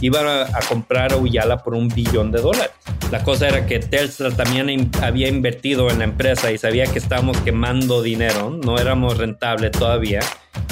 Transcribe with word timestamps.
iban 0.00 0.26
a, 0.26 0.42
a 0.42 0.60
comprar 0.68 1.12
a 1.12 1.16
Uyala 1.16 1.62
por 1.62 1.74
un 1.74 1.88
billón 1.88 2.30
de 2.32 2.40
dólares. 2.40 2.72
La 3.10 3.24
cosa 3.24 3.48
era 3.48 3.66
que 3.66 3.80
Telstra 3.80 4.30
también 4.30 4.90
había 5.02 5.28
invertido 5.28 5.90
en 5.90 5.98
la 5.98 6.04
empresa 6.04 6.52
y 6.52 6.58
sabía 6.58 6.86
que 6.86 6.98
estábamos 6.98 7.36
quemando 7.38 8.02
dinero, 8.02 8.50
no 8.50 8.78
éramos 8.78 9.18
rentables 9.18 9.72
todavía. 9.72 10.20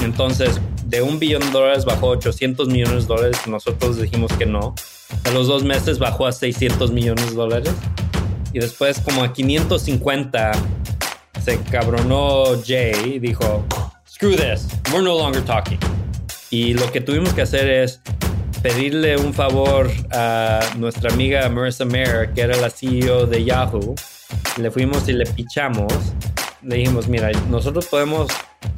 Entonces, 0.02 0.60
de 0.84 1.02
un 1.02 1.18
billón 1.18 1.42
de 1.42 1.50
dólares 1.50 1.84
bajó 1.84 2.08
a 2.08 2.10
800 2.10 2.68
millones 2.68 3.06
de 3.06 3.14
dólares. 3.14 3.38
Nosotros 3.46 4.00
dijimos 4.00 4.32
que 4.32 4.46
no. 4.46 4.74
A 5.24 5.30
los 5.30 5.46
dos 5.46 5.64
meses 5.64 5.98
bajó 5.98 6.26
a 6.26 6.32
600 6.32 6.92
millones 6.92 7.30
de 7.30 7.36
dólares. 7.36 7.72
Y 8.52 8.58
después, 8.60 9.00
como 9.00 9.22
a 9.22 9.32
550, 9.32 10.52
se 11.44 11.60
cabronó 11.64 12.44
Jay 12.64 13.14
y 13.14 13.18
dijo: 13.18 13.64
Screw 14.08 14.36
this, 14.36 14.68
we're 14.92 15.02
no 15.02 15.18
longer 15.18 15.42
talking. 15.44 15.78
Y 16.50 16.74
lo 16.74 16.90
que 16.90 17.00
tuvimos 17.00 17.34
que 17.34 17.42
hacer 17.42 17.68
es 17.68 18.00
pedirle 18.62 19.16
un 19.16 19.32
favor 19.32 19.90
a 20.10 20.60
nuestra 20.76 21.12
amiga 21.12 21.48
Marissa 21.48 21.84
Mayer, 21.84 22.32
que 22.34 22.42
era 22.42 22.56
la 22.56 22.70
CEO 22.70 23.26
de 23.26 23.44
Yahoo. 23.44 23.94
Le 24.56 24.70
fuimos 24.70 25.08
y 25.08 25.12
le 25.12 25.26
pichamos. 25.26 25.92
Le 26.62 26.76
dijimos, 26.76 27.08
mira, 27.08 27.30
nosotros 27.48 27.86
podemos 27.86 28.28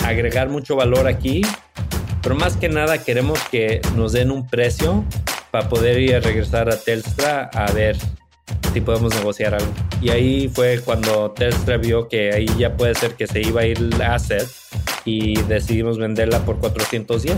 agregar 0.05 0.49
mucho 0.49 0.77
valor 0.77 1.07
aquí, 1.07 1.43
pero 2.23 2.35
más 2.35 2.57
que 2.57 2.69
nada 2.69 2.99
queremos 2.99 3.39
que 3.51 3.81
nos 3.97 4.13
den 4.13 4.31
un 4.31 4.47
precio 4.47 5.05
para 5.51 5.69
poder 5.69 5.99
ir 6.01 6.15
a 6.15 6.21
regresar 6.21 6.71
a 6.71 6.77
Telstra 6.77 7.51
a 7.55 7.73
ver 7.73 7.97
si 8.73 8.81
podemos 8.81 9.15
negociar 9.15 9.55
algo. 9.55 9.73
Y 10.01 10.11
ahí 10.11 10.49
fue 10.49 10.81
cuando 10.85 11.31
Telstra 11.33 11.77
vio 11.77 12.09
que 12.09 12.33
ahí 12.33 12.47
ya 12.59 12.77
puede 12.77 12.95
ser 12.95 13.15
que 13.15 13.27
se 13.27 13.41
iba 13.41 13.63
a 13.63 13.67
ir 13.67 13.79
el 13.79 14.01
asset 14.01 14.47
y 15.05 15.41
decidimos 15.43 15.99
venderla 15.99 16.41
por 16.41 16.59
410. 16.59 17.37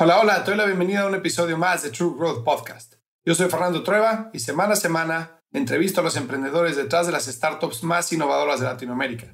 Hola, 0.00 0.18
hola, 0.18 0.42
te 0.42 0.50
doy 0.50 0.58
la 0.58 0.64
bienvenida 0.64 1.02
a 1.02 1.06
un 1.06 1.14
episodio 1.14 1.56
más 1.56 1.84
de 1.84 1.90
True 1.90 2.14
Growth 2.18 2.42
Podcast. 2.42 2.94
Yo 3.24 3.32
soy 3.36 3.48
Fernando 3.48 3.84
Trueba 3.84 4.28
y 4.32 4.40
semana 4.40 4.72
a 4.72 4.76
semana 4.76 5.40
entrevisto 5.52 6.00
a 6.00 6.04
los 6.04 6.16
emprendedores 6.16 6.74
detrás 6.74 7.06
de 7.06 7.12
las 7.12 7.26
startups 7.26 7.84
más 7.84 8.12
innovadoras 8.12 8.58
de 8.58 8.66
Latinoamérica. 8.66 9.28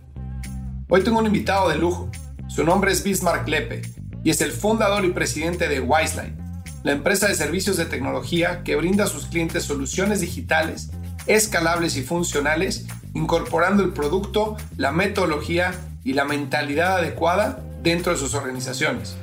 Hoy 0.91 1.03
tengo 1.03 1.19
un 1.19 1.25
invitado 1.25 1.71
de 1.71 1.77
lujo. 1.77 2.11
Su 2.47 2.63
nombre 2.63 2.93
es 2.93 3.03
Bismarck 3.03 3.49
Lepe 3.49 3.81
y 4.23 4.29
es 4.29 4.43
el 4.43 4.53
fundador 4.53 5.07
y 5.07 5.13
presidente 5.13 5.67
de 5.67 5.81
Wiseline, 5.81 6.37
la 6.83 6.93
empresa 6.93 7.27
de 7.27 7.37
servicios 7.37 7.79
de 7.79 7.87
tecnología 7.87 8.63
que 8.63 8.77
brinda 8.77 9.05
a 9.05 9.09
sus 9.09 9.25
clientes 9.29 9.65
soluciones 9.65 10.21
digitales, 10.21 10.91
escalables 11.27 11.97
y 11.97 12.03
funcionales, 12.03 12.85
incorporando 13.15 13.83
el 13.83 13.95
producto, 13.95 14.59
la 14.77 14.93
metodología 14.93 15.73
y 16.05 16.13
la 16.13 16.27
mentalidad 16.27 16.99
adecuada 16.99 17.65
dentro 17.83 18.13
de 18.13 18.19
sus 18.19 18.35
organizaciones. 18.35 19.17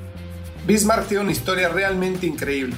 Bismarck 0.68 1.08
tiene 1.08 1.24
una 1.24 1.32
historia 1.32 1.70
realmente 1.70 2.26
increíble. 2.26 2.76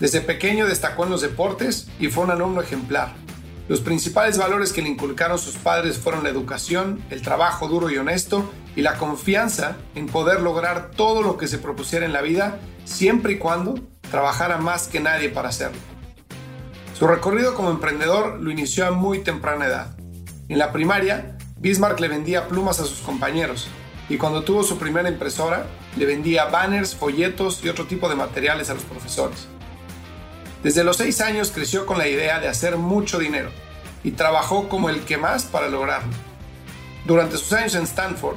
Desde 0.00 0.22
pequeño 0.22 0.66
destacó 0.66 1.04
en 1.04 1.10
los 1.10 1.20
deportes 1.20 1.86
y 2.00 2.08
fue 2.08 2.24
un 2.24 2.30
alumno 2.30 2.62
ejemplar. 2.62 3.12
Los 3.68 3.82
principales 3.82 4.38
valores 4.38 4.72
que 4.72 4.80
le 4.80 4.88
inculcaron 4.88 5.38
sus 5.38 5.56
padres 5.56 5.98
fueron 5.98 6.22
la 6.22 6.30
educación, 6.30 7.04
el 7.10 7.20
trabajo 7.20 7.68
duro 7.68 7.90
y 7.90 7.98
honesto 7.98 8.50
y 8.76 8.80
la 8.80 8.96
confianza 8.96 9.76
en 9.94 10.06
poder 10.06 10.40
lograr 10.40 10.90
todo 10.92 11.20
lo 11.20 11.36
que 11.36 11.48
se 11.48 11.58
propusiera 11.58 12.06
en 12.06 12.14
la 12.14 12.22
vida 12.22 12.60
siempre 12.86 13.34
y 13.34 13.38
cuando 13.38 13.74
trabajara 14.10 14.56
más 14.56 14.88
que 14.88 15.00
nadie 15.00 15.28
para 15.28 15.50
hacerlo. 15.50 15.76
Su 16.98 17.06
recorrido 17.06 17.54
como 17.54 17.70
emprendedor 17.70 18.40
lo 18.40 18.50
inició 18.50 18.86
a 18.86 18.90
muy 18.90 19.18
temprana 19.18 19.66
edad. 19.66 19.98
En 20.48 20.58
la 20.58 20.72
primaria, 20.72 21.36
Bismarck 21.58 22.00
le 22.00 22.08
vendía 22.08 22.48
plumas 22.48 22.80
a 22.80 22.86
sus 22.86 23.00
compañeros 23.00 23.68
y 24.08 24.16
cuando 24.16 24.42
tuvo 24.42 24.62
su 24.62 24.78
primera 24.78 25.08
impresora, 25.08 25.66
le 25.96 26.06
vendía 26.06 26.46
banners, 26.46 26.94
folletos 26.94 27.62
y 27.62 27.68
otro 27.68 27.86
tipo 27.86 28.08
de 28.08 28.14
materiales 28.14 28.70
a 28.70 28.74
los 28.74 28.84
profesores. 28.84 29.46
Desde 30.62 30.82
los 30.82 30.96
seis 30.96 31.20
años 31.20 31.50
creció 31.50 31.86
con 31.86 31.98
la 31.98 32.08
idea 32.08 32.40
de 32.40 32.48
hacer 32.48 32.76
mucho 32.76 33.18
dinero 33.18 33.50
y 34.02 34.12
trabajó 34.12 34.68
como 34.68 34.88
el 34.88 35.02
que 35.02 35.18
más 35.18 35.44
para 35.44 35.68
lograrlo. 35.68 36.12
Durante 37.04 37.36
sus 37.36 37.52
años 37.52 37.74
en 37.74 37.84
Stanford, 37.84 38.36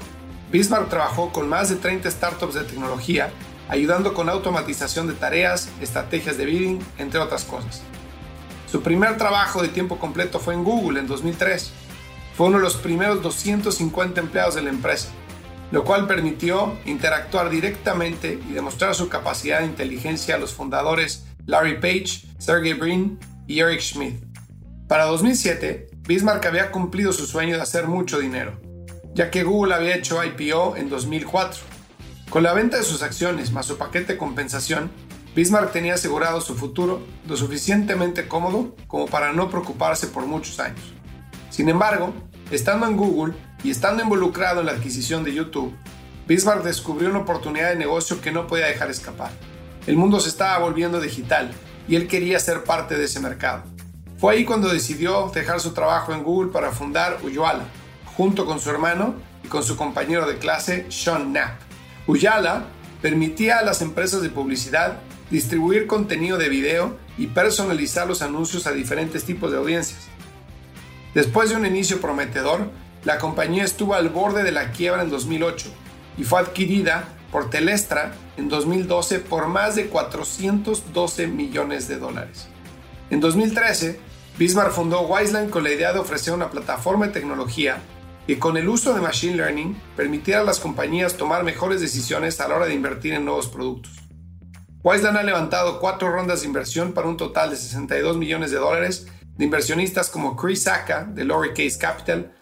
Bismarck 0.51 0.89
trabajó 0.89 1.31
con 1.31 1.47
más 1.47 1.69
de 1.69 1.77
30 1.77 2.11
startups 2.11 2.53
de 2.53 2.63
tecnología, 2.63 3.31
ayudando 3.69 4.13
con 4.13 4.27
automatización 4.27 5.07
de 5.07 5.13
tareas, 5.13 5.69
estrategias 5.79 6.37
de 6.37 6.45
bidding, 6.45 6.79
entre 6.97 7.19
otras 7.19 7.45
cosas. 7.45 7.81
Su 8.69 8.81
primer 8.81 9.17
trabajo 9.17 9.61
de 9.61 9.69
tiempo 9.69 9.97
completo 9.97 10.39
fue 10.39 10.53
en 10.53 10.63
Google 10.63 10.99
en 10.99 11.07
2003. 11.07 11.71
Fue 12.35 12.47
uno 12.47 12.57
de 12.57 12.63
los 12.63 12.75
primeros 12.75 13.21
250 13.21 14.19
empleados 14.19 14.55
de 14.55 14.61
la 14.61 14.69
empresa 14.69 15.09
lo 15.71 15.83
cual 15.83 16.07
permitió 16.07 16.77
interactuar 16.85 17.49
directamente 17.49 18.39
y 18.49 18.53
demostrar 18.53 18.93
su 18.93 19.09
capacidad 19.09 19.59
de 19.59 19.67
inteligencia 19.67 20.35
a 20.35 20.37
los 20.37 20.53
fundadores 20.53 21.25
Larry 21.45 21.79
Page, 21.79 22.27
Sergey 22.37 22.73
Brin 22.73 23.19
y 23.47 23.59
Eric 23.59 23.81
Schmidt. 23.81 24.23
Para 24.87 25.05
2007, 25.05 25.89
Bismarck 26.07 26.45
había 26.45 26.71
cumplido 26.71 27.13
su 27.13 27.25
sueño 27.25 27.55
de 27.55 27.61
hacer 27.61 27.87
mucho 27.87 28.19
dinero, 28.19 28.59
ya 29.13 29.31
que 29.31 29.43
Google 29.43 29.73
había 29.73 29.95
hecho 29.95 30.21
IPO 30.23 30.75
en 30.75 30.89
2004. 30.89 31.61
Con 32.29 32.43
la 32.43 32.53
venta 32.53 32.77
de 32.77 32.83
sus 32.83 33.01
acciones 33.01 33.51
más 33.51 33.65
su 33.65 33.77
paquete 33.77 34.13
de 34.13 34.19
compensación, 34.19 34.91
Bismarck 35.35 35.71
tenía 35.71 35.93
asegurado 35.93 36.41
su 36.41 36.55
futuro 36.55 37.01
lo 37.27 37.37
suficientemente 37.37 38.27
cómodo 38.27 38.75
como 38.87 39.07
para 39.07 39.31
no 39.31 39.49
preocuparse 39.49 40.07
por 40.07 40.25
muchos 40.25 40.59
años. 40.59 40.93
Sin 41.49 41.69
embargo, 41.69 42.13
estando 42.51 42.85
en 42.85 42.97
Google, 42.97 43.33
y 43.63 43.71
estando 43.71 44.03
involucrado 44.03 44.59
en 44.59 44.65
la 44.65 44.71
adquisición 44.73 45.23
de 45.23 45.33
YouTube, 45.33 45.75
Bismarck 46.27 46.63
descubrió 46.63 47.09
una 47.09 47.19
oportunidad 47.19 47.69
de 47.69 47.75
negocio 47.75 48.21
que 48.21 48.31
no 48.31 48.47
podía 48.47 48.67
dejar 48.67 48.89
escapar. 48.89 49.31
El 49.87 49.97
mundo 49.97 50.19
se 50.19 50.29
estaba 50.29 50.59
volviendo 50.59 50.99
digital 50.99 51.51
y 51.87 51.95
él 51.95 52.07
quería 52.07 52.39
ser 52.39 52.63
parte 52.63 52.95
de 52.97 53.05
ese 53.05 53.19
mercado. 53.19 53.63
Fue 54.17 54.33
ahí 54.33 54.45
cuando 54.45 54.69
decidió 54.69 55.31
dejar 55.33 55.59
su 55.59 55.73
trabajo 55.73 56.13
en 56.13 56.23
Google 56.23 56.51
para 56.51 56.71
fundar 56.71 57.19
Uyala, 57.23 57.65
junto 58.15 58.45
con 58.45 58.59
su 58.59 58.69
hermano 58.69 59.15
y 59.43 59.47
con 59.47 59.63
su 59.63 59.75
compañero 59.75 60.27
de 60.27 60.37
clase 60.37 60.85
Sean 60.89 61.31
Knapp. 61.31 61.59
Uyala 62.07 62.65
permitía 63.01 63.57
a 63.57 63.63
las 63.63 63.81
empresas 63.81 64.21
de 64.21 64.29
publicidad 64.29 64.99
distribuir 65.31 65.87
contenido 65.87 66.37
de 66.37 66.49
video 66.49 66.97
y 67.17 67.27
personalizar 67.27 68.07
los 68.07 68.21
anuncios 68.21 68.67
a 68.67 68.71
diferentes 68.71 69.23
tipos 69.23 69.51
de 69.51 69.57
audiencias. 69.57 70.07
Después 71.15 71.49
de 71.49 71.55
un 71.55 71.65
inicio 71.65 71.99
prometedor, 71.99 72.69
la 73.03 73.17
compañía 73.17 73.63
estuvo 73.63 73.95
al 73.95 74.09
borde 74.09 74.43
de 74.43 74.51
la 74.51 74.71
quiebra 74.71 75.01
en 75.01 75.09
2008 75.09 75.69
y 76.17 76.23
fue 76.23 76.39
adquirida 76.39 77.07
por 77.31 77.49
Telestra 77.49 78.13
en 78.37 78.49
2012 78.49 79.19
por 79.19 79.47
más 79.47 79.75
de 79.75 79.87
412 79.87 81.27
millones 81.27 81.87
de 81.87 81.97
dólares. 81.97 82.47
En 83.09 83.19
2013, 83.19 83.99
Bismarck 84.37 84.71
fundó 84.71 85.01
Wiseline 85.01 85.49
con 85.49 85.63
la 85.63 85.71
idea 85.71 85.93
de 85.93 85.99
ofrecer 85.99 86.33
una 86.33 86.49
plataforma 86.49 87.07
de 87.07 87.13
tecnología 87.13 87.81
que 88.27 88.39
con 88.39 88.55
el 88.55 88.69
uso 88.69 88.93
de 88.93 89.01
Machine 89.01 89.35
Learning 89.35 89.75
permitiera 89.95 90.41
a 90.41 90.43
las 90.43 90.59
compañías 90.59 91.17
tomar 91.17 91.43
mejores 91.43 91.81
decisiones 91.81 92.39
a 92.39 92.47
la 92.47 92.55
hora 92.55 92.65
de 92.65 92.73
invertir 92.73 93.13
en 93.13 93.25
nuevos 93.25 93.47
productos. 93.47 93.91
Wiseline 94.83 95.17
ha 95.17 95.23
levantado 95.23 95.79
cuatro 95.79 96.11
rondas 96.11 96.41
de 96.41 96.47
inversión 96.47 96.93
para 96.93 97.07
un 97.07 97.17
total 97.17 97.49
de 97.49 97.55
62 97.55 98.17
millones 98.17 98.51
de 98.51 98.57
dólares 98.57 99.07
de 99.37 99.45
inversionistas 99.45 100.09
como 100.09 100.35
Chris 100.35 100.63
Saka 100.63 101.03
de 101.03 101.23
Lowercase 101.23 101.77
Capital, 101.77 102.33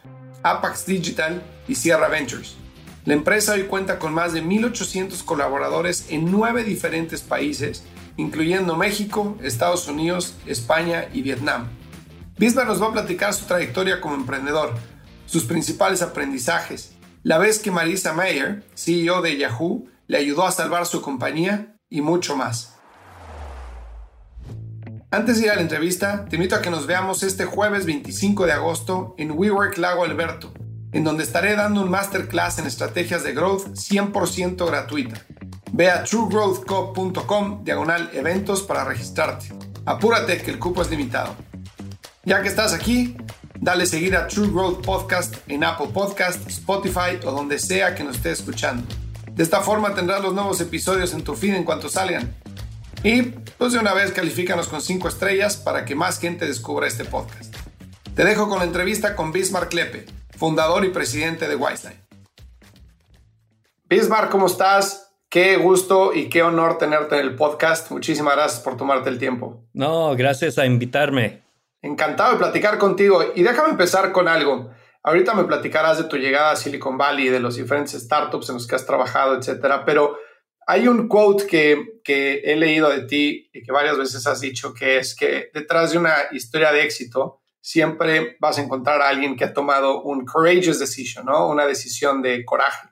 Apax 0.44 0.86
Digital 0.86 1.42
y 1.68 1.76
Sierra 1.76 2.08
Ventures. 2.08 2.56
La 3.06 3.14
empresa 3.14 3.54
hoy 3.54 3.64
cuenta 3.64 4.00
con 4.00 4.14
más 4.14 4.34
de 4.34 4.44
1.800 4.44 5.24
colaboradores 5.24 6.08
en 6.10 6.30
nueve 6.32 6.64
diferentes 6.64 7.22
países, 7.22 7.84
incluyendo 8.18 8.76
México, 8.76 9.38
Estados 9.42 9.88
Unidos, 9.88 10.36
España 10.46 11.08
y 11.14 11.22
Vietnam. 11.22 11.68
Bismarck 12.38 12.68
nos 12.68 12.82
va 12.82 12.88
a 12.88 12.94
platicar 12.94 13.34
su 13.34 13.46
trayectoria 13.46 14.00
como 14.02 14.16
emprendedor, 14.16 14.74
sus 15.26 15.44
principales 15.44 16.02
aprendizajes, 16.02 16.94
la 17.24 17.38
vez 17.38 17.60
que 17.60 17.72
Marisa 17.72 18.14
Mayer, 18.14 18.64
CEO 18.76 19.22
de 19.22 19.38
Yahoo, 19.38 19.88
le 20.08 20.18
ayudó 20.18 20.46
a 20.46 20.52
salvar 20.52 20.86
su 20.86 21.02
compañía 21.02 21.76
y 21.90 22.02
mucho 22.02 22.36
más. 22.38 22.79
Antes 25.12 25.40
de 25.40 25.46
ir 25.46 25.52
a 25.52 25.56
la 25.56 25.62
entrevista, 25.62 26.26
te 26.30 26.36
invito 26.36 26.56
a 26.56 26.62
que 26.62 26.70
nos 26.70 26.86
veamos 26.86 27.24
este 27.24 27.46
jueves 27.46 27.88
25 27.88 28.46
de 28.46 28.52
agosto 28.52 29.16
en 29.18 29.32
WeWork 29.32 29.76
Lago 29.80 30.04
Alberto, 30.04 30.54
en 30.92 31.04
donde 31.04 31.24
estaré 31.24 31.56
dando 31.56 31.82
un 31.82 31.90
masterclass 31.90 32.60
en 32.60 32.68
estrategias 32.68 33.24
de 33.24 33.34
growth 33.34 33.70
100% 33.70 34.68
gratuita. 34.68 35.26
Ve 35.72 35.90
a 35.90 36.04
truegrowthco.com 36.04 37.64
diagonal 37.64 38.12
eventos 38.14 38.62
para 38.62 38.84
registrarte. 38.84 39.52
Apúrate 39.84 40.44
que 40.44 40.52
el 40.52 40.60
cupo 40.60 40.84
es 40.84 40.92
limitado. 40.92 41.36
Ya 42.24 42.44
que 42.44 42.48
estás 42.48 42.74
aquí, 42.74 43.18
dale 43.60 43.88
seguir 43.88 44.16
a 44.16 44.28
True 44.28 44.50
Growth 44.50 44.86
Podcast 44.86 45.38
en 45.48 45.64
Apple 45.64 45.90
Podcast, 45.92 46.48
Spotify 46.48 47.18
o 47.26 47.32
donde 47.32 47.58
sea 47.58 47.96
que 47.96 48.04
nos 48.04 48.18
esté 48.18 48.30
escuchando. 48.30 48.84
De 49.32 49.42
esta 49.42 49.62
forma 49.62 49.96
tendrás 49.96 50.22
los 50.22 50.36
nuevos 50.36 50.62
episodios 50.62 51.14
en 51.14 51.24
tu 51.24 51.34
feed 51.34 51.56
en 51.56 51.64
cuanto 51.64 51.90
salgan. 51.90 52.36
Y 53.02 53.22
pues 53.58 53.72
de 53.72 53.80
una 53.80 53.94
vez 53.94 54.12
califícanos 54.12 54.68
con 54.68 54.82
5 54.82 55.08
estrellas 55.08 55.56
para 55.56 55.86
que 55.86 55.96
más 55.96 56.20
gente 56.20 56.46
descubra 56.46 56.86
este 56.86 57.06
podcast. 57.06 57.56
Te 58.14 58.26
dejo 58.26 58.50
con 58.50 58.60
la 58.60 58.66
entrevista 58.66 59.16
con 59.16 59.32
Bismarck 59.32 59.72
Lepe, 59.74 60.06
fundador 60.38 60.84
y 60.84 60.90
presidente 60.90 61.48
de 61.48 61.56
Wiseline. 61.56 62.02
Bismarck, 63.86 64.30
¿cómo 64.30 64.48
estás? 64.48 65.14
Qué 65.30 65.56
gusto 65.56 66.14
y 66.14 66.28
qué 66.28 66.44
honor 66.44 66.78
tenerte 66.78 67.18
en 67.18 67.22
el 67.22 67.36
podcast. 67.36 67.90
Muchísimas 67.90 68.36
gracias 68.36 68.62
por 68.62 68.76
tomarte 68.76 69.10
el 69.10 69.18
tiempo. 69.18 69.64
No, 69.72 70.14
gracias 70.18 70.58
a 70.58 70.66
invitarme. 70.66 71.44
Encantado 71.82 72.34
de 72.34 72.40
platicar 72.40 72.78
contigo. 72.78 73.24
Y 73.34 73.44
déjame 73.44 73.70
empezar 73.70 74.12
con 74.12 74.28
algo. 74.28 74.72
Ahorita 75.04 75.34
me 75.36 75.46
platicarás 75.46 75.98
de 76.00 76.04
tu 76.04 76.18
llegada 76.18 76.52
a 76.52 76.56
Silicon 76.58 76.98
Valley, 76.98 77.30
de 77.30 77.40
los 77.40 77.56
diferentes 77.56 77.94
startups 77.94 78.50
en 78.50 78.56
los 78.56 78.68
que 78.68 78.76
has 78.76 78.86
trabajado, 78.86 79.38
etcétera. 79.38 79.86
Pero 79.86 80.18
hay 80.70 80.88
un 80.88 81.08
quote 81.08 81.48
que, 81.48 82.00
que 82.04 82.44
he 82.46 82.56
leído 82.56 82.92
de 82.92 83.02
ti 83.02 83.50
y 83.52 83.64
que 83.64 83.72
varias 83.72 83.98
veces 83.98 84.28
has 84.28 84.40
dicho, 84.40 84.72
que 84.72 85.00
es 85.00 85.16
que 85.16 85.50
detrás 85.52 85.92
de 85.92 85.98
una 85.98 86.14
historia 86.32 86.72
de 86.72 86.84
éxito 86.84 87.42
siempre 87.60 88.38
vas 88.40 88.60
a 88.60 88.62
encontrar 88.62 89.02
a 89.02 89.10
alguien 89.10 89.36
que 89.36 89.46
ha 89.46 89.52
tomado 89.52 90.04
un 90.04 90.28
courageous 90.28 90.78
decision, 90.78 91.26
¿no? 91.26 91.50
Una 91.50 91.66
decisión 91.66 92.22
de 92.22 92.46
coraje. 92.46 92.88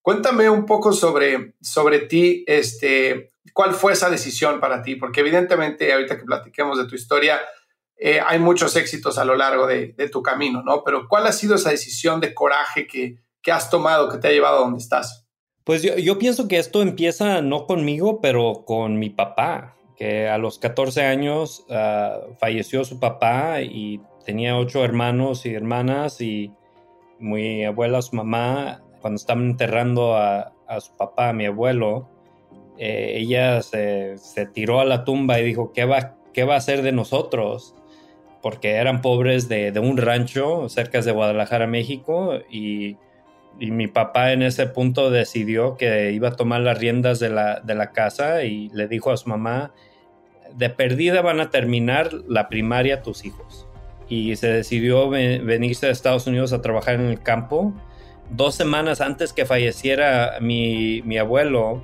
Cuéntame 0.00 0.48
un 0.48 0.64
poco 0.64 0.92
sobre, 0.92 1.56
sobre 1.60 1.98
ti, 1.98 2.44
este, 2.46 3.32
cuál 3.52 3.74
fue 3.74 3.94
esa 3.94 4.08
decisión 4.08 4.60
para 4.60 4.80
ti, 4.80 4.94
porque 4.94 5.22
evidentemente 5.22 5.92
ahorita 5.92 6.16
que 6.16 6.24
platiquemos 6.24 6.78
de 6.78 6.86
tu 6.86 6.94
historia, 6.94 7.40
eh, 7.96 8.20
hay 8.24 8.38
muchos 8.38 8.76
éxitos 8.76 9.18
a 9.18 9.24
lo 9.24 9.34
largo 9.34 9.66
de, 9.66 9.92
de, 9.96 10.08
tu 10.08 10.22
camino, 10.22 10.62
¿no? 10.62 10.84
Pero 10.84 11.08
¿cuál 11.08 11.26
ha 11.26 11.32
sido 11.32 11.56
esa 11.56 11.70
decisión 11.70 12.20
de 12.20 12.32
coraje 12.32 12.86
que, 12.86 13.16
que 13.42 13.50
has 13.50 13.70
tomado, 13.70 14.08
que 14.08 14.18
te 14.18 14.28
ha 14.28 14.30
llevado 14.30 14.58
a 14.58 14.60
donde 14.60 14.78
estás? 14.78 15.25
Pues 15.66 15.82
yo, 15.82 16.16
pienso 16.16 16.46
que 16.46 16.58
esto 16.58 16.80
empieza 16.80 17.42
no 17.42 17.66
conmigo, 17.66 18.20
pero 18.20 18.62
con 18.64 19.00
mi 19.00 19.10
papá, 19.10 19.74
que 19.96 20.28
a 20.28 20.38
los 20.38 20.60
14 20.60 21.02
años 21.02 21.66
uh, 21.68 22.34
falleció 22.38 22.84
su 22.84 23.00
papá 23.00 23.62
y 23.62 24.00
tenía 24.24 24.56
ocho 24.56 24.84
hermanos 24.84 25.44
y 25.44 25.54
hermanas 25.54 26.20
y 26.20 26.52
mi 27.18 27.64
abuela, 27.64 28.00
su 28.00 28.14
mamá, 28.14 28.80
cuando 29.00 29.16
estaban 29.16 29.46
enterrando 29.46 30.16
a, 30.16 30.52
su 30.78 30.96
papá, 30.96 31.30
a 31.30 31.32
mi 31.32 31.46
abuelo, 31.46 32.08
eh, 32.78 33.14
ella 33.16 33.60
se, 33.60 34.18
se, 34.18 34.46
tiró 34.46 34.78
a 34.78 34.84
la 34.84 35.02
tumba 35.04 35.40
y 35.40 35.46
dijo, 35.46 35.72
¿qué 35.72 35.84
va, 35.84 36.14
qué 36.32 36.44
va 36.44 36.54
a 36.54 36.58
hacer 36.58 36.82
de 36.82 36.92
nosotros? 36.92 37.74
Porque 38.40 38.74
eran 38.74 39.02
pobres 39.02 39.48
de, 39.48 39.72
de 39.72 39.80
un 39.80 39.96
rancho 39.96 40.68
cerca 40.68 41.00
de 41.00 41.10
Guadalajara, 41.10 41.66
México, 41.66 42.34
y 42.48 42.98
y 43.58 43.70
mi 43.70 43.86
papá 43.86 44.32
en 44.32 44.42
ese 44.42 44.66
punto 44.66 45.10
decidió 45.10 45.76
que 45.76 46.12
iba 46.12 46.28
a 46.28 46.36
tomar 46.36 46.60
las 46.60 46.78
riendas 46.78 47.18
de 47.18 47.30
la, 47.30 47.60
de 47.60 47.74
la, 47.74 47.92
casa 47.92 48.44
y 48.44 48.68
le 48.70 48.88
dijo 48.88 49.10
a 49.10 49.16
su 49.16 49.28
mamá, 49.28 49.72
de 50.54 50.70
perdida 50.70 51.22
van 51.22 51.40
a 51.40 51.50
terminar 51.50 52.12
la 52.28 52.48
primaria 52.48 53.02
tus 53.02 53.24
hijos. 53.24 53.66
Y 54.08 54.36
se 54.36 54.48
decidió 54.48 55.08
venirse 55.08 55.86
a 55.86 55.90
Estados 55.90 56.26
Unidos 56.26 56.52
a 56.52 56.62
trabajar 56.62 56.94
en 56.96 57.06
el 57.06 57.22
campo. 57.22 57.74
Dos 58.30 58.54
semanas 58.54 59.00
antes 59.00 59.32
que 59.32 59.46
falleciera 59.46 60.38
mi, 60.40 61.02
mi 61.02 61.18
abuelo, 61.18 61.82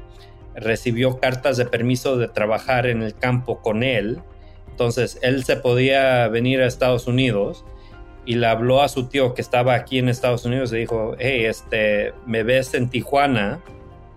recibió 0.55 1.19
cartas 1.19 1.57
de 1.57 1.67
permiso 1.67 2.17
de 2.17 2.29
trabajar 2.29 2.87
en 2.87 3.03
el 3.03 3.15
campo 3.15 3.61
con 3.61 3.83
él. 3.83 4.21
Entonces 4.71 5.19
él 5.23 5.45
se 5.45 5.57
podía 5.57 6.29
venir 6.29 6.61
a 6.61 6.67
Estados 6.67 7.07
Unidos 7.07 7.65
y 8.25 8.37
le 8.37 8.47
habló 8.47 8.83
a 8.83 8.89
su 8.89 9.07
tío 9.07 9.35
que 9.35 9.43
estaba 9.43 9.75
aquí 9.75 9.99
en 9.99 10.09
Estados 10.09 10.45
Unidos 10.45 10.73
y 10.73 10.79
dijo, 10.79 11.17
hey, 11.19 11.45
este, 11.45 12.13
me 12.27 12.43
ves 12.43 12.75
en 12.75 12.89
Tijuana 12.89 13.61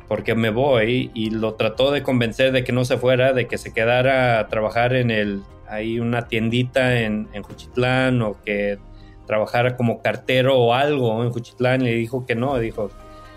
porque 0.07 0.36
me 0.36 0.52
voy 0.52 1.12
y 1.13 1.31
lo 1.31 1.56
trató 1.56 1.92
de 1.92 2.04
convencer 2.04 2.52
de 2.52 2.63
que 2.63 2.72
no 2.72 2.86
se 2.86 2.98
fuera, 2.98 3.34
de 3.34 3.48
que 3.48 3.57
se 3.57 3.74
quedara 3.74 4.40
a 4.40 4.48
trabajar 4.48 4.94
en 4.94 5.10
el, 5.10 5.42
ahí 5.68 6.00
una 6.00 6.28
tiendita 6.28 7.02
en, 7.02 7.28
en 7.34 7.44
Juchitlán 7.44 8.22
o 8.22 8.38
que 8.44 8.78
trabajara 9.25 9.75
como 9.75 10.02
cartero 10.02 10.57
o 10.60 10.74
algo 10.74 11.24
en 11.24 11.31
Juchitlán 11.31 11.81
y 11.81 11.86
le 11.86 11.96
dijo 11.96 12.25
que 12.28 12.36
no, 12.36 12.60
dijo, 12.60 12.92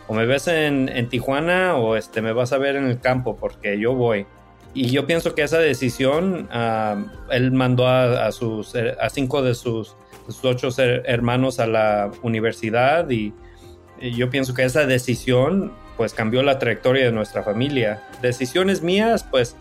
o 0.07 0.15
me 0.15 0.27
ves 0.27 0.49
en, 0.49 0.91
en 0.91 1.09
Tijuana 1.09 1.77
o 1.77 1.97
este, 1.97 2.21
me 2.21 2.33
vas 2.33 2.53
a 2.53 2.59
ver 2.59 2.77
en 2.77 2.87
el 2.87 3.01
campo 3.01 3.37
porque 3.37 3.79
yo 3.79 3.95
voy. 3.95 4.27
Y 4.75 4.91
yo 4.91 5.07
pienso 5.07 5.35
que 5.35 5.43
esa 5.43 5.59
decisión, 5.59 6.49
uh, 6.53 7.33
él 7.33 7.53
mandó 7.53 7.89
a, 7.89 8.31
sus, 8.33 8.75
a 8.75 9.09
cinco 9.09 9.43
de 9.43 9.55
sus 9.55 9.97
sus 10.29 10.45
ocho 10.45 10.69
hermanos 10.79 11.59
a 11.61 11.67
la 11.67 12.11
universidad 12.23 13.09
y, 13.11 13.35
yo 14.01 14.31
pienso 14.31 14.55
que 14.55 14.63
esa 14.63 14.87
decisión 14.87 15.73
pues 15.97 16.15
cambió 16.15 16.45
la 16.45 16.61
trayectoria 16.61 17.07
de 17.07 17.11
nuestra 17.11 17.43
familia. 17.43 18.01
Decisiones 18.23 18.81
mías 18.81 19.27
pues 19.29 19.57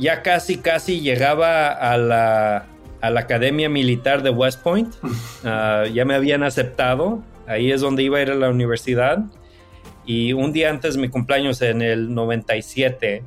ya 0.00 0.22
casi 0.22 0.56
casi 0.56 1.00
llegaba 1.00 1.68
a 1.68 1.96
la, 1.96 2.66
a 3.00 3.10
la 3.10 3.20
Academia 3.20 3.68
Militar 3.68 4.24
de 4.24 4.30
West 4.30 4.60
Point, 4.62 4.92
uh, 5.04 5.86
ya 5.94 6.04
me 6.04 6.16
habían 6.16 6.42
aceptado, 6.42 7.22
ahí 7.46 7.70
es 7.70 7.80
donde 7.80 8.02
iba 8.02 8.18
a 8.18 8.22
ir 8.22 8.30
a 8.32 8.34
la 8.34 8.50
universidad. 8.50 9.20
Y 10.04 10.32
un 10.32 10.52
día 10.52 10.70
antes 10.70 10.96
de 10.96 11.02
mi 11.02 11.08
cumpleaños 11.08 11.62
en 11.62 11.82
el 11.82 12.12
97, 12.12 13.22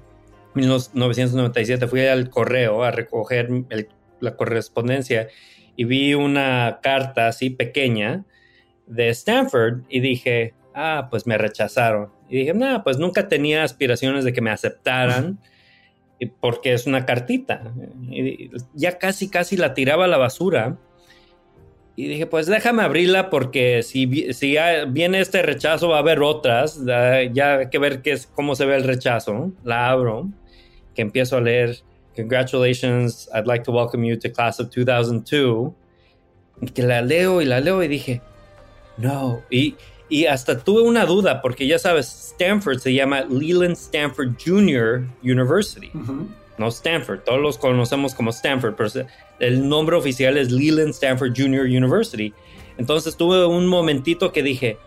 1997, 0.53 1.87
fui 1.87 2.05
al 2.05 2.29
correo 2.29 2.83
a 2.83 2.91
recoger 2.91 3.49
el, 3.69 3.87
la 4.19 4.35
correspondencia 4.35 5.27
y 5.75 5.85
vi 5.85 6.13
una 6.13 6.79
carta 6.81 7.27
así 7.27 7.49
pequeña 7.49 8.25
de 8.85 9.09
Stanford 9.09 9.81
y 9.89 9.99
dije, 9.99 10.53
ah, 10.73 11.07
pues 11.09 11.25
me 11.25 11.37
rechazaron. 11.37 12.09
Y 12.29 12.39
dije, 12.39 12.53
no, 12.53 12.83
pues 12.83 12.97
nunca 12.97 13.27
tenía 13.27 13.63
aspiraciones 13.63 14.23
de 14.23 14.33
que 14.33 14.41
me 14.41 14.51
aceptaran 14.51 15.39
porque 16.39 16.73
es 16.73 16.85
una 16.87 17.05
cartita. 17.05 17.73
Ya 18.73 18.97
casi, 18.97 19.29
casi 19.29 19.57
la 19.57 19.73
tiraba 19.73 20.05
a 20.05 20.07
la 20.07 20.17
basura. 20.17 20.77
Y 21.95 22.07
dije, 22.07 22.25
pues 22.25 22.47
déjame 22.47 22.81
abrirla 22.81 23.29
porque 23.29 23.83
si, 23.83 24.33
si 24.33 24.55
viene 24.87 25.19
este 25.19 25.41
rechazo 25.43 25.89
va 25.89 25.97
a 25.97 25.99
haber 25.99 26.21
otras. 26.21 26.83
Ya 26.85 27.57
hay 27.57 27.69
que 27.69 27.77
ver 27.79 28.01
qué 28.01 28.13
es, 28.13 28.27
cómo 28.27 28.55
se 28.55 28.65
ve 28.65 28.75
el 28.75 28.83
rechazo. 28.83 29.51
La 29.63 29.89
abro, 29.89 30.29
que 30.95 31.01
empiezo 31.01 31.37
a 31.37 31.41
leer 31.41 31.77
Congratulations, 32.15 33.27
I'd 33.33 33.47
like 33.47 33.63
to 33.65 33.71
welcome 33.71 34.03
you 34.03 34.15
to 34.17 34.29
class 34.29 34.59
of 34.59 34.69
2002. 34.69 35.73
Y 36.61 36.67
que 36.67 36.83
la 36.83 37.01
leo 37.01 37.41
y 37.41 37.45
la 37.45 37.59
leo 37.59 37.81
y 37.81 37.87
dije, 37.87 38.21
no. 38.97 39.41
Y, 39.49 39.75
y 40.09 40.25
hasta 40.25 40.59
tuve 40.59 40.83
una 40.83 41.05
duda 41.05 41.41
porque 41.41 41.65
ya 41.65 41.79
sabes, 41.79 42.33
Stanford 42.33 42.79
se 42.79 42.93
llama 42.93 43.21
Leland 43.21 43.75
Stanford 43.75 44.35
Junior 44.43 45.03
University. 45.23 45.91
No 46.57 46.67
Stanford, 46.67 47.21
todos 47.21 47.41
los 47.41 47.57
conocemos 47.57 48.13
como 48.13 48.29
Stanford, 48.29 48.75
pero 48.75 49.07
el 49.39 49.67
nombre 49.67 49.95
oficial 49.95 50.37
es 50.37 50.51
Leland 50.51 50.91
Stanford 50.91 51.33
Junior 51.35 51.65
University. 51.65 52.31
Entonces 52.77 53.17
tuve 53.17 53.45
un 53.45 53.67
momentito 53.67 54.31
que 54.31 54.43
dije, 54.43 54.77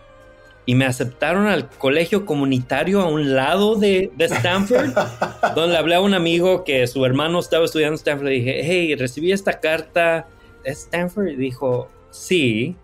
y 0.67 0.75
me 0.75 0.85
aceptaron 0.85 1.47
al 1.47 1.69
colegio 1.69 2.25
comunitario 2.25 3.01
a 3.01 3.07
un 3.07 3.33
lado 3.33 3.77
de, 3.77 4.11
Stanford, 4.19 4.91
donde 5.55 5.77
hablé 5.77 5.95
a 5.95 6.01
un 6.01 6.13
amigo 6.13 6.65
que 6.65 6.85
su 6.87 7.05
hermano 7.05 7.39
estaba 7.39 7.63
estudiando 7.63 7.95
Stanford. 7.95 8.27
Y 8.27 8.39
dije, 8.41 8.61
hey, 8.63 8.95
recibí 8.95 9.31
esta 9.31 9.61
carta 9.61 10.27
de 10.65 10.71
Stanford. 10.71 11.29
Y 11.29 11.35
dijo, 11.37 11.89
sí. 12.11 12.75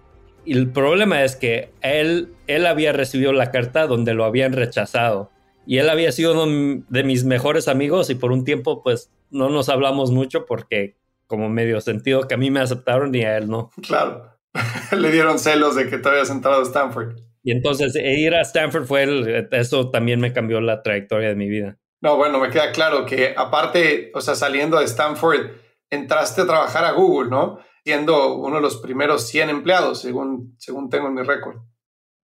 Y 0.46 0.54
el 0.54 0.70
problema 0.72 1.26
es 1.26 1.36
que 1.36 1.72
él, 1.82 2.30
él 2.48 2.66
había 2.68 2.94
recibido 2.94 3.34
la 3.34 3.52
carta 3.52 3.86
donde 3.86 4.14
lo 4.14 4.24
habían 4.24 4.54
rechazado. 4.54 5.30
Y 5.68 5.80
él 5.80 5.90
había 5.90 6.14
sido 6.14 6.42
uno 6.42 6.86
de 6.88 7.04
mis 7.04 7.26
mejores 7.26 7.68
amigos 7.68 8.10
y 8.10 8.16
por 8.16 8.32
un 8.32 8.46
tiempo 8.46 8.82
pues 8.82 9.12
no 9.30 9.50
nos 9.50 9.68
hablamos 9.68 10.10
mucho 10.10 10.46
porque 10.46 10.96
como 11.28 11.50
medio 11.50 11.82
sentido 11.82 12.30
que 12.30 12.36
a 12.36 12.38
mí 12.38 12.50
me 12.50 12.62
aceptaron 12.62 13.14
y 13.14 13.24
a 13.24 13.36
él 13.36 13.50
no. 13.50 13.72
Claro. 13.86 14.38
Le 14.98 15.12
dieron 15.12 15.38
celos 15.38 15.76
de 15.76 15.90
que 15.90 15.98
te 15.98 16.08
habías 16.08 16.30
entrado 16.30 16.62
a 16.62 16.64
Stanford. 16.64 17.18
Y 17.44 17.52
entonces 17.52 17.96
e 17.96 18.20
ir 18.20 18.34
a 18.34 18.42
Stanford 18.42 18.86
fue, 18.86 19.48
eso 19.52 19.92
también 19.92 20.20
me 20.20 20.32
cambió 20.32 20.62
la 20.62 20.82
trayectoria 20.82 21.30
de 21.30 21.36
mi 21.36 21.50
vida. 21.50 21.78
No, 22.02 22.18
bueno, 22.18 22.40
me 22.40 22.50
queda 22.50 22.72
claro 22.72 23.06
que 23.06 23.34
aparte, 23.36 24.12
o 24.14 24.22
sea, 24.22 24.36
saliendo 24.36 24.80
de 24.80 24.86
Stanford, 24.86 25.52
entraste 25.90 26.42
a 26.42 26.46
trabajar 26.46 26.86
a 26.86 26.92
Google, 26.92 27.30
¿no? 27.30 27.60
Siendo 27.84 28.36
uno 28.36 28.58
de 28.58 28.62
los 28.62 28.78
primeros 28.78 29.28
100 29.28 29.50
empleados, 29.50 30.02
según, 30.02 30.56
según 30.58 30.90
tengo 30.90 31.08
en 31.08 31.14
mi 31.14 31.22
récord. 31.22 31.58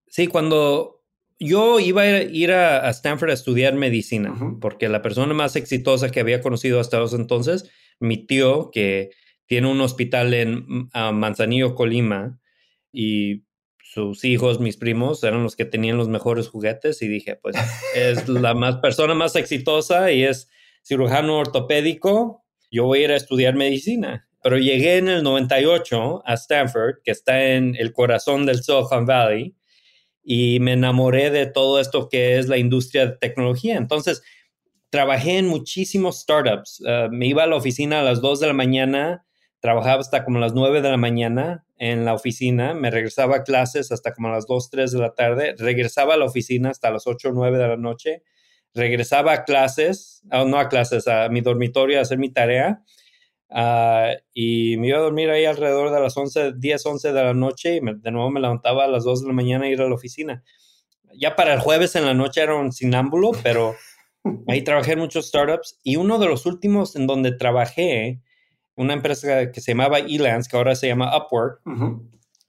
Sí, 0.08 0.28
cuando 0.28 1.04
yo 1.38 1.80
iba 1.80 2.02
a 2.02 2.22
ir 2.24 2.52
a, 2.52 2.90
Stanford 2.90 3.30
a 3.30 3.34
estudiar 3.34 3.74
medicina, 3.74 4.36
porque 4.60 4.90
la 4.90 5.02
persona 5.02 5.34
más 5.34 5.56
exitosa 5.56 6.10
que 6.12 6.20
había 6.20 6.42
conocido 6.42 6.80
hasta 6.80 7.02
entonces, 7.14 7.70
mi 8.00 8.26
tío, 8.26 8.72
que 8.72 9.12
tiene 9.46 9.70
un 9.70 9.80
hospital 9.82 10.34
en 10.34 10.90
Manzanillo, 10.94 11.76
Colima, 11.76 12.40
y 12.92 13.46
sus 13.92 14.24
hijos, 14.24 14.60
mis 14.60 14.78
primos, 14.78 15.24
eran 15.24 15.42
los 15.42 15.56
que 15.56 15.66
tenían 15.66 15.98
los 15.98 16.10
mejores 16.10 16.48
juguetes 16.48 17.02
y 17.02 17.08
dije, 17.08 17.38
pues 17.38 17.56
es 17.96 18.30
la 18.30 18.54
más 18.54 18.78
persona 18.78 19.16
más 19.16 19.36
exitosa 19.36 20.12
y 20.12 20.24
es 20.24 20.48
cirujano 20.84 21.40
ortopédico, 21.40 22.46
yo 22.70 22.86
voy 22.86 23.00
a 23.00 23.04
ir 23.06 23.12
a 23.12 23.16
estudiar 23.16 23.56
medicina. 23.56 24.28
Pero 24.44 24.60
llegué 24.60 24.98
en 24.98 25.10
el 25.10 25.24
98 25.24 26.22
a 26.24 26.34
Stanford, 26.36 26.98
que 27.04 27.10
está 27.10 27.44
en 27.44 27.76
el 27.78 27.92
corazón 27.92 28.46
del 28.46 28.62
Silicon 28.62 29.08
Valley, 29.08 29.56
y 30.24 30.60
me 30.60 30.74
enamoré 30.74 31.32
de 31.32 31.48
todo 31.48 31.80
esto 31.80 32.10
que 32.10 32.38
es 32.38 32.48
la 32.48 32.58
industria 32.58 33.08
de 33.08 33.18
tecnología. 33.18 33.76
Entonces, 33.76 34.22
trabajé 34.92 35.40
en 35.40 35.48
muchísimos 35.48 36.20
startups. 36.20 36.82
Uh, 36.82 37.10
me 37.12 37.26
iba 37.26 37.42
a 37.44 37.48
la 37.48 37.56
oficina 37.56 38.02
a 38.02 38.04
las 38.04 38.22
2 38.22 38.40
de 38.40 38.48
la 38.48 38.54
mañana, 38.54 39.26
trabajaba 39.60 40.02
hasta 40.02 40.24
como 40.24 40.40
las 40.40 40.54
9 40.54 40.82
de 40.82 40.90
la 40.90 40.98
mañana 40.98 41.66
en 41.78 42.06
la 42.06 42.14
oficina, 42.14 42.74
me 42.74 42.92
regresaba 42.92 43.38
a 43.38 43.44
clases 43.44 43.92
hasta 43.92 44.14
como 44.14 44.30
las 44.30 44.46
2, 44.48 44.70
3 44.70 44.92
de 44.92 45.00
la 45.00 45.14
tarde, 45.14 45.56
regresaba 45.58 46.14
a 46.14 46.18
la 46.18 46.26
oficina 46.26 46.70
hasta 46.70 46.92
las 46.92 47.08
8, 47.08 47.32
9 47.34 47.58
de 47.58 47.68
la 47.68 47.78
noche, 47.78 48.24
regresaba 48.74 49.34
a 49.34 49.44
clases, 49.44 50.24
oh, 50.32 50.46
no 50.46 50.60
a 50.60 50.70
clases, 50.70 51.08
a 51.08 51.30
mi 51.30 51.42
dormitorio 51.42 52.00
a 52.00 52.02
hacer 52.02 52.18
mi 52.18 52.32
tarea. 52.32 52.84
Uh, 53.52 54.14
y 54.32 54.78
me 54.78 54.90
iba 54.90 55.00
a 55.00 55.02
dormir 55.02 55.32
ahí 55.32 55.46
alrededor 55.46 55.92
de 55.92 56.00
las 56.00 56.16
11, 56.16 56.54
10, 56.58 56.86
11 56.86 57.14
de 57.14 57.24
la 57.24 57.34
noche 57.34 57.78
y 57.78 57.80
de 57.80 58.12
nuevo 58.12 58.30
me 58.30 58.40
levantaba 58.40 58.86
a 58.86 58.88
las 58.88 59.04
2 59.04 59.22
de 59.22 59.28
la 59.28 59.34
mañana 59.34 59.66
a 59.66 59.70
ir 59.70 59.82
a 59.82 59.90
la 59.90 59.96
oficina. 59.96 60.44
Ya 61.16 61.36
para 61.36 61.56
el 61.56 61.60
jueves 61.60 61.96
en 61.96 62.06
la 62.06 62.14
noche 62.14 62.42
era 62.42 62.56
un 62.56 62.72
sinámbulo, 62.72 63.32
pero 63.42 63.76
Ahí 64.48 64.64
trabajé 64.64 64.94
en 64.94 65.00
muchos 65.00 65.28
startups 65.28 65.80
y 65.84 65.96
uno 65.96 66.20
de 66.20 66.28
los 66.28 66.46
últimos 66.46 66.96
en 66.96 67.08
donde 67.08 67.32
trabajé, 67.32 68.22
una 68.80 68.94
empresa 68.94 69.52
que 69.52 69.60
se 69.60 69.74
llamaba 69.74 70.00
Elance, 70.00 70.50
que 70.50 70.56
ahora 70.56 70.74
se 70.74 70.88
llama 70.88 71.16
Upwork, 71.16 71.62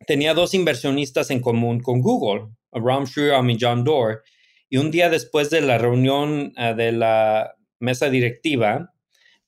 tenía 0.07 0.33
dos 0.33 0.55
inversionistas 0.55 1.31
en 1.31 1.41
común 1.41 1.81
con 1.81 2.01
Google, 2.01 2.47
Ram 2.73 3.05
Shriram 3.05 3.51
y 3.51 3.59
John 3.61 3.83
Doerr. 3.83 4.23
Y 4.69 4.77
un 4.77 4.93
día 4.93 5.11
después 5.11 5.51
de 5.51 5.61
la 5.61 5.79
reunión 5.79 6.53
uh, 6.57 6.77
de 6.77 6.93
la 6.93 7.57
mesa 7.81 8.09
directiva, 8.09 8.95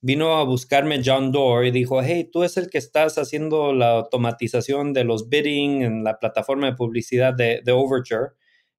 vino 0.01 0.35
a 0.35 0.43
buscarme 0.43 1.01
John 1.03 1.31
Doerr 1.31 1.67
y 1.67 1.71
dijo, 1.71 2.01
hey, 2.03 2.29
tú 2.29 2.43
es 2.43 2.57
el 2.57 2.69
que 2.69 2.79
estás 2.79 3.17
haciendo 3.17 3.71
la 3.71 3.91
automatización 3.91 4.91
de 4.91 5.05
los 5.05 5.29
bidding 5.29 5.83
en 5.83 6.03
la 6.03 6.19
plataforma 6.19 6.67
de 6.67 6.75
publicidad 6.75 7.33
de, 7.33 7.61
de 7.63 7.71
Overture 7.71 8.31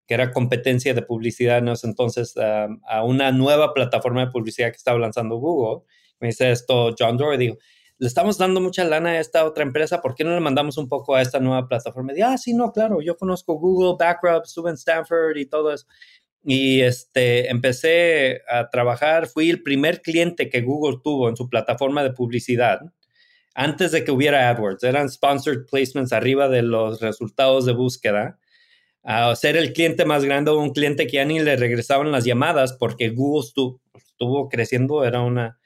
que 0.07 0.13
era 0.13 0.33
competencia 0.33 0.93
de 0.93 1.01
publicidad 1.01 1.59
en 1.59 1.69
ese 1.69 1.87
entonces 1.87 2.35
a 2.37 3.03
una 3.03 3.33
nueva 3.33 3.73
plataforma 3.73 4.27
de 4.27 4.31
publicidad 4.31 4.71
que 4.71 4.77
estaba 4.77 4.99
lanzando 4.99 5.37
Google. 5.37 5.87
Me 6.21 6.29
dice 6.29 6.51
esto 6.51 6.95
John 6.99 7.17
Doerr, 7.17 7.39
dijo, 7.39 7.57
le 7.99 8.07
estamos 8.09 8.39
dando 8.39 8.61
mucha 8.61 8.85
lana 8.85 9.11
a 9.11 9.21
esta 9.21 9.45
otra 9.45 9.63
empresa, 9.63 10.01
¿por 10.01 10.15
qué 10.15 10.25
no 10.25 10.35
le 10.35 10.41
mandamos 10.41 10.79
un 10.79 10.89
poco 10.89 11.15
a 11.15 11.23
esta 11.23 11.41
nueva 11.41 11.69
plataforma? 11.69 12.13
Y 12.17 12.23
ah, 12.23 12.37
sí, 12.39 12.55
no, 12.55 12.73
claro, 12.73 13.01
yo 13.01 13.17
conozco 13.17 13.55
Google, 13.55 13.97
Backrub, 13.99 14.43
estuve 14.45 14.71
en 14.71 14.77
Stanford 14.77 15.37
y 15.37 15.47
todo 15.47 15.73
eso. 15.73 15.87
Y 16.43 16.83
este, 16.83 17.51
empecé 17.51 18.43
a 18.49 18.69
trabajar, 18.69 19.29
fui 19.29 19.49
el 19.51 19.63
primer 19.63 20.03
cliente 20.03 20.51
que 20.51 20.61
Google 20.61 20.99
tuvo 21.03 21.29
en 21.29 21.37
su 21.37 21.49
plataforma 21.49 22.03
de 22.03 22.13
publicidad 22.13 22.81
antes 23.55 23.93
de 23.93 24.05
que 24.05 24.11
hubiera 24.11 24.51
AdWords. 24.51 24.83
Eran 24.85 25.09
sponsored 25.09 25.67
placements 25.71 26.13
arriba 26.13 26.49
de 26.49 26.63
los 26.63 27.01
resultados 27.01 27.65
de 27.65 27.73
búsqueda 27.73 28.39
a 29.05 29.35
ser 29.37 29.57
el 29.57 29.73
cliente 29.73 30.05
más 30.05 30.25
grande 30.25 30.51
un 30.51 30.73
cliente 30.73 31.07
que 31.07 31.19
ya 31.19 31.25
ni 31.25 31.39
le 31.39 31.57
regresaban 31.57 32.11
las 32.11 32.25
llamadas 32.25 32.73
porque 32.73 33.11
Google 33.11 33.47
estuvo, 33.95 34.49
creciendo, 34.49 35.05
era 35.05 35.21
una, 35.21 35.59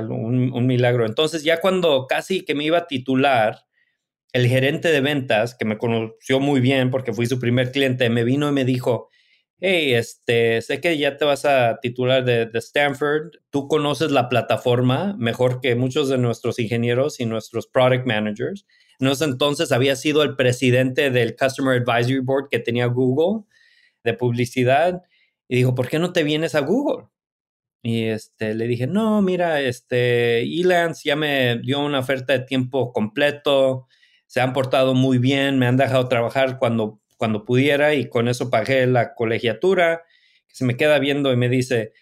un, 0.00 0.66
milagro. 0.66 1.06
Entonces 1.06 1.44
ya 1.44 1.60
cuando 1.60 2.06
casi 2.06 2.44
que 2.44 2.54
me 2.54 2.64
iba 2.64 2.78
a 2.78 2.86
titular, 2.86 3.66
el 4.32 4.46
gerente 4.46 4.90
de 4.90 5.00
ventas, 5.00 5.54
que 5.54 5.64
me 5.64 5.78
conoció 5.78 6.40
muy 6.40 6.60
bien 6.60 6.90
porque 6.90 7.12
fui 7.12 7.26
su 7.26 7.38
primer 7.38 7.72
cliente, 7.72 8.10
me 8.10 8.24
vino 8.24 8.48
y 8.48 8.52
me 8.52 8.64
dijo, 8.64 9.10
hey, 9.60 9.94
este, 9.94 10.60
sé 10.62 10.80
que 10.80 10.98
ya 10.98 11.16
te 11.16 11.24
vas 11.24 11.44
a 11.44 11.78
titular 11.80 12.24
de, 12.24 12.46
de 12.46 12.58
Stanford, 12.58 13.30
tú 13.50 13.68
conoces 13.68 14.10
la 14.10 14.28
plataforma 14.28 15.14
mejor 15.18 15.60
que 15.60 15.76
muchos 15.76 16.08
de 16.08 16.18
nuestros 16.18 16.58
ingenieros 16.58 17.20
y 17.20 17.26
nuestros 17.26 17.66
product 17.66 18.06
managers 18.06 18.66
en 19.00 19.08
ese 19.08 19.24
entonces 19.24 19.72
había 19.72 19.96
sido 19.96 20.22
el 20.22 20.36
presidente 20.36 21.10
del 21.10 21.36
Customer 21.36 21.80
Advisory 21.80 22.20
Board 22.20 22.48
que 22.50 22.58
tenía 22.58 22.86
Google 22.86 23.44
de 24.02 24.14
publicidad 24.14 25.02
y 25.48 25.56
dijo, 25.56 25.74
¿por 25.74 25.88
qué 25.88 25.98
no 25.98 26.12
te 26.12 26.22
vienes 26.22 26.54
a 26.54 26.60
Google? 26.60 27.06
Y 27.84 28.04
este, 28.04 28.54
le 28.54 28.66
dije, 28.66 28.86
no, 28.86 29.20
mira, 29.20 29.60
este, 29.60 30.42
Elance 30.42 31.02
ya 31.04 31.16
me 31.16 31.58
dio 31.58 31.80
una 31.80 31.98
oferta 31.98 32.32
de 32.32 32.40
tiempo 32.40 32.94
completo, 32.94 33.88
se 34.26 34.40
han 34.40 34.54
portado 34.54 34.94
muy 34.94 35.18
bien, 35.18 35.58
me 35.58 35.66
han 35.66 35.76
dejado 35.76 36.08
trabajar 36.08 36.58
cuando, 36.58 37.00
cuando 37.18 37.44
pudiera 37.44 37.94
y 37.94 38.08
con 38.08 38.28
eso 38.28 38.48
pagué 38.48 38.86
la 38.86 39.14
colegiatura, 39.14 40.02
que 40.48 40.54
se 40.54 40.64
me 40.64 40.78
queda 40.78 40.98
viendo 40.98 41.30
y 41.30 41.36
me 41.36 41.50
dice, 41.50 41.92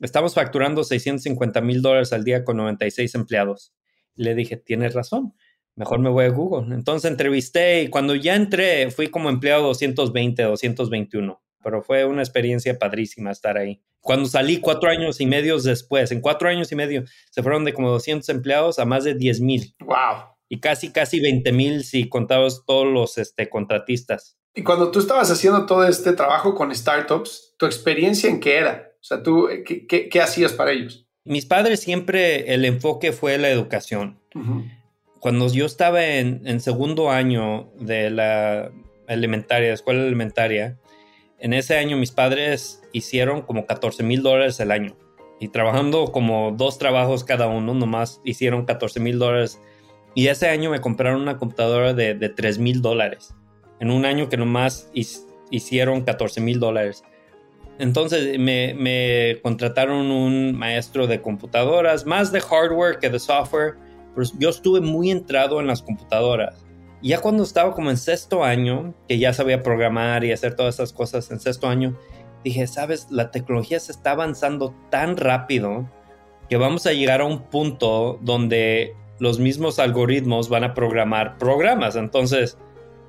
estamos 0.00 0.34
facturando 0.34 0.82
650 0.82 1.60
mil 1.60 1.82
dólares 1.82 2.12
al 2.12 2.24
día 2.24 2.42
con 2.42 2.56
96 2.56 3.14
empleados. 3.14 3.72
le 4.16 4.34
dije, 4.34 4.56
tienes 4.56 4.94
razón 4.94 5.34
mejor 5.78 6.00
me 6.00 6.10
voy 6.10 6.24
a 6.24 6.30
Google. 6.30 6.74
Entonces 6.74 7.10
entrevisté 7.10 7.82
y 7.82 7.88
cuando 7.88 8.14
ya 8.14 8.34
entré 8.34 8.90
fui 8.90 9.08
como 9.08 9.30
empleado 9.30 9.62
220, 9.68 10.42
221, 10.42 11.40
pero 11.62 11.82
fue 11.82 12.04
una 12.04 12.22
experiencia 12.22 12.78
padrísima 12.78 13.30
estar 13.30 13.56
ahí. 13.56 13.80
Cuando 14.00 14.28
salí 14.28 14.58
cuatro 14.58 14.90
años 14.90 15.20
y 15.20 15.26
medio 15.26 15.58
después, 15.58 16.12
en 16.12 16.20
cuatro 16.20 16.48
años 16.48 16.70
y 16.72 16.76
medio, 16.76 17.04
se 17.30 17.42
fueron 17.42 17.64
de 17.64 17.74
como 17.74 17.90
200 17.90 18.28
empleados 18.28 18.78
a 18.78 18.84
más 18.84 19.04
de 19.04 19.14
10 19.14 19.40
mil. 19.40 19.74
¡Wow! 19.80 20.36
Y 20.48 20.60
casi, 20.60 20.92
casi 20.92 21.20
20 21.20 21.52
mil 21.52 21.84
si 21.84 22.08
contabas 22.08 22.62
todos 22.66 22.86
los 22.86 23.18
este, 23.18 23.48
contratistas. 23.48 24.38
Y 24.54 24.62
cuando 24.62 24.90
tú 24.90 24.98
estabas 24.98 25.30
haciendo 25.30 25.66
todo 25.66 25.86
este 25.86 26.12
trabajo 26.12 26.54
con 26.54 26.74
startups, 26.74 27.54
¿tu 27.58 27.66
experiencia 27.66 28.30
en 28.30 28.40
qué 28.40 28.56
era? 28.56 28.92
O 28.94 29.04
sea, 29.04 29.22
¿tú 29.22 29.48
qué, 29.66 29.86
qué, 29.86 30.08
qué 30.08 30.20
hacías 30.20 30.52
para 30.52 30.72
ellos? 30.72 31.06
Mis 31.24 31.44
padres 31.44 31.80
siempre 31.80 32.54
el 32.54 32.64
enfoque 32.64 33.12
fue 33.12 33.36
la 33.36 33.50
educación 33.50 34.18
cuando 35.20 35.48
yo 35.52 35.66
estaba 35.66 36.04
en, 36.04 36.60
segundo 36.60 37.10
año 37.10 37.70
de 37.78 38.10
la 38.10 38.70
elementaria, 39.06 39.72
escuela 39.72 40.02
elementaria, 40.02 40.78
en 41.38 41.52
ese 41.52 41.76
año 41.76 41.96
mis 41.96 42.10
padres 42.10 42.82
hicieron 42.92 43.42
como 43.42 43.66
14 43.66 44.02
mil 44.02 44.22
dólares 44.22 44.60
al 44.60 44.70
año. 44.70 44.96
Y 45.40 45.48
trabajando 45.48 46.06
como 46.06 46.52
dos 46.56 46.78
trabajos 46.78 47.24
cada 47.24 47.46
uno, 47.46 47.74
nomás 47.74 48.20
hicieron 48.24 48.64
14 48.64 49.00
mil 49.00 49.18
dólares. 49.18 49.60
Y 50.14 50.26
ese 50.26 50.48
año 50.48 50.70
me 50.70 50.80
compraron 50.80 51.22
una 51.22 51.38
computadora 51.38 51.94
de, 51.94 52.14
de 52.14 52.28
3 52.28 52.58
mil 52.58 52.82
dólares. 52.82 53.34
En 53.78 53.90
un 53.90 54.04
año 54.04 54.28
que 54.28 54.36
nomás 54.36 54.90
hicieron 55.50 56.02
14 56.02 56.40
mil 56.40 56.58
dólares. 56.58 57.04
Entonces 57.78 58.38
me, 58.38 59.38
contrataron 59.42 60.10
un 60.10 60.56
maestro 60.56 61.06
de 61.06 61.22
computadoras, 61.22 62.04
más 62.06 62.32
de 62.32 62.40
hardware 62.40 62.98
que 62.98 63.08
de 63.08 63.18
software 63.18 63.74
yo 64.36 64.48
estuve 64.48 64.80
muy 64.80 65.12
entrado 65.12 65.60
en 65.60 65.68
las 65.68 65.82
computadoras. 65.82 66.66
Ya 67.00 67.20
cuando 67.20 67.44
estaba 67.44 67.74
como 67.74 67.90
en 67.90 67.96
sexto 67.96 68.42
año, 68.42 68.94
que 69.06 69.18
ya 69.18 69.32
sabía 69.32 69.62
programar 69.62 70.24
y 70.24 70.32
hacer 70.32 70.56
todas 70.56 70.76
esas 70.76 70.92
cosas 70.92 71.30
en 71.30 71.38
sexto 71.38 71.68
año, 71.68 71.96
dije, 72.44 72.66
sabes, 72.66 73.06
la 73.10 73.30
tecnología 73.30 73.78
se 73.78 73.92
está 73.92 74.12
avanzando 74.12 74.74
tan 74.90 75.16
rápido 75.16 75.88
que 76.48 76.56
vamos 76.56 76.86
a 76.86 76.92
llegar 76.92 77.20
a 77.20 77.24
un 77.24 77.42
punto 77.42 78.18
donde 78.22 78.94
los 79.20 79.38
mismos 79.38 79.78
algoritmos 79.78 80.48
van 80.48 80.64
a 80.64 80.74
programar 80.74 81.38
programas. 81.38 81.94
Entonces, 81.96 82.58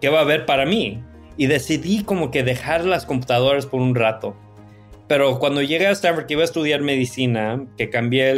¿qué 0.02 0.10
va 0.10 0.20
a 0.20 0.24
haber 0.24 0.46
para 0.46 0.66
mí? 0.66 1.04
Y 1.38 1.48
decidí 1.48 2.04
como 2.04 2.32
que 2.32 2.44
dejar 2.44 2.86
las 2.86 3.06
computadoras 3.06 3.66
por 3.66 3.82
un 3.82 3.96
rato. 3.96 4.36
Pero 5.08 5.40
cuando 5.40 5.62
llegué 5.62 5.88
a 5.88 5.92
Stanford, 5.92 6.28
que 6.28 6.34
iba 6.34 6.44
a 6.44 6.46
estudiar 6.46 6.82
medicina, 6.82 7.66
que 7.78 7.90
cambié 7.90 8.36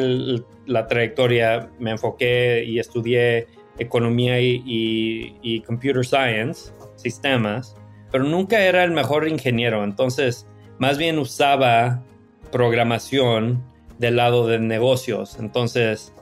la 0.65 0.87
trayectoria, 0.87 1.69
me 1.79 1.91
enfoqué 1.91 2.63
y 2.65 2.79
estudié 2.79 3.47
economía 3.81 4.39
y, 4.39 5.63
computer 5.65 6.05
science, 6.05 6.71
sistemas, 6.95 7.75
pero 8.11 8.23
nunca 8.23 8.61
era 8.61 8.83
el 8.83 8.91
mejor 8.91 9.27
ingeniero. 9.27 9.83
Entonces, 9.83 10.47
más 10.79 10.97
bien 10.97 11.19
usaba 11.19 12.03
programación 12.51 13.63
del 13.97 14.17
lado 14.17 14.47
de 14.47 14.59
negocios. 14.59 15.37
Entonces, 15.39 16.13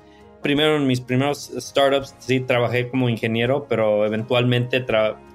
primero 0.42 0.78
en 0.78 0.88
mis 0.88 1.02
primeros 1.02 1.52
startups 1.58 2.16
sí 2.20 2.40
trabajé 2.42 2.90
como 2.90 3.10
ingeniero, 3.10 3.66
pero 3.68 4.06
eventualmente 4.06 4.86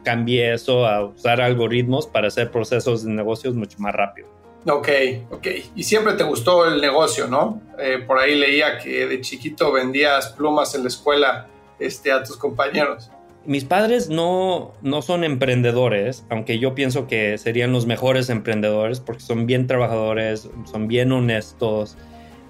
cambié 0.05 0.55
eso 0.55 0.87
a 0.87 1.07
usar 1.07 1.41
algoritmos 1.41 2.07
para 2.07 2.29
hacer 2.29 2.51
procesos 2.51 3.05
de 3.05 3.13
negocios 3.13 3.55
mucho 3.55 3.79
más 3.79 3.95
rápido. 3.95 4.29
Ok, 4.67 4.89
ok. 5.31 5.47
Y 5.77 5.83
siempre 5.83 6.15
te 6.15 6.25
gustó 6.25 6.67
el 6.67 6.81
negocio, 6.81 7.27
¿no? 7.27 7.61
Eh, 7.79 8.03
por 8.07 8.19
ahí 8.19 8.35
leía 8.35 8.79
que 8.79 9.07
de 9.07 9.21
chiquito 9.21 9.73
vendías 9.73 10.33
plumas 10.33 10.75
en 10.75 10.83
la 10.83 10.89
escuela 10.89 11.49
este, 11.79 12.13
a 12.13 12.23
tus 12.23 12.37
compañeros. 12.37 13.11
Mis 13.47 13.65
padres 13.65 14.09
no, 14.09 14.73
no 14.81 15.03
son 15.03 15.23
emprendedores, 15.23 16.25
aunque 16.31 16.59
yo 16.59 16.75
pienso 16.75 17.07
que 17.07 17.37
serían 17.37 17.73
los 17.73 17.85
mejores 17.87 18.31
emprendedores 18.31 19.01
porque 19.01 19.21
son 19.21 19.47
bien 19.47 19.67
trabajadores, 19.67 20.49
son 20.65 20.89
bien 20.89 21.13
honestos, 21.13 21.99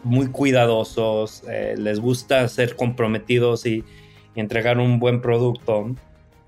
muy 0.05 0.29
cuidadosos, 0.29 1.43
eh, 1.49 1.75
les 1.77 1.99
gusta 1.99 2.47
ser 2.49 2.77
comprometidos 2.77 3.67
y, 3.67 3.85
entregar 4.37 4.79
un 4.79 4.99
buen 4.99 5.21
producto. 5.21 5.95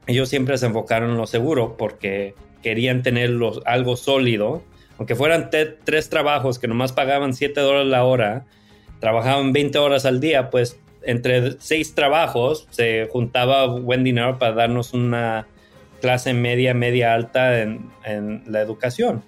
Ellos 0.08 0.28
siempre 0.28 0.58
se 0.58 0.66
enfocaron 0.66 1.10
en 1.10 1.18
lo 1.18 1.28
seguro 1.28 1.76
porque 1.76 2.34
querían 2.60 3.04
tener 3.04 3.30
algo 3.64 3.94
sólido 3.94 4.64
aunque 4.98 5.14
fueran 5.14 5.50
tres 5.50 6.08
trabajos 6.08 6.58
que 6.58 6.68
nomás 6.68 6.92
pagaban 6.92 7.34
7 7.34 7.60
dólares 7.60 7.88
la 7.88 8.04
hora, 8.04 8.46
trabajaban 9.00 9.52
20 9.52 9.78
horas 9.78 10.06
al 10.06 10.20
día, 10.20 10.50
pues 10.50 10.80
entre 11.06 11.60
seis 11.60 11.94
trabajos 11.94 12.66
se 12.70 13.08
juntaba 13.10 13.66
buen 13.66 14.04
dinero 14.04 14.38
para 14.38 14.54
darnos 14.54 14.92
una 14.92 15.46
clase 16.00 16.34
media, 16.34 16.74
media 16.74 17.14
alta 17.14 17.62
en, 17.62 17.90
la 18.46 18.60
educación. 18.60 19.22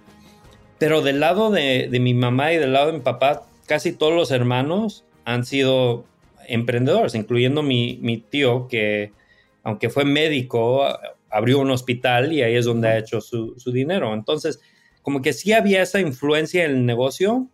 Pero 0.78 1.02
del 1.02 1.20
lado 1.20 1.50
de, 1.50 1.88
mi 2.00 2.14
mamá 2.14 2.52
y 2.52 2.58
del 2.58 2.72
lado 2.72 2.88
de 2.88 2.98
mi 2.98 3.00
papá, 3.00 3.46
casi 3.66 3.92
todos 3.92 4.14
los 4.14 4.30
hermanos 4.30 5.04
han 5.24 5.44
sido 5.44 6.04
emprendedores, 6.46 7.14
incluyendo 7.14 7.62
mi, 7.62 7.98
mi 8.02 8.18
tío 8.18 8.68
que, 8.68 9.12
aunque 9.62 9.90
fue 9.90 10.04
médico, 10.04 10.84
abrió 11.30 11.58
un 11.58 11.70
hospital 11.70 12.32
y 12.32 12.42
ahí 12.42 12.54
es 12.54 12.64
donde 12.64 12.88
ha 12.88 12.98
hecho 12.98 13.20
su, 13.20 13.54
su 13.58 13.72
dinero. 13.72 14.14
Entonces, 14.14 14.60
como 15.02 15.22
que 15.22 15.32
sí 15.32 15.52
había 15.52 15.82
esa 15.82 16.00
influencia 16.00 16.64
en 16.64 16.70
el 16.72 16.86
negocio, 16.86 17.48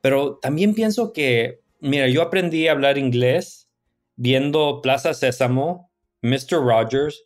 pero 0.00 0.36
también 0.36 0.74
pienso 0.74 1.12
que, 1.12 1.59
mira, 1.80 2.08
yo 2.08 2.22
aprendí 2.22 2.68
a 2.68 2.72
hablar 2.72 2.98
inglés 2.98 3.68
viendo 4.16 4.80
Plaza 4.82 5.14
Sésamo, 5.14 5.90
Mr. 6.22 6.58
Rogers, 6.62 7.22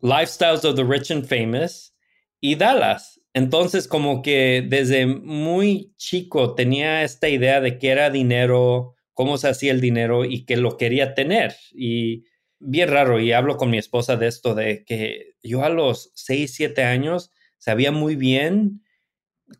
Lifestyles 0.00 0.64
of 0.64 0.76
the 0.76 0.84
Rich 0.84 1.10
and 1.10 1.26
Famous 1.26 1.94
y 2.40 2.56
Dallas. 2.56 3.20
Entonces, 3.32 3.88
como 3.88 4.22
que 4.22 4.64
desde 4.68 5.06
muy 5.06 5.94
chico 5.96 6.54
tenía 6.54 7.02
esta 7.02 7.28
idea 7.28 7.60
de 7.60 7.78
que 7.78 7.88
era 7.88 8.10
dinero, 8.10 8.94
cómo 9.12 9.38
se 9.38 9.48
hacía 9.48 9.72
el 9.72 9.80
dinero 9.80 10.24
y 10.24 10.44
que 10.44 10.56
lo 10.56 10.76
quería 10.76 11.14
tener. 11.14 11.56
Y 11.72 12.24
bien 12.58 12.90
raro, 12.90 13.18
y 13.18 13.32
hablo 13.32 13.56
con 13.56 13.70
mi 13.70 13.78
esposa 13.78 14.16
de 14.16 14.26
esto, 14.26 14.54
de 14.54 14.84
que 14.84 15.34
yo 15.42 15.64
a 15.64 15.68
los 15.68 16.12
6, 16.14 16.52
7 16.54 16.84
años 16.84 17.30
sabía 17.58 17.90
muy 17.90 18.14
bien 18.14 18.84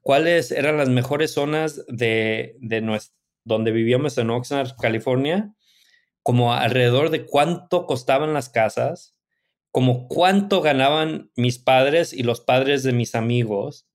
cuáles 0.02 0.50
eran 0.50 0.76
las 0.76 0.88
mejores 0.88 1.32
zonas 1.32 1.84
de, 1.88 2.56
de 2.60 2.80
donde 3.44 3.72
vivíamos 3.72 4.18
en 4.18 4.30
Oxnard, 4.30 4.76
California, 4.80 5.54
como 6.22 6.54
alrededor 6.54 7.10
de 7.10 7.26
cuánto 7.26 7.86
costaban 7.86 8.32
las 8.32 8.48
casas, 8.48 9.16
como 9.70 10.08
cuánto 10.08 10.60
ganaban 10.60 11.30
mis 11.36 11.58
padres 11.58 12.12
y 12.12 12.22
los 12.22 12.40
padres 12.40 12.82
de 12.82 12.92
mis 12.92 13.14
amigos. 13.14 13.86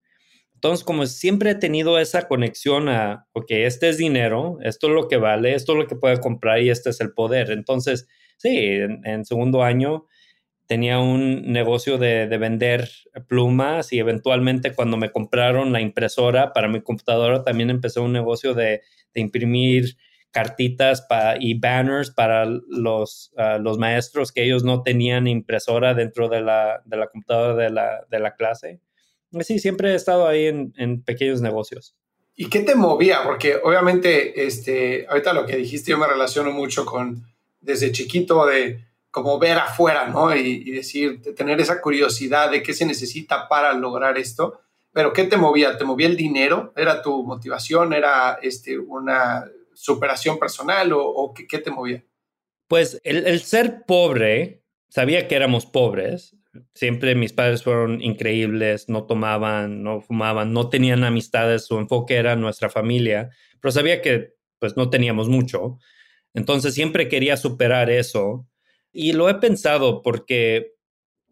Entonces, 0.53 0.84
como 0.84 1.06
siempre 1.06 1.51
he 1.51 1.56
tenido 1.56 2.00
esa 2.00 2.27
conexión 2.27 2.89
a, 2.89 3.27
ok, 3.34 3.46
este 3.50 3.89
es 3.89 3.98
dinero, 3.98 4.58
esto 4.62 4.88
es 4.88 4.94
lo 4.94 5.08
que 5.08 5.18
vale, 5.18 5.56
esto 5.56 5.72
es 5.72 5.77
lo 5.79 5.88
que 5.88 5.96
puede 5.96 6.20
comprar 6.20 6.62
y 6.62 6.70
este 6.70 6.89
es 6.89 7.00
el 7.01 7.13
poder. 7.13 7.51
Entonces, 7.51 8.08
sí, 8.38 8.58
en 8.58 9.25
segundo 9.25 9.63
año 9.63 10.06
tenía 10.70 11.00
un 11.00 11.51
negocio 11.51 11.98
de, 11.98 12.27
vender 12.38 12.88
plumas 13.27 13.91
y 13.91 13.98
eventualmente 13.98 14.75
cuando 14.75 14.98
me 14.98 15.12
compraron 15.12 15.74
la 15.74 15.82
impresora 15.82 16.53
para 16.53 16.68
mi 16.68 16.79
computadora 16.82 17.44
también 17.44 17.72
empecé 17.72 18.00
un 18.00 18.13
negocio 18.13 18.53
de, 18.53 18.84
imprimir 19.15 19.95
cartitas 20.31 21.05
y 21.39 21.59
banners 21.59 22.11
para 22.11 22.45
los, 22.45 23.31
ah, 23.37 23.57
los 23.59 23.77
maestros 23.77 24.31
que 24.31 24.43
ellos 24.43 24.63
no 24.63 24.83
tenían 24.83 25.27
impresora 25.27 25.93
dentro 25.93 26.29
de 26.29 26.41
la, 26.41 26.83
computadora 27.11 27.55
de 28.09 28.19
la, 28.19 28.35
clase. 28.35 28.79
Sí, 29.41 29.59
siempre 29.59 29.91
he 29.91 29.95
estado 29.95 30.27
ahí 30.27 30.45
en, 30.45 30.73
en, 30.77 31.01
pequeños 31.03 31.41
negocios. 31.41 31.95
¿Y 32.35 32.47
qué 32.47 32.61
te 32.61 32.75
movía? 32.75 33.23
Porque 33.23 33.57
obviamente, 33.61 34.45
este, 34.45 35.05
ahorita 35.09 35.33
lo 35.33 35.45
que 35.45 35.57
dijiste, 35.57 35.91
yo 35.91 35.97
me 35.97 36.07
relaciono 36.07 36.51
mucho 36.51 36.85
con 36.85 37.25
desde 37.61 37.91
chiquito 37.91 38.45
de 38.45 38.85
como 39.11 39.39
ver 39.39 39.57
afuera, 39.57 40.07
¿no? 40.07 40.35
Y, 40.35 40.71
decir, 40.71 41.21
tener 41.35 41.59
esa 41.59 41.81
curiosidad 41.81 42.51
de 42.51 42.61
qué 42.61 42.73
se 42.73 42.85
necesita 42.85 43.47
para 43.47 43.73
lograr 43.73 44.17
esto. 44.17 44.61
Pero 44.91 45.13
¿qué 45.13 45.25
te 45.25 45.38
movía? 45.38 45.77
¿Te 45.77 45.86
movía 45.86 46.08
el 46.08 46.17
dinero? 46.17 46.74
¿Era 46.75 47.01
tu 47.01 47.24
motivación? 47.24 47.93
¿Era 47.93 48.39
este, 48.41 48.77
una 48.77 49.46
superación 49.74 50.39
personal 50.39 50.91
o, 50.93 51.34
qué, 51.34 51.60
te 51.60 51.72
movía? 51.72 52.03
Pues 52.67 53.00
el, 53.03 53.25
el, 53.27 53.41
ser 53.41 53.84
pobre, 53.86 54.63
sabía 54.89 55.27
que 55.27 55.36
éramos 55.36 55.65
pobres. 55.65 56.36
Siempre 56.74 57.15
mis 57.15 57.34
padres 57.34 57.63
fueron 57.63 58.01
increíbles, 58.01 58.89
no 58.89 59.05
tomaban, 59.05 59.84
no 59.84 60.01
fumaban, 60.01 60.51
no 60.51 60.69
tenían 60.69 61.03
amistades, 61.03 61.65
su 61.65 61.77
enfoque 61.77 62.15
era 62.15 62.36
nuestra 62.36 62.69
familia, 62.69 63.29
pero 63.62 63.72
sabía 63.72 64.01
que 64.01 64.34
pues 64.58 64.75
no 64.75 64.89
teníamos 64.89 65.29
mucho. 65.29 65.77
Entonces 66.34 66.74
siempre 66.74 67.08
quería 67.08 67.38
superar 67.38 67.89
eso 67.89 68.48
y 68.91 69.13
lo 69.13 69.29
he 69.29 69.36
pensado 69.36 70.01
porque 70.01 70.74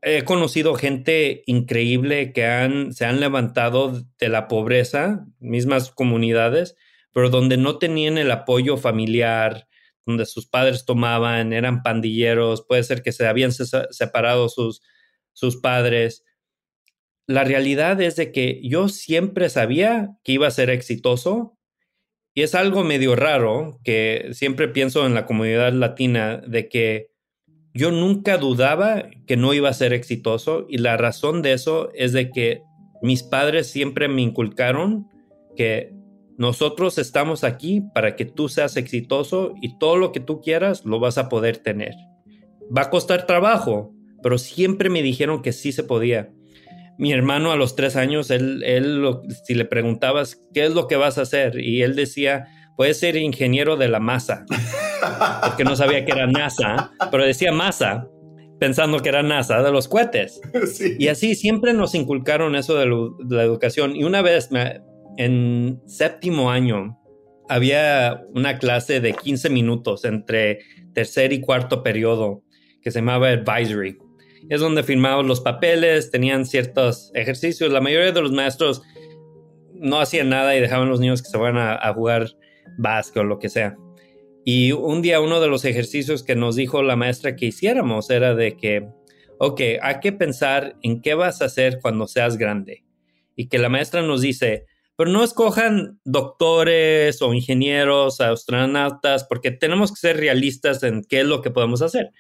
he 0.01 0.23
conocido 0.23 0.75
gente 0.75 1.43
increíble 1.45 2.33
que 2.33 2.45
han, 2.45 2.93
se 2.93 3.05
han 3.05 3.19
levantado 3.19 4.03
de 4.19 4.29
la 4.29 4.47
pobreza, 4.47 5.25
mismas 5.39 5.91
comunidades, 5.91 6.75
pero 7.11 7.29
donde 7.29 7.57
no 7.57 7.77
tenían 7.77 8.17
el 8.17 8.31
apoyo 8.31 8.77
familiar, 8.77 9.67
donde 10.05 10.25
sus 10.25 10.47
padres 10.47 10.85
tomaban, 10.85 11.51
eran 11.51 11.83
pandilleros, 11.83 12.65
puede 12.67 12.83
ser 12.83 13.01
que 13.01 13.11
se 13.11 13.27
habían 13.27 13.51
separado 13.51 14.49
sus, 14.49 14.81
sus 15.33 15.57
padres. 15.57 16.23
La 17.27 17.43
realidad 17.43 17.99
es 17.99 18.15
de 18.15 18.31
que 18.31 18.61
yo 18.63 18.87
siempre 18.87 19.49
sabía 19.49 20.11
que 20.23 20.33
iba 20.33 20.47
a 20.47 20.51
ser 20.51 20.69
exitoso 20.69 21.57
y 22.33 22.43
es 22.43 22.55
algo 22.55 22.83
medio 22.83 23.15
raro 23.15 23.79
que 23.83 24.29
siempre 24.31 24.67
pienso 24.67 25.05
en 25.05 25.15
la 25.15 25.25
comunidad 25.25 25.73
latina 25.73 26.37
de 26.37 26.69
que 26.69 27.09
yo 27.77 27.91
nunca 27.91 28.37
dudaba 28.37 29.05
que 29.27 29.37
no 29.37 29.53
iba 29.53 29.69
a 29.69 29.73
ser 29.73 29.93
exitoso 29.93 30.65
y 30.67 30.79
la 30.79 30.97
razón 30.97 31.43
de 31.43 31.53
eso 31.53 31.91
es 31.93 32.11
de 32.11 32.31
que 32.31 32.63
mis 33.03 33.21
padres 33.21 33.67
siempre 33.67 34.07
me 34.07 34.23
inculcaron 34.23 35.07
que 35.55 35.93
nosotros 36.37 36.97
estamos 36.97 37.43
aquí 37.43 37.83
para 37.93 38.15
que 38.15 38.25
tú 38.25 38.49
seas 38.49 38.77
exitoso 38.77 39.53
y 39.61 39.77
todo 39.77 39.97
lo 39.97 40.11
que 40.11 40.19
tú 40.19 40.41
quieras 40.41 40.85
lo 40.85 40.99
vas 40.99 41.19
a 41.19 41.29
poder 41.29 41.57
tener. 41.57 41.93
Va 42.75 42.83
a 42.83 42.89
costar 42.89 43.27
trabajo, 43.27 43.93
pero 44.23 44.39
siempre 44.39 44.89
me 44.89 45.03
dijeron 45.03 45.43
que 45.43 45.53
sí 45.53 45.71
se 45.71 45.83
podía. 45.83 46.31
Mi 46.97 47.13
hermano 47.13 47.51
a 47.51 47.57
los 47.57 47.75
tres 47.75 47.95
años, 47.95 48.31
él, 48.31 48.63
él 48.65 49.03
si 49.45 49.53
le 49.53 49.65
preguntabas, 49.65 50.41
¿qué 50.51 50.65
es 50.65 50.73
lo 50.73 50.87
que 50.87 50.95
vas 50.95 51.19
a 51.19 51.21
hacer? 51.23 51.59
Y 51.59 51.83
él 51.83 51.95
decía, 51.95 52.47
puedes 52.75 52.99
ser 52.99 53.17
ingeniero 53.17 53.77
de 53.77 53.87
la 53.87 53.99
masa. 53.99 54.45
porque 55.43 55.63
no 55.63 55.75
sabía 55.75 56.05
que 56.05 56.11
era 56.11 56.27
NASA, 56.27 56.91
pero 57.11 57.23
decía 57.23 57.51
masa, 57.51 58.07
pensando 58.59 58.99
que 58.99 59.09
era 59.09 59.23
NASA 59.23 59.61
de 59.61 59.71
los 59.71 59.87
cohetes. 59.87 60.41
Y 60.99 61.07
así 61.07 61.35
siempre 61.35 61.73
nos 61.73 61.95
inculcaron 61.95 62.55
eso 62.55 62.75
de, 62.75 62.85
la 63.35 63.43
educación. 63.43 63.95
Y 63.95 64.03
una 64.03 64.21
vez, 64.21 64.49
en 65.17 65.81
séptimo 65.85 66.51
año, 66.51 66.99
había 67.49 68.23
una 68.33 68.57
clase 68.57 68.99
de 68.99 69.13
15 69.13 69.49
minutos 69.49 70.05
entre 70.05 70.59
tercer 70.93 71.33
y 71.33 71.41
cuarto 71.41 71.83
periodo 71.83 72.43
que 72.81 72.91
se 72.91 72.99
llamaba 72.99 73.29
Advisory. 73.29 73.97
Es 74.49 74.61
donde 74.61 74.83
firmaban 74.83 75.27
los 75.27 75.41
papeles, 75.41 76.11
tenían 76.11 76.45
ciertos 76.45 77.11
ejercicios. 77.13 77.71
La 77.71 77.81
mayoría 77.81 78.11
de 78.11 78.21
los 78.21 78.31
maestros 78.31 78.81
no 79.73 79.99
hacían 79.99 80.29
nada 80.29 80.55
y 80.55 80.61
dejaban 80.61 80.87
a 80.87 80.91
los 80.91 80.99
niños 80.99 81.21
que 81.21 81.29
se 81.29 81.37
fueran 81.37 81.57
a, 81.57 81.75
a 81.75 81.93
jugar 81.93 82.27
básquet 82.77 83.21
o 83.21 83.23
lo 83.23 83.39
que 83.39 83.49
sea. 83.49 83.75
Y 84.49 84.71
un 84.71 85.01
día 85.01 85.19
uno 85.19 85.41
de 85.41 85.49
los 85.49 85.65
ejercicios 85.65 86.23
que 86.23 86.37
nos 86.37 86.55
dijo 86.55 86.81
la 86.81 86.95
maestra 86.95 87.35
que 87.35 87.47
hiciéramos 87.47 88.09
era 88.09 88.33
de 88.33 88.55
que, 88.55 88.87
ok, 89.39 89.59
hay 89.81 89.99
que 90.01 90.13
pensar 90.13 90.77
en 90.83 91.01
qué 91.01 91.15
vas 91.15 91.41
a 91.41 91.45
hacer 91.47 91.79
cuando 91.81 92.07
seas 92.07 92.37
grande. 92.37 92.85
Y 93.35 93.49
que 93.49 93.57
la 93.57 93.67
maestra 93.67 94.03
nos 94.03 94.21
dice, 94.21 94.65
pero 94.95 95.11
no 95.11 95.21
escojan 95.25 95.99
doctores 96.05 97.21
o 97.21 97.33
ingenieros, 97.33 98.21
astronautas, 98.21 99.25
porque 99.25 99.51
tenemos 99.51 99.91
que 99.91 99.99
ser 99.99 100.15
realistas 100.15 100.81
en 100.81 101.03
qué 101.03 101.19
es 101.19 101.25
lo 101.25 101.41
que 101.41 101.51
podemos 101.51 101.81
hacer. 101.81 102.11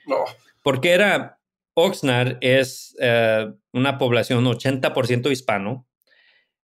Porque 0.61 0.91
era, 0.91 1.39
Oxnard 1.75 2.39
es 2.41 2.93
eh, 2.99 3.53
una 3.71 3.97
población 3.97 4.43
80% 4.43 5.31
hispano, 5.31 5.87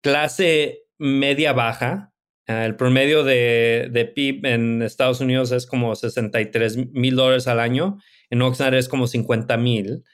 clase 0.00 0.84
media 0.96 1.52
baja, 1.52 2.12
el 2.50 2.76
promedio 2.76 3.22
de, 3.22 4.12
PIB 4.14 4.46
en 4.46 4.82
Estados 4.82 5.20
Unidos 5.20 5.52
es 5.52 5.66
como 5.66 5.94
63 5.94 6.92
mil 6.92 7.16
dólares 7.16 7.46
al 7.46 7.60
año, 7.60 7.98
en 8.28 8.42
Oxnard 8.42 8.74
es 8.74 8.88
como 8.88 9.06
50 9.06 9.56
mil. 9.56 10.04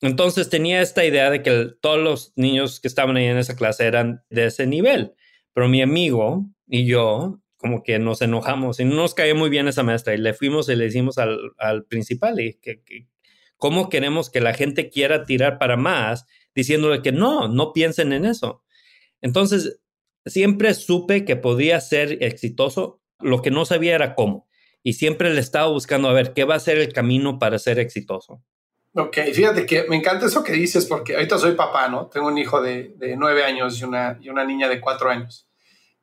Entonces 0.00 0.50
tenía 0.50 0.82
esta 0.82 1.04
idea 1.04 1.30
de 1.30 1.42
que 1.42 1.70
todos 1.80 1.98
los 1.98 2.32
niños 2.36 2.80
que 2.80 2.88
estaban 2.88 3.16
ahí 3.16 3.24
en 3.24 3.38
esa 3.38 3.56
clase 3.56 3.86
eran 3.86 4.22
de 4.30 4.46
ese 4.46 4.66
nivel, 4.66 5.14
pero 5.54 5.68
mi 5.68 5.82
amigo 5.82 6.46
y 6.66 6.86
yo 6.86 7.40
como 7.56 7.82
que 7.82 7.98
nos 7.98 8.20
enojamos 8.20 8.78
y 8.78 8.84
no 8.84 8.94
nos 8.94 9.14
caía 9.14 9.34
muy 9.34 9.48
bien 9.48 9.66
esa 9.66 9.82
maestra 9.82 10.14
y 10.14 10.18
le 10.18 10.34
fuimos 10.34 10.68
y 10.68 10.76
le 10.76 10.84
decimos 10.84 11.16
al, 11.18 11.38
al 11.58 11.84
principal 11.86 12.38
y 12.38 12.54
que, 12.60 12.82
que, 12.82 13.08
cómo 13.56 13.88
queremos 13.88 14.30
que 14.30 14.40
la 14.40 14.52
gente 14.52 14.90
quiera 14.90 15.24
tirar 15.24 15.58
para 15.58 15.76
más 15.76 16.26
diciéndole 16.54 17.02
que 17.02 17.12
no, 17.12 17.48
no 17.48 17.72
piensen 17.72 18.12
en 18.12 18.26
eso. 18.26 18.62
Entonces 19.22 19.80
siempre 20.26 20.74
supe 20.74 21.24
que 21.24 21.36
podía 21.36 21.80
ser 21.80 22.22
exitoso, 22.22 23.00
lo 23.20 23.42
que 23.42 23.50
no 23.50 23.64
sabía 23.64 23.94
era 23.94 24.14
cómo. 24.14 24.48
Y 24.82 24.94
siempre 24.94 25.32
le 25.32 25.40
estaba 25.40 25.68
buscando 25.68 26.08
a 26.08 26.12
ver 26.12 26.32
qué 26.32 26.44
va 26.44 26.54
a 26.54 26.60
ser 26.60 26.78
el 26.78 26.92
camino 26.92 27.38
para 27.38 27.58
ser 27.58 27.78
exitoso. 27.78 28.42
Ok, 28.94 29.18
fíjate 29.34 29.66
que 29.66 29.84
me 29.88 29.96
encanta 29.96 30.26
eso 30.26 30.42
que 30.42 30.52
dices 30.52 30.86
porque 30.86 31.14
ahorita 31.14 31.38
soy 31.38 31.52
papá, 31.52 31.88
¿no? 31.88 32.06
Tengo 32.06 32.28
un 32.28 32.38
hijo 32.38 32.62
de, 32.62 32.94
de 32.96 33.16
nueve 33.16 33.44
años 33.44 33.80
y 33.80 33.84
una, 33.84 34.18
y 34.22 34.30
una 34.30 34.44
niña 34.44 34.68
de 34.68 34.80
cuatro 34.80 35.10
años. 35.10 35.48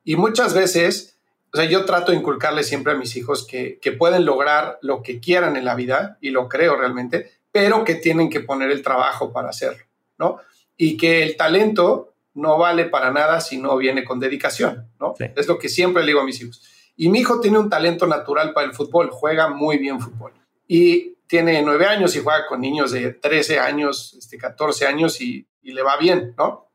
Y 0.04 0.16
muchas 0.16 0.54
veces, 0.54 1.18
o 1.52 1.56
sea, 1.56 1.64
yo 1.64 1.84
trato 1.86 2.12
de 2.12 2.18
inculcarle 2.18 2.62
siempre 2.62 2.92
a 2.92 2.96
mis 2.96 3.16
hijos 3.16 3.46
que, 3.46 3.78
que 3.80 3.92
pueden 3.92 4.24
lograr 4.24 4.78
lo 4.82 5.02
que 5.02 5.18
quieran 5.18 5.56
en 5.56 5.64
la 5.64 5.74
vida, 5.74 6.18
y 6.20 6.30
lo 6.30 6.48
creo 6.48 6.76
realmente, 6.76 7.32
pero 7.50 7.84
que 7.84 7.96
tienen 7.96 8.30
que 8.30 8.40
poner 8.40 8.70
el 8.70 8.82
trabajo 8.82 9.32
para 9.32 9.48
hacerlo, 9.48 9.84
¿no? 10.18 10.38
Y 10.76 10.96
que 10.96 11.22
el 11.22 11.36
talento 11.36 12.13
no 12.34 12.58
vale 12.58 12.86
para 12.86 13.10
nada 13.10 13.40
si 13.40 13.58
no 13.58 13.76
viene 13.76 14.04
con 14.04 14.20
dedicación, 14.20 14.90
¿no? 15.00 15.14
Es 15.18 15.46
lo 15.46 15.58
que 15.58 15.68
siempre 15.68 16.02
le 16.02 16.08
digo 16.08 16.20
a 16.20 16.24
mis 16.24 16.40
hijos. 16.40 16.62
Y 16.96 17.08
mi 17.08 17.20
hijo 17.20 17.40
tiene 17.40 17.58
un 17.58 17.70
talento 17.70 18.06
natural 18.06 18.52
para 18.52 18.66
el 18.66 18.74
fútbol, 18.74 19.10
juega 19.10 19.48
muy 19.48 19.78
bien 19.78 20.00
fútbol. 20.00 20.32
Y 20.66 21.14
tiene 21.26 21.62
nueve 21.62 21.86
años 21.86 22.14
y 22.16 22.20
juega 22.20 22.46
con 22.46 22.60
niños 22.60 22.92
de 22.92 23.12
13 23.12 23.58
años, 23.58 24.14
este, 24.18 24.38
14 24.38 24.86
años 24.86 25.20
y, 25.20 25.46
y 25.62 25.72
le 25.72 25.82
va 25.82 25.96
bien, 25.96 26.34
¿no? 26.36 26.68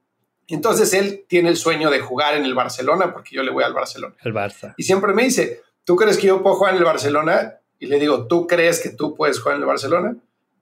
Entonces 0.48 0.94
él 0.94 1.26
tiene 1.28 1.50
el 1.50 1.58
sueño 1.58 1.92
de 1.92 2.00
jugar 2.00 2.36
en 2.36 2.44
el 2.44 2.56
Barcelona 2.56 3.14
porque 3.14 3.36
yo 3.36 3.44
le 3.44 3.52
voy 3.52 3.64
al 3.64 3.74
Barcelona. 3.74 4.16
El 4.24 4.34
Barça. 4.34 4.74
Y 4.78 4.84
siempre 4.84 5.14
me 5.14 5.24
dice, 5.24 5.62
¿tú 5.84 5.96
crees 5.96 6.18
que 6.18 6.28
yo 6.28 6.42
puedo 6.42 6.56
jugar 6.56 6.74
en 6.74 6.80
el 6.80 6.86
Barcelona? 6.86 7.60
Y 7.78 7.86
le 7.86 8.00
digo, 8.00 8.28
¿tú 8.28 8.48
crees 8.48 8.82
que 8.82 8.90
tú 8.90 9.16
puedes 9.16 9.40
jugar 9.40 9.58
en 9.58 9.62
el 9.62 9.68
Barcelona? 9.68 10.16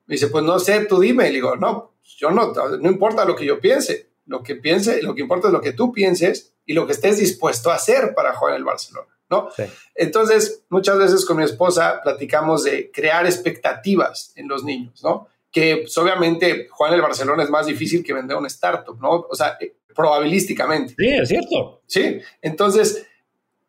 Me 0.06 0.16
dice, 0.16 0.28
pues 0.28 0.44
no 0.44 0.60
sé, 0.60 0.86
tú 0.86 1.00
dime. 1.00 1.26
Y 1.26 1.30
le 1.30 1.36
digo, 1.36 1.56
no, 1.56 1.94
yo 2.04 2.32
no, 2.32 2.54
no 2.54 2.90
importa 2.90 3.24
lo 3.24 3.36
que 3.36 3.46
yo 3.46 3.60
piense. 3.60 4.10
Lo 4.28 4.44
que 4.44 4.56
piense, 4.56 5.02
lo 5.02 5.16
que 5.16 5.22
importa 5.22 5.48
es 5.48 5.54
lo 5.54 5.62
que 5.62 5.74
tú 5.74 5.92
pienses 5.92 6.54
y 6.66 6.74
lo 6.74 6.86
que 6.86 6.94
estés 6.94 7.18
dispuesto 7.18 7.72
a 7.72 7.76
hacer 7.76 8.14
para 8.14 8.34
jugar 8.34 8.54
en 8.54 8.60
el 8.60 8.66
Barcelona, 8.66 9.08
¿no? 9.30 9.50
Entonces, 9.96 10.64
muchas 10.70 10.98
veces 10.98 11.26
con 11.26 11.38
mi 11.38 11.44
esposa 11.44 12.02
platicamos 12.04 12.64
de 12.64 12.92
crear 12.92 13.26
expectativas 13.26 14.34
en 14.36 14.48
los 14.48 14.64
niños, 14.64 15.04
¿no? 15.04 15.28
Que 15.52 15.78
pues, 15.78 15.98
obviamente 15.98 16.68
jugar 16.70 16.92
en 16.92 16.98
el 16.98 17.02
Barcelona 17.02 17.44
es 17.44 17.50
más 17.50 17.66
difícil 17.66 18.04
que 18.04 18.14
vender 18.14 18.38
una 18.38 18.48
startup, 18.48 19.00
¿no? 19.02 19.26
O 19.30 19.36
sea, 19.36 19.58
eh, 19.60 19.78
probabilísticamente. 19.96 20.94
Sí, 20.98 21.08
es 21.08 21.30
cierto. 21.30 21.82
Sí, 21.88 22.20
entonces 22.42 23.08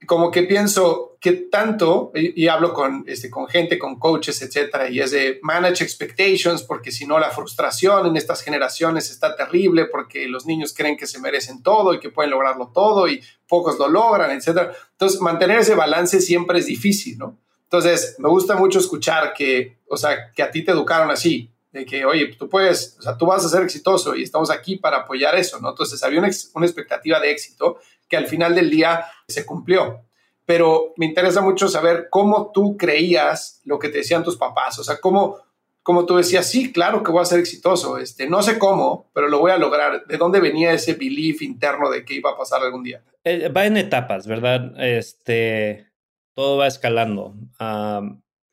como 0.06 0.30
que 0.30 0.42
pienso 0.42 1.07
que 1.20 1.32
tanto, 1.32 2.12
y, 2.14 2.46
hablo 2.46 2.72
con, 2.72 3.04
este, 3.08 3.28
con 3.28 3.48
gente, 3.48 3.76
con 3.76 3.98
coaches, 3.98 4.40
etcétera, 4.40 4.88
y 4.88 5.00
es 5.00 5.10
de 5.10 5.40
manage 5.42 5.82
expectations, 5.82 6.62
porque 6.62 6.92
si 6.92 7.06
no 7.06 7.18
la 7.18 7.30
frustración 7.30 8.06
en 8.06 8.16
estas 8.16 8.40
generaciones 8.40 9.10
está 9.10 9.34
terrible, 9.34 9.86
porque 9.86 10.28
los 10.28 10.46
niños 10.46 10.72
creen 10.72 10.96
que 10.96 11.08
se 11.08 11.18
merecen 11.18 11.62
todo 11.62 11.92
y 11.92 11.98
que 11.98 12.10
pueden 12.10 12.30
lograrlo 12.30 12.70
todo 12.72 13.08
y 13.08 13.20
pocos 13.48 13.78
lo 13.80 13.88
logran, 13.88 14.30
etcétera. 14.30 14.72
Entonces, 14.92 15.20
mantener 15.20 15.58
ese 15.58 15.74
balance 15.74 16.20
siempre 16.20 16.60
es 16.60 16.66
difícil, 16.66 17.18
¿no? 17.18 17.36
Entonces, 17.64 18.14
me 18.18 18.28
gusta 18.28 18.54
mucho 18.54 18.78
escuchar 18.78 19.34
que, 19.34 19.78
o 19.88 19.96
sea, 19.96 20.30
que 20.32 20.42
a 20.42 20.50
ti 20.52 20.64
te 20.64 20.70
educaron 20.70 21.10
así, 21.10 21.50
de 21.72 21.84
que, 21.84 22.04
oye, 22.04 22.34
tú 22.38 22.48
puedes, 22.48 22.96
o 23.00 23.02
sea, 23.02 23.18
tú 23.18 23.26
vas 23.26 23.44
a 23.44 23.48
ser 23.48 23.62
exitoso 23.62 24.14
y 24.14 24.22
estamos 24.22 24.50
aquí 24.50 24.76
para 24.76 24.98
apoyar 24.98 25.34
eso, 25.34 25.58
¿no? 25.58 25.70
Entonces, 25.70 26.00
había 26.04 26.20
una, 26.20 26.30
una 26.54 26.66
expectativa 26.66 27.18
de 27.18 27.32
éxito 27.32 27.78
que 28.08 28.16
al 28.16 28.28
final 28.28 28.54
del 28.54 28.70
día 28.70 29.04
se 29.26 29.44
cumplió. 29.44 30.04
Pero 30.48 30.94
me 30.96 31.04
interesa 31.04 31.42
mucho 31.42 31.68
saber 31.68 32.06
cómo 32.08 32.52
tú 32.54 32.78
creías 32.78 33.60
lo 33.66 33.78
que 33.78 33.90
te 33.90 33.98
decían 33.98 34.24
tus 34.24 34.38
papás, 34.38 34.78
o 34.78 34.82
sea, 34.82 34.98
cómo, 34.98 35.36
cómo 35.82 36.06
tú 36.06 36.16
decías, 36.16 36.48
sí, 36.48 36.72
claro 36.72 37.02
que 37.02 37.12
voy 37.12 37.20
a 37.20 37.26
ser 37.26 37.38
exitoso, 37.38 37.98
este, 37.98 38.26
no 38.26 38.40
sé 38.40 38.58
cómo, 38.58 39.10
pero 39.12 39.28
lo 39.28 39.40
voy 39.40 39.50
a 39.50 39.58
lograr. 39.58 40.06
¿De 40.06 40.16
dónde 40.16 40.40
venía 40.40 40.72
ese 40.72 40.94
belief 40.94 41.42
interno 41.42 41.90
de 41.90 42.02
que 42.02 42.14
iba 42.14 42.30
a 42.30 42.36
pasar 42.38 42.62
algún 42.62 42.82
día? 42.82 43.02
Eh, 43.24 43.50
va 43.50 43.66
en 43.66 43.76
etapas, 43.76 44.26
¿verdad? 44.26 44.72
Este, 44.82 45.84
todo 46.32 46.56
va 46.56 46.66
escalando. 46.66 47.34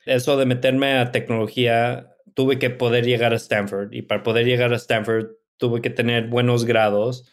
eso 0.05 0.35
de 0.35 0.45
meterme 0.45 0.97
a 0.97 1.13
tecnología, 1.13 2.17
tuve 2.33 2.59
que 2.59 2.71
poder 2.71 3.05
llegar 3.05 3.31
a 3.31 3.37
Stanford 3.37 3.93
y 3.93 4.01
para 4.01 4.21
poder 4.21 4.45
llegar 4.45 4.73
a 4.73 4.75
Stanford 4.75 5.27
tuve 5.55 5.81
que 5.81 5.91
tener 5.91 6.27
buenos 6.27 6.65
grados 6.65 7.31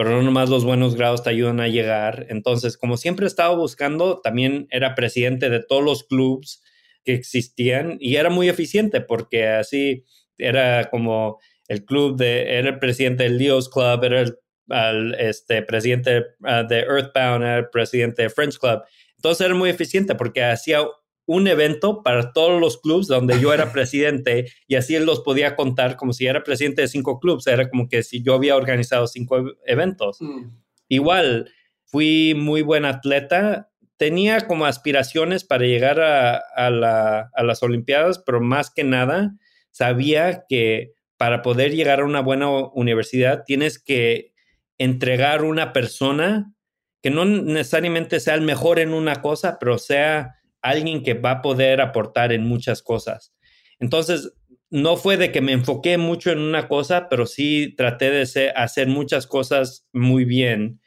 pero 0.00 0.12
no 0.12 0.22
nomás 0.22 0.48
los 0.48 0.64
buenos 0.64 0.96
grados 0.96 1.22
te 1.22 1.28
ayudan 1.28 1.60
a 1.60 1.68
llegar. 1.68 2.24
Entonces, 2.30 2.78
como 2.78 2.96
siempre 2.96 3.26
he 3.26 3.28
estado 3.28 3.54
buscando, 3.58 4.22
también 4.22 4.66
era 4.70 4.94
presidente 4.94 5.50
de 5.50 5.62
todos 5.62 5.84
los 5.84 6.04
clubs 6.04 6.62
que 7.04 7.12
existían 7.12 7.98
y 8.00 8.16
era 8.16 8.30
muy 8.30 8.48
eficiente 8.48 9.02
porque 9.02 9.46
así 9.46 10.06
era 10.38 10.88
como 10.88 11.38
el 11.68 11.84
club 11.84 12.16
de, 12.16 12.56
era 12.56 12.70
el 12.70 12.78
presidente 12.78 13.24
del 13.24 13.36
Leo's 13.36 13.68
Club, 13.68 14.02
era 14.04 14.22
el, 14.22 15.16
este, 15.18 15.60
presidente 15.60 16.24
ah, 16.44 16.62
de 16.62 16.78
Earthbound, 16.78 17.42
era 17.44 17.58
el 17.58 17.68
presidente 17.68 18.22
de 18.22 18.30
French 18.30 18.56
Club. 18.56 18.80
Entonces 19.16 19.44
era 19.44 19.54
muy 19.54 19.68
eficiente 19.68 20.14
porque 20.14 20.42
hacía 20.42 20.80
un 21.30 21.46
evento 21.46 22.02
para 22.02 22.32
todos 22.32 22.60
los 22.60 22.80
clubes 22.80 23.06
donde 23.06 23.40
yo 23.40 23.54
era 23.54 23.70
presidente 23.70 24.50
y 24.66 24.74
así 24.74 24.96
él 24.96 25.06
los 25.06 25.20
podía 25.20 25.54
contar 25.54 25.94
como 25.94 26.12
si 26.12 26.26
era 26.26 26.42
presidente 26.42 26.82
de 26.82 26.88
cinco 26.88 27.20
clubes, 27.20 27.46
era 27.46 27.70
como 27.70 27.88
que 27.88 28.02
si 28.02 28.20
yo 28.20 28.34
había 28.34 28.56
organizado 28.56 29.06
cinco 29.06 29.52
eventos. 29.64 30.20
Mm. 30.20 30.48
Igual, 30.88 31.52
fui 31.84 32.34
muy 32.36 32.62
buen 32.62 32.84
atleta, 32.84 33.70
tenía 33.96 34.40
como 34.48 34.66
aspiraciones 34.66 35.44
para 35.44 35.66
llegar 35.66 36.00
a, 36.00 36.34
a 36.56 37.42
las 37.44 37.62
Olimpiadas, 37.62 38.18
pero 38.26 38.40
más 38.40 38.72
que 38.72 38.82
nada 38.82 39.36
sabía 39.70 40.46
que 40.48 40.94
para 41.16 41.42
poder 41.42 41.76
llegar 41.76 42.00
a 42.00 42.06
una 42.06 42.22
buena 42.22 42.50
universidad 42.50 43.44
tienes 43.46 43.78
que 43.78 44.32
entregar 44.78 45.44
una 45.44 45.72
persona 45.72 46.52
que 47.00 47.10
no 47.10 47.24
necesariamente 47.24 48.18
sea 48.18 48.34
el 48.34 48.40
mejor 48.40 48.80
en 48.80 48.92
una 48.94 49.22
cosa, 49.22 49.58
pero 49.60 49.78
sea 49.78 50.39
alguien 50.62 51.02
que 51.02 51.14
va 51.14 51.32
a 51.32 51.42
poder 51.42 51.80
aportar 51.80 52.32
en 52.32 52.44
muchas 52.44 52.82
cosas. 52.82 53.32
Entonces, 53.78 54.32
no 54.70 54.96
fue 54.96 55.16
de 55.16 55.32
que 55.32 55.40
me 55.40 55.52
enfoqué 55.52 55.98
mucho 55.98 56.30
en 56.30 56.38
una 56.38 56.68
cosa, 56.68 57.08
pero 57.08 57.26
sí 57.26 57.74
traté 57.76 58.10
de 58.10 58.52
hacer 58.54 58.88
muchas 58.88 59.26
cosas 59.26 59.86
muy 59.92 60.24
bien. 60.24 60.80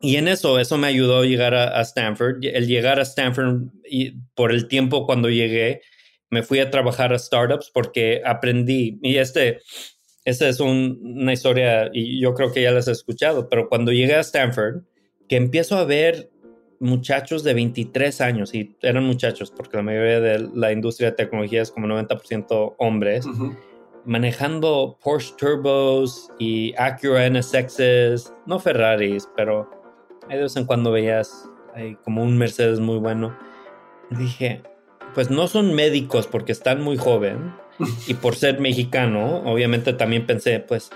Y 0.00 0.16
en 0.16 0.28
eso, 0.28 0.58
eso 0.58 0.76
me 0.76 0.88
ayudó 0.88 1.20
a 1.20 1.24
llegar 1.24 1.54
a, 1.54 1.80
Stanford. 1.80 2.44
El 2.44 2.66
llegar 2.66 2.98
a 2.98 3.04
Stanford 3.04 3.70
y 3.88 4.18
por 4.34 4.52
el 4.52 4.68
tiempo 4.68 5.06
cuando 5.06 5.30
llegué, 5.30 5.80
me 6.28 6.42
fui 6.42 6.58
a 6.58 6.70
trabajar 6.70 7.14
a 7.14 7.18
startups 7.18 7.70
porque 7.72 8.20
aprendí. 8.24 8.98
Y 9.02 9.16
este, 9.16 9.60
esta 10.24 10.48
es 10.48 10.60
una 10.60 11.32
historia, 11.32 11.90
y 11.92 12.20
yo 12.20 12.34
creo 12.34 12.52
que 12.52 12.62
ya 12.62 12.72
las 12.72 12.88
he 12.88 12.92
escuchado, 12.92 13.48
pero 13.48 13.68
cuando 13.68 13.92
llegué 13.92 14.14
a 14.14 14.20
Stanford, 14.20 14.82
que 15.28 15.36
empiezo 15.36 15.78
a 15.78 15.84
ver 15.84 16.30
muchachos 16.80 17.44
de 17.44 17.54
23 17.54 18.20
años, 18.20 18.54
y 18.54 18.76
eran 18.82 19.04
muchachos 19.04 19.50
porque 19.50 19.76
la 19.76 19.82
mayoría 19.82 20.20
de 20.20 20.50
la 20.54 20.72
industria 20.72 21.10
de 21.10 21.16
tecnología 21.16 21.62
es 21.62 21.70
como 21.70 21.86
90% 21.86 22.74
hombres, 22.78 23.26
manejando 24.04 24.98
Porsche 25.02 25.34
Turbos 25.38 26.30
y 26.38 26.74
Acura 26.76 27.28
NSXs, 27.28 28.32
no 28.46 28.58
Ferraris, 28.58 29.28
pero 29.36 29.70
de 30.28 30.36
vez 30.42 30.56
en 30.56 30.64
cuando 30.64 30.92
veías 30.92 31.48
como 32.04 32.22
un 32.22 32.36
Mercedes 32.38 32.80
muy 32.80 32.98
bueno. 32.98 33.36
dije, 34.10 34.62
pues 35.14 35.30
no 35.30 35.48
son 35.48 35.74
médicos 35.74 36.26
porque 36.26 36.52
están 36.52 36.82
muy 36.82 36.96
joven 36.96 37.54
y 38.06 38.14
por 38.14 38.36
ser 38.36 38.60
mexicano, 38.60 39.42
obviamente 39.44 39.92
también 39.92 40.26
pensé, 40.26 40.60
pues, 40.60 40.90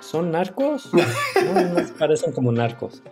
¿son 0.00 0.30
narcos? 0.30 0.90
No, 1.42 1.80
no 1.80 1.88
parecen 1.98 2.32
como 2.32 2.52
narcos. 2.52 3.02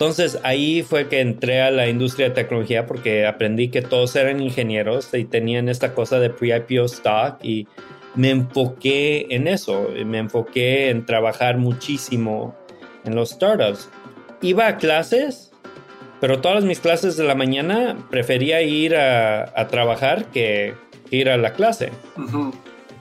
Entonces 0.00 0.38
ahí 0.44 0.82
fue 0.82 1.08
que 1.08 1.20
entré 1.20 1.60
a 1.60 1.70
la 1.70 1.86
industria 1.86 2.30
de 2.30 2.34
tecnología 2.34 2.86
porque 2.86 3.26
aprendí 3.26 3.68
que 3.68 3.82
todos 3.82 4.16
eran 4.16 4.40
ingenieros 4.40 5.12
y 5.12 5.26
tenían 5.26 5.68
esta 5.68 5.92
cosa 5.92 6.18
de 6.18 6.30
pre-IPO 6.30 6.86
stock 6.86 7.36
y 7.42 7.68
me 8.14 8.30
enfoqué 8.30 9.26
en 9.28 9.46
eso, 9.46 9.88
me 10.06 10.16
enfoqué 10.16 10.88
en 10.88 11.04
trabajar 11.04 11.58
muchísimo 11.58 12.56
en 13.04 13.14
los 13.14 13.32
startups. 13.32 13.90
Iba 14.40 14.68
a 14.68 14.76
clases, 14.78 15.52
pero 16.18 16.40
todas 16.40 16.64
mis 16.64 16.80
clases 16.80 17.18
de 17.18 17.24
la 17.24 17.34
mañana 17.34 17.98
prefería 18.10 18.62
ir 18.62 18.96
a, 18.96 19.68
trabajar 19.68 20.30
que, 20.30 20.72
ir 21.10 21.28
a 21.28 21.36
la 21.36 21.52
clase. 21.52 21.90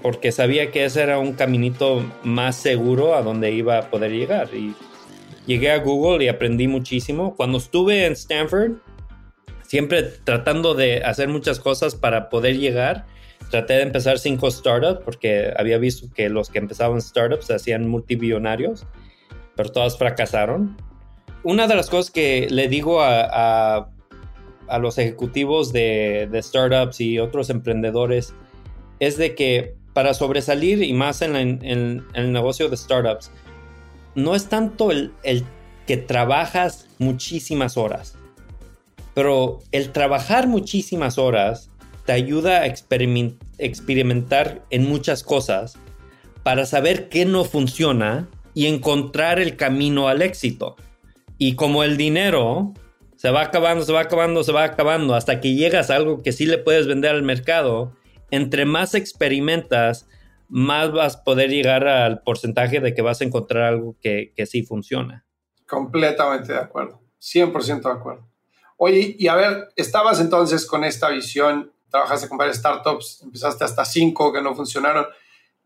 Porque 0.01 0.33
sabía 0.33 0.69
que 0.69 0.83
ese 0.83 1.03
era 1.03 1.17
un 1.17 1.31
caminito 1.31 2.03
más 2.23 2.57
seguro 2.57 3.15
a 3.15 3.21
donde 3.21 3.53
iba 3.53 3.77
a 3.77 3.89
poder 3.89 4.11
llegar. 4.11 4.53
Y 4.53 4.75
llegué 5.45 5.71
a 5.71 5.79
Google 5.79 6.23
y 6.23 6.27
aprendí 6.27 6.67
muchísimo. 6.67 7.35
Cuando 7.35 7.57
estuve 7.57 8.05
en 8.05 8.13
Stanford, 8.13 8.73
siempre 9.63 10.03
tratando 10.03 10.73
de 10.73 11.03
hacer 11.03 11.27
muchas 11.27 11.59
cosas 11.59 11.95
para 11.95 12.29
poder 12.29 12.57
llegar, 12.57 13.05
traté 13.49 13.73
de 13.73 13.81
empezar 13.81 14.19
cinco 14.19 14.49
startups 14.49 15.01
porque 15.03 15.53
había 15.57 15.77
visto 15.77 16.07
que 16.13 16.29
los 16.29 16.49
que 16.49 16.59
empezaban 16.59 17.01
startups 17.01 17.45
se 17.45 17.55
hacían 17.55 17.87
multibillonarios, 17.87 18.85
pero 19.55 19.71
todas 19.71 19.97
fracasaron. 19.97 20.77
Una 21.43 21.67
de 21.67 21.75
las 21.75 21.89
cosas 21.89 22.11
que 22.11 22.47
le 22.49 22.67
digo 22.67 23.01
a, 23.01 23.89
a, 24.67 24.79
los 24.79 24.97
ejecutivos 24.97 25.71
de, 25.71 26.27
de, 26.31 26.43
startups 26.43 26.99
y 27.01 27.17
otros 27.17 27.49
emprendedores 27.49 28.35
es 28.99 29.17
de 29.17 29.35
que 29.35 29.75
para 29.93 30.13
sobresalir 30.13 30.83
y 30.83 30.93
más 30.93 31.21
en, 31.21 31.35
en 31.35 32.05
el 32.13 32.31
negocio 32.31 32.69
de 32.69 32.77
startups, 32.77 33.31
no 34.15 34.35
es 34.35 34.47
tanto 34.47 34.91
el, 34.91 35.11
que 35.85 35.97
trabajas 35.97 36.87
muchísimas 36.99 37.77
horas, 37.77 38.15
pero 39.13 39.59
el 39.71 39.91
trabajar 39.91 40.47
muchísimas 40.47 41.17
horas 41.17 41.69
te 42.05 42.11
ayuda 42.13 42.61
a 42.61 42.65
experimentar 43.57 44.65
en 44.69 44.87
muchas 44.87 45.23
cosas 45.23 45.77
para 46.43 46.65
saber 46.65 47.09
qué 47.09 47.25
no 47.25 47.43
funciona 47.43 48.27
y 48.53 48.65
encontrar 48.67 49.39
el 49.39 49.55
camino 49.55 50.07
al 50.07 50.21
éxito. 50.21 50.75
Y 51.37 51.55
como 51.55 51.83
el 51.83 51.97
dinero 51.97 52.73
se 53.15 53.31
va 53.31 53.41
acabando, 53.41 53.83
se 53.83 53.93
va 53.93 54.01
acabando, 54.01 54.43
se 54.43 54.51
va 54.51 54.63
acabando, 54.63 55.13
hasta 55.13 55.41
que 55.41 55.53
llegas 55.53 55.89
a 55.89 55.95
algo 55.95 56.23
que 56.23 56.31
sí 56.31 56.45
le 56.45 56.57
puedes 56.57 56.87
vender 56.87 57.11
al 57.11 57.23
mercado, 57.23 57.93
entre 58.31 58.65
más 58.65 58.95
experimentas, 58.95 60.07
más 60.49 60.91
vas 60.91 61.15
a 61.15 61.23
poder 61.23 61.49
llegar 61.49 61.87
al 61.87 62.21
porcentaje 62.23 62.79
de 62.79 62.93
que 62.93 63.01
vas 63.01 63.21
a 63.21 63.23
encontrar 63.23 63.63
algo 63.63 63.95
que, 64.01 64.33
que 64.35 64.45
sí 64.45 64.63
funciona. 64.63 65.25
Completamente 65.67 66.53
de 66.53 66.59
acuerdo, 66.59 66.99
100% 67.21 67.81
de 67.81 67.91
acuerdo. 67.91 68.27
Oye, 68.77 69.15
y 69.19 69.27
a 69.27 69.35
ver, 69.35 69.69
estabas 69.75 70.19
entonces 70.19 70.65
con 70.65 70.83
esta 70.83 71.09
visión, 71.09 71.71
trabajaste 71.89 72.27
con 72.27 72.37
varias 72.37 72.57
startups, 72.57 73.21
empezaste 73.23 73.63
hasta 73.63 73.85
cinco 73.85 74.33
que 74.33 74.41
no 74.41 74.55
funcionaron. 74.55 75.05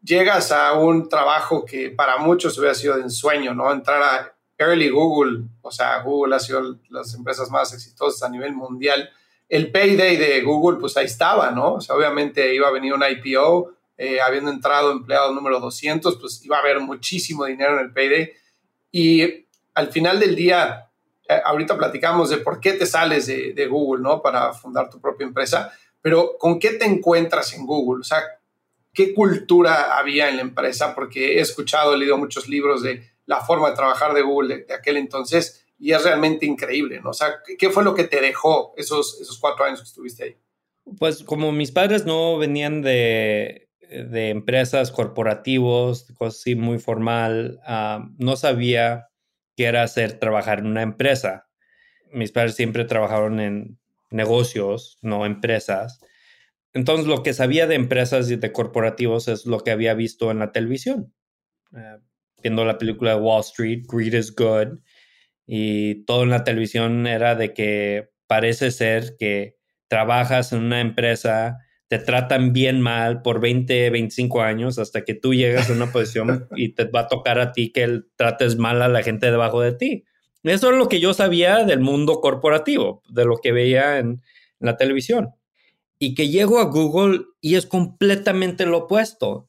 Llegas 0.04 0.52
a 0.52 0.74
un 0.74 1.08
trabajo 1.08 1.64
que 1.64 1.90
para 1.90 2.18
muchos 2.18 2.58
hubiera 2.58 2.76
sido 2.76 2.96
de 2.98 3.04
ensueño, 3.04 3.54
¿no? 3.54 3.72
Entrar 3.72 4.02
a 4.02 4.34
early 4.58 4.90
Google, 4.90 5.44
o 5.62 5.72
sea, 5.72 6.02
Google 6.02 6.36
ha 6.36 6.40
sido 6.40 6.78
las 6.90 7.14
empresas 7.14 7.50
más 7.50 7.74
exitosas 7.74 8.24
a 8.24 8.30
nivel 8.30 8.54
mundial. 8.54 9.10
El 9.48 9.72
payday 9.72 10.18
de 10.18 10.42
Google, 10.42 10.80
pues 10.80 10.98
ahí 10.98 11.06
estaba, 11.06 11.52
¿no? 11.52 11.76
O 11.76 11.82
sea, 11.82 11.96
obviamente 11.96 12.54
iba 12.54 12.68
a 12.68 12.72
venir 12.72 12.94
un 12.94 13.04
IPO, 13.04 13.74
eh, 13.98 14.20
habiendo 14.22 14.52
entrado 14.52 14.92
empleado 14.92 15.34
número 15.34 15.60
200, 15.60 16.18
pues 16.18 16.44
iba 16.44 16.58
a 16.58 16.62
haber 16.62 16.80
muchísimo 16.80 17.46
dinero 17.46 17.80
en 17.80 17.86
el 17.86 17.94
payday. 17.94 18.32
Y 18.92 19.46
al 19.74 19.92
final 19.92 20.20
del 20.20 20.36
día, 20.36 20.90
eh, 21.28 21.40
ahorita 21.44 21.78
platicamos 21.78 22.30
de 22.30 22.38
por 22.38 22.60
qué 22.60 22.74
te 22.74 22.86
sales 22.86 23.28
de, 23.28 23.54
de, 23.54 23.68
Google, 23.68 24.04
¿no? 24.04 24.22
Para 24.22 24.54
fundar 24.54 24.90
tu 24.90 25.00
propia 25.00 25.26
empresa, 25.26 25.72
pero 26.02 26.38
¿con 26.38 26.60
qué 26.60 26.72
te 26.72 26.86
encuentras 26.86 27.54
en 27.54 27.66
Google? 27.66 28.02
O 28.02 28.04
sea, 28.04 28.22
¿qué 28.94 29.14
cultura 29.14 29.98
había 29.98 30.30
en 30.30 30.36
la 30.36 30.42
empresa? 30.42 30.94
Porque 30.94 31.38
he 31.38 31.42
escuchado, 31.42 31.94
he 31.94 31.98
leído 31.98 32.18
muchos 32.18 32.48
libros 32.48 32.84
de 32.84 33.10
la 33.26 33.42
forma 33.42 33.70
de 33.70 33.76
trabajar 33.76 34.14
de 34.14 34.22
Google 34.22 34.66
de, 34.68 34.74
aquel 34.74 34.98
entonces 34.98 35.66
y 35.80 35.92
es 35.92 36.04
realmente 36.04 36.46
increíble, 36.46 37.00
¿no? 37.02 37.12
O 37.12 37.14
sea, 37.14 37.36
¿qué 37.58 37.70
fue 37.70 37.84
lo 37.84 37.96
que 37.96 38.04
te 38.04 38.22
dejó 38.22 38.74
esos, 38.78 39.20
esos 39.22 39.40
cuatro 39.40 39.66
años 39.66 39.80
que 39.80 39.88
estuviste 39.88 40.24
ahí? 40.24 40.38
Pues 41.00 41.24
como 41.24 41.52
mis 41.52 41.72
padres 41.72 42.06
no 42.06 42.38
venían 42.38 42.82
de, 42.82 43.70
de 43.94 44.30
empresas 44.30 44.92
corporativos, 44.92 46.04
cosas 46.18 46.40
así 46.40 46.56
muy 46.56 46.80
formal, 46.80 47.60
uh, 47.68 48.06
no 48.18 48.36
sabía 48.36 49.10
qué 49.56 49.66
era 49.66 49.84
hacer 49.84 50.20
trabajar 50.20 50.60
en 50.60 50.68
una 50.68 50.82
empresa. 50.82 51.48
Mis 52.12 52.32
padres 52.32 52.56
siempre 52.56 52.86
trabajaron 52.86 53.40
en 53.40 53.80
negocios, 54.10 54.98
no 55.02 55.26
empresas. 55.26 56.00
Entonces, 56.74 57.08
lo 57.08 57.24
que 57.24 57.34
sabía 57.34 57.68
de 57.68 57.76
empresas 57.76 58.30
y 58.30 58.36
de 58.36 58.52
corporativos 58.52 59.28
es 59.28 59.46
lo 59.46 59.60
que 59.60 59.72
había 59.72 59.94
visto 59.94 60.32
en 60.32 60.40
la 60.40 60.52
televisión. 60.52 61.14
Uh, 61.72 62.02
viendo 62.42 62.66
la 62.66 62.78
película 62.78 63.16
de 63.16 63.22
Wall 63.22 63.42
Street, 63.42 63.86
Greed 63.88 64.14
is 64.14 64.36
Good, 64.36 64.80
y 65.46 66.06
todo 66.06 66.24
en 66.24 66.30
la 66.30 66.44
televisión 66.44 67.08
era 67.08 67.36
de 67.36 67.54
que 67.54 68.10
parece 68.28 68.72
ser 68.72 69.16
que 69.18 69.58
trabajas 69.88 70.54
en 70.54 70.60
una 70.60 70.82
empresa, 70.82 71.58
te 71.98 72.06
tratan 72.06 72.54
bien 72.54 72.82
mal 72.82 73.22
por 73.22 73.40
20, 73.40 73.90
25 73.90 74.42
años 74.42 74.80
hasta 74.80 75.04
que 75.04 75.14
tú 75.14 75.34
llegas 75.34 75.70
a 75.70 75.74
una 75.74 75.92
posición 75.92 76.48
y 76.56 76.70
te 76.70 76.86
va 76.86 77.02
a 77.02 77.08
tocar 77.08 77.40
a 77.40 77.52
ti 77.52 77.72
que 77.72 78.02
trates 78.16 78.58
mal 78.58 78.82
a 78.82 78.88
la 78.88 79.04
gente 79.04 79.30
debajo 79.30 79.62
de 79.62 79.74
ti. 79.74 80.06
Eso 80.44 80.72
es 80.72 80.78
lo 80.78 80.90
que 80.90 81.00
yo 81.00 81.14
sabía 81.14 81.64
del 81.64 81.80
mundo 81.80 82.20
corporativo, 82.20 83.04
de 83.10 83.26
lo 83.26 83.38
que 83.38 83.52
veía 83.52 84.00
en, 84.00 84.08
en 84.08 84.22
la 84.60 84.76
televisión. 84.76 85.30
Y 86.00 86.16
que 86.16 86.30
llego 86.30 86.60
a 86.60 86.66
Google 86.66 87.26
y 87.40 87.56
es 87.56 87.66
completamente 87.66 88.66
lo 88.66 88.80
opuesto 88.80 89.48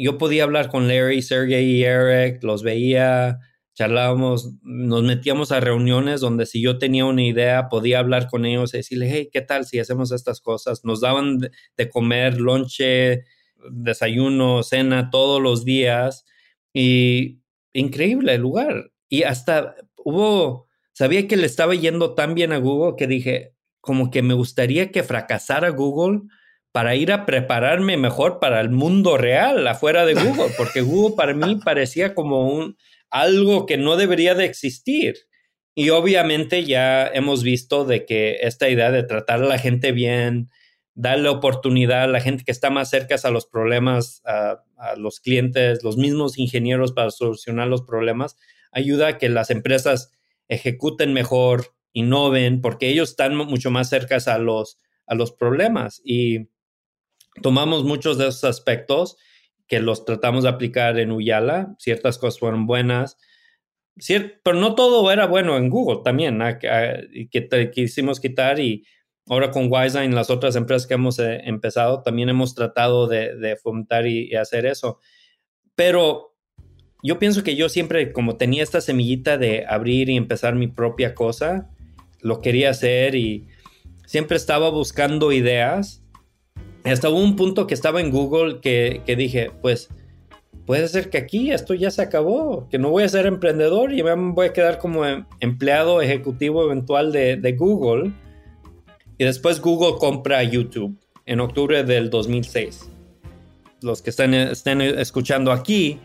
yo 0.00 0.16
podía 0.16 0.44
hablar 0.44 0.70
con 0.70 0.88
Larry, 0.88 1.20
Sergey 1.20 1.64
y 1.64 1.84
Eric, 1.84 2.42
los 2.42 2.62
veía, 2.62 3.38
charlábamos, 3.74 4.52
nos 4.62 5.02
metíamos 5.02 5.52
a 5.52 5.60
reuniones 5.60 6.20
donde 6.20 6.46
si 6.46 6.60
yo 6.60 6.78
tenía 6.78 7.04
una 7.04 7.22
idea 7.22 7.68
podía 7.68 7.98
hablar 7.98 8.28
con 8.28 8.44
ellos 8.44 8.74
y 8.74 8.78
decirle, 8.78 9.08
hey, 9.10 9.30
¿qué 9.32 9.40
tal 9.40 9.64
si 9.64 9.78
hacemos 9.78 10.12
estas 10.12 10.40
cosas? 10.40 10.84
Nos 10.84 11.00
daban 11.00 11.38
de, 11.38 11.88
comer, 11.88 12.40
lonche, 12.40 13.24
desayuno, 13.70 14.62
cena 14.62 15.10
todos 15.10 15.40
los 15.40 15.64
días 15.64 16.24
y 16.72 17.40
increíble 17.72 18.34
el 18.34 18.42
lugar. 18.42 18.90
Y 19.08 19.22
hasta 19.22 19.76
hubo, 19.96 20.68
sabía 20.92 21.26
que 21.26 21.36
le 21.36 21.46
estaba 21.46 21.74
yendo 21.74 22.14
tan 22.14 22.34
bien 22.34 22.52
a 22.52 22.58
Google 22.58 22.96
que 22.96 23.06
dije, 23.06 23.54
como 23.80 24.10
que 24.10 24.22
me 24.22 24.34
gustaría 24.34 24.90
que 24.90 25.02
fracasara 25.02 25.70
Google 25.70 26.22
para 26.72 26.94
ir 26.94 27.12
a 27.12 27.26
prepararme 27.26 27.96
mejor 27.96 28.38
para 28.38 28.60
el 28.60 28.70
mundo 28.70 29.16
real 29.16 29.66
afuera 29.66 30.04
de 30.04 30.14
Google, 30.14 30.52
porque 30.56 30.82
Google 30.82 31.16
para 31.16 31.34
mí 31.34 31.56
parecía 31.64 32.14
como 32.14 32.48
un 32.48 32.76
algo 33.10 33.66
que 33.66 33.76
no 33.76 33.96
debería 33.96 34.34
de 34.34 34.44
existir. 34.44 35.16
Y 35.74 35.90
obviamente 35.90 36.64
ya 36.64 37.06
hemos 37.06 37.42
visto 37.42 37.84
de 37.84 38.04
que 38.04 38.38
esta 38.42 38.68
idea 38.68 38.90
de 38.90 39.02
tratar 39.02 39.42
a 39.42 39.46
la 39.46 39.58
gente 39.58 39.92
bien, 39.92 40.50
darle 40.94 41.28
oportunidad 41.28 42.04
a 42.04 42.08
la 42.08 42.20
gente 42.20 42.44
que 42.44 42.52
está 42.52 42.70
más 42.70 42.90
cerca 42.90 43.16
a 43.22 43.30
los 43.30 43.46
problemas, 43.46 44.22
a, 44.24 44.62
los 44.96 45.20
clientes, 45.20 45.84
los 45.84 45.96
mismos 45.96 46.38
ingenieros 46.38 46.92
para 46.92 47.10
solucionar 47.10 47.68
los 47.68 47.82
problemas, 47.82 48.36
ayuda 48.72 49.08
a 49.08 49.18
que 49.18 49.28
las 49.28 49.50
empresas 49.50 50.10
ejecuten 50.48 51.12
mejor, 51.12 51.74
innoven, 51.92 52.60
porque 52.60 52.88
ellos 52.88 53.10
están 53.10 53.36
mucho 53.36 53.70
más 53.70 53.88
cerca 53.88 54.18
a 54.26 54.38
los, 54.38 54.78
a 55.06 55.14
los 55.14 55.32
problemas. 55.32 56.00
Y 56.04 56.48
tomamos 57.42 57.84
muchos 57.84 58.18
de 58.18 58.28
esos 58.28 58.44
aspectos 58.44 59.16
que 59.70 59.78
los 59.78 60.04
tratamos 60.04 60.42
de 60.42 60.48
aplicar 60.48 60.98
en 60.98 61.12
Uyala. 61.12 61.76
Ciertas 61.78 62.18
cosas 62.18 62.40
fueron 62.40 62.66
buenas, 62.66 63.16
pero 64.42 64.58
no 64.58 64.74
todo 64.74 65.10
era 65.12 65.26
bueno 65.26 65.56
en 65.56 65.70
Google 65.70 66.00
también, 66.04 66.40
que 66.60 67.70
quisimos 67.72 68.18
quitar 68.18 68.58
y 68.58 68.84
ahora 69.28 69.52
con 69.52 69.68
Wiseline, 69.70 70.12
las 70.12 70.28
otras 70.28 70.56
empresas 70.56 70.88
que 70.88 70.94
hemos 70.94 71.20
eh, 71.20 71.42
empezado, 71.44 72.02
también 72.02 72.28
hemos 72.28 72.56
tratado 72.56 73.06
de, 73.06 73.56
fomentar 73.62 74.08
y, 74.08 74.34
hacer 74.34 74.66
eso. 74.66 74.98
Pero 75.76 76.34
yo 77.04 77.20
pienso 77.20 77.44
que 77.44 77.54
yo 77.54 77.68
siempre, 77.68 78.12
como 78.12 78.36
tenía 78.36 78.64
esta 78.64 78.80
semillita 78.80 79.38
de 79.38 79.66
abrir 79.68 80.10
y 80.10 80.16
empezar 80.16 80.56
mi 80.56 80.66
propia 80.66 81.14
cosa, 81.14 81.70
lo 82.22 82.40
quería 82.40 82.70
hacer 82.70 83.14
y 83.14 83.46
siempre 84.04 84.36
estaba 84.36 84.68
buscando 84.70 85.30
ideas 85.30 85.99
hasta 86.84 87.08
un 87.10 87.36
punto 87.36 87.66
que 87.66 87.74
estaba 87.74 88.00
en 88.00 88.10
Google 88.10 88.60
que, 88.60 89.02
dije, 89.16 89.50
pues 89.60 89.88
puede 90.66 90.88
ser 90.88 91.10
que 91.10 91.18
aquí 91.18 91.52
esto 91.52 91.74
ya 91.74 91.90
se 91.90 92.02
acabó, 92.02 92.68
que 92.68 92.78
no 92.78 92.90
voy 92.90 93.02
a 93.02 93.08
ser 93.08 93.26
emprendedor 93.26 93.92
y 93.92 94.02
me 94.02 94.14
voy 94.14 94.46
a 94.46 94.52
quedar 94.52 94.78
como 94.78 95.04
em, 95.04 95.24
empleado 95.40 96.00
ejecutivo 96.00 96.64
eventual 96.64 97.12
de, 97.12 97.54
Google. 97.58 98.12
Y 99.18 99.24
después 99.24 99.60
Google 99.60 99.98
compra 99.98 100.42
YouTube 100.42 100.96
en 101.26 101.40
octubre 101.40 101.84
del 101.84 102.08
2006. 102.08 102.88
Los 103.82 104.00
que 104.00 104.10
están, 104.10 104.32
estén 104.32 104.80
escuchando 104.80 105.52
aquí, 105.52 105.98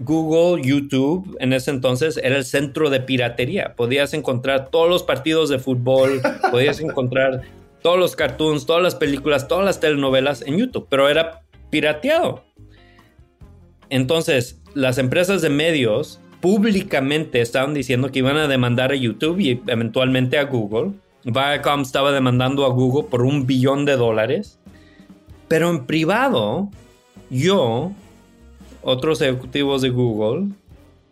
Google, 0.00 0.62
YouTube, 0.62 1.36
en 1.40 1.52
ese 1.52 1.70
entonces 1.70 2.18
era 2.22 2.36
el 2.36 2.44
centro 2.44 2.88
de 2.88 3.00
piratería. 3.00 3.74
Podías 3.76 4.14
encontrar 4.14 4.70
todos 4.70 4.88
los 4.88 5.02
partidos 5.02 5.50
de 5.50 5.58
fútbol, 5.58 6.22
podías 6.50 6.80
encontrar 6.80 7.42
todos 7.82 7.98
los 7.98 8.16
cartoons, 8.16 8.66
todas 8.66 8.82
las 8.82 8.94
películas, 8.94 9.48
todas 9.48 9.64
las 9.64 9.80
telenovelas 9.80 10.42
en 10.42 10.58
YouTube, 10.58 10.86
pero 10.88 11.08
era 11.08 11.42
pirateado. 11.70 12.44
Entonces, 13.88 14.60
las 14.74 14.98
empresas 14.98 15.42
de 15.42 15.50
medios 15.50 16.20
públicamente 16.40 17.40
estaban 17.40 17.74
diciendo 17.74 18.10
que 18.10 18.20
iban 18.20 18.36
a 18.36 18.48
demandar 18.48 18.92
a 18.92 18.96
YouTube 18.96 19.40
y 19.40 19.62
eventualmente 19.66 20.38
a 20.38 20.44
Google. 20.44 20.92
Viacom 21.24 21.82
estaba 21.82 22.12
demandando 22.12 22.64
a 22.64 22.70
Google 22.70 23.08
por 23.10 23.22
un 23.22 23.46
billón 23.46 23.84
de 23.84 23.96
dólares. 23.96 24.58
Pero 25.48 25.68
en 25.70 25.86
privado, 25.86 26.70
yo, 27.28 27.92
otros 28.82 29.20
ejecutivos 29.20 29.82
de 29.82 29.90
Google, 29.90 30.48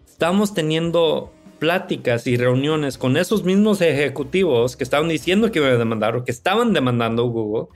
estamos 0.07 0.55
teniendo 0.55 1.33
pláticas 1.59 2.27
y 2.27 2.37
reuniones 2.37 2.99
con 2.99 3.17
esos 3.17 3.45
mismos 3.45 3.81
ejecutivos 3.81 4.77
que 4.77 4.85
estaban 4.85 5.09
diciendo 5.09 5.51
que 5.51 5.59
iban 5.59 5.73
a 5.73 5.79
demandar 5.79 6.17
o 6.17 6.25
que 6.25 6.31
estaban 6.31 6.73
demandando 6.73 7.25
Google 7.25 7.69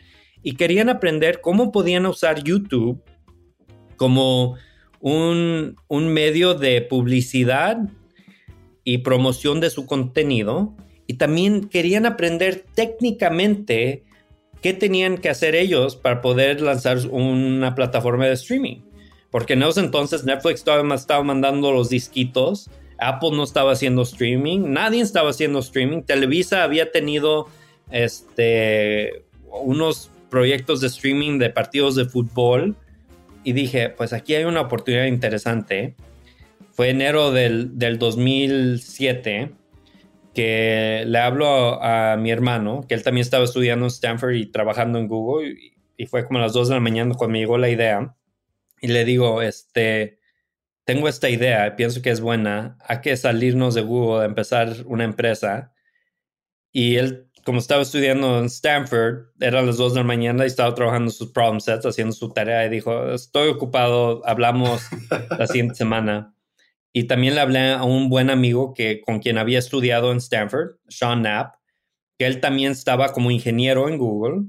y 0.42 0.54
querían 0.54 0.88
aprender 0.88 1.40
cómo 1.40 1.72
podían 1.72 2.06
usar 2.06 2.42
YouTube 2.42 3.02
como 3.96 4.56
un, 5.00 5.76
medio 5.90 6.54
de 6.54 6.80
publicidad 6.82 7.78
y 8.84 8.98
promoción 8.98 9.60
de 9.60 9.70
su 9.70 9.86
contenido 9.86 10.74
y 11.06 11.14
también 11.14 11.68
querían 11.68 12.06
aprender 12.06 12.64
técnicamente 12.74 14.04
qué 14.60 14.72
tenían 14.72 15.18
que 15.18 15.28
hacer 15.28 15.54
ellos 15.54 15.96
para 15.96 16.20
poder 16.20 16.60
lanzar 16.60 16.98
una 17.10 17.74
plataforma 17.74 18.26
de 18.26 18.34
streaming. 18.34 18.78
Porque 19.30 19.54
en 19.54 19.62
esos 19.62 19.78
entonces 19.78 20.24
Netflix 20.24 20.62
todavía 20.62 20.94
estaba 20.94 21.22
mandando 21.22 21.72
los 21.72 21.88
disquitos 21.88 22.70
Apple 22.98 23.30
no 23.32 23.44
estaba 23.44 23.72
haciendo 23.72 24.02
streaming, 24.02 24.72
nadie 24.72 25.00
estaba 25.00 25.30
haciendo 25.30 25.58
streaming. 25.58 26.02
Televisa 26.02 26.62
había 26.62 26.90
tenido 26.92 27.48
este, 27.90 29.24
unos 29.50 30.10
proyectos 30.30 30.80
de 30.80 30.86
streaming 30.86 31.38
de 31.38 31.50
partidos 31.50 31.94
de 31.94 32.06
fútbol 32.06 32.76
y 33.44 33.52
dije, 33.52 33.90
pues 33.90 34.12
aquí 34.12 34.34
hay 34.34 34.44
una 34.44 34.62
oportunidad 34.62 35.06
interesante. 35.06 35.96
Fue 36.72 36.90
enero 36.90 37.32
del, 37.32 37.76
2007 37.98 39.52
que 40.34 41.04
le 41.06 41.18
hablo 41.18 41.82
a, 41.82 42.16
mi 42.16 42.30
hermano, 42.30 42.86
que 42.88 42.94
él 42.94 43.02
también 43.02 43.22
estaba 43.22 43.44
estudiando 43.44 43.84
en 43.84 43.90
Stanford 43.90 44.34
y 44.34 44.46
trabajando 44.46 44.98
en 44.98 45.06
Google, 45.06 45.50
y, 45.50 45.74
y, 45.98 46.06
fue 46.06 46.24
como 46.24 46.38
a 46.38 46.42
las 46.42 46.54
2 46.54 46.68
de 46.68 46.74
la 46.74 46.80
mañana 46.80 47.14
cuando 47.14 47.32
me 47.32 47.40
llegó 47.40 47.58
la 47.58 47.68
idea, 47.68 48.14
y 48.80 48.88
le 48.88 49.04
digo, 49.04 49.42
este, 49.42 50.21
tengo 50.84 51.08
esta 51.08 51.28
idea, 51.28 51.76
pienso 51.76 52.02
que 52.02 52.10
es 52.10 52.20
buena, 52.20 52.76
hay 52.86 53.00
que 53.00 53.16
salirnos 53.16 53.74
de 53.74 53.82
Google, 53.82 54.24
empezar 54.24 54.74
una 54.86 55.04
empresa. 55.04 55.72
Y 56.72 56.96
él 56.96 57.32
como 57.44 57.58
estaba 57.58 57.82
estudiando 57.82 58.38
en 58.38 58.46
Stanford, 58.46 59.26
eran 59.40 59.66
las 59.66 59.76
2 59.76 59.94
de 59.94 60.00
la 60.00 60.04
mañana 60.04 60.44
y 60.44 60.46
estaba 60.46 60.74
trabajando 60.74 61.10
sus 61.10 61.32
problem 61.32 61.60
sets, 61.60 61.84
haciendo 61.84 62.14
su 62.14 62.32
tarea 62.32 62.64
y 62.66 62.70
dijo, 62.70 63.12
estoy 63.12 63.48
ocupado, 63.48 64.22
hablamos 64.24 64.82
la 65.38 65.46
siguiente 65.46 65.74
semana. 65.74 66.34
Y 66.92 67.04
también 67.04 67.34
le 67.34 67.40
hablé 67.40 67.72
a 67.72 67.84
un 67.84 68.08
buen 68.08 68.30
amigo 68.30 68.74
que, 68.74 69.00
con 69.00 69.18
quien 69.18 69.38
había 69.38 69.58
estudiado 69.58 70.12
en 70.12 70.18
Stanford, 70.18 70.76
Sean 70.88 71.20
Knapp, 71.20 71.56
que 72.18 72.26
él 72.26 72.40
también 72.40 72.72
estaba 72.72 73.12
como 73.12 73.30
ingeniero 73.30 73.88
en 73.88 73.98
Google 73.98 74.44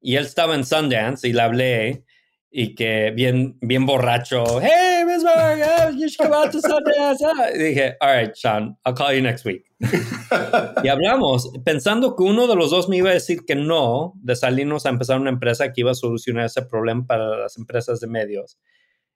y 0.00 0.16
él 0.16 0.24
estaba 0.24 0.54
en 0.54 0.64
Sundance 0.64 1.26
y 1.26 1.32
le 1.32 1.42
hablé 1.42 2.04
y 2.50 2.74
que 2.74 3.12
bien, 3.12 3.56
bien 3.60 3.86
borracho, 3.86 4.44
hey, 4.60 5.04
Miss 5.06 5.22
Mark, 5.22 5.94
you 5.96 6.08
should 6.08 6.16
come 6.18 6.34
out 6.34 6.50
to 6.50 6.60
Sundance. 6.60 7.24
Y 7.54 7.58
dije, 7.58 7.96
all 8.00 8.16
right, 8.16 8.34
Sean, 8.34 8.76
I'll 8.84 8.94
call 8.94 9.14
you 9.14 9.22
next 9.22 9.44
week. 9.44 9.64
y 10.82 10.88
hablamos, 10.88 11.50
pensando 11.64 12.16
que 12.16 12.24
uno 12.24 12.48
de 12.48 12.56
los 12.56 12.70
dos 12.70 12.88
me 12.88 12.96
iba 12.96 13.10
a 13.10 13.14
decir 13.14 13.44
que 13.46 13.54
no, 13.54 14.14
de 14.16 14.34
salirnos 14.34 14.84
a 14.84 14.88
empezar 14.88 15.20
una 15.20 15.30
empresa 15.30 15.72
que 15.72 15.82
iba 15.82 15.92
a 15.92 15.94
solucionar 15.94 16.46
ese 16.46 16.62
problema 16.62 17.06
para 17.06 17.38
las 17.38 17.56
empresas 17.56 18.00
de 18.00 18.08
medios. 18.08 18.58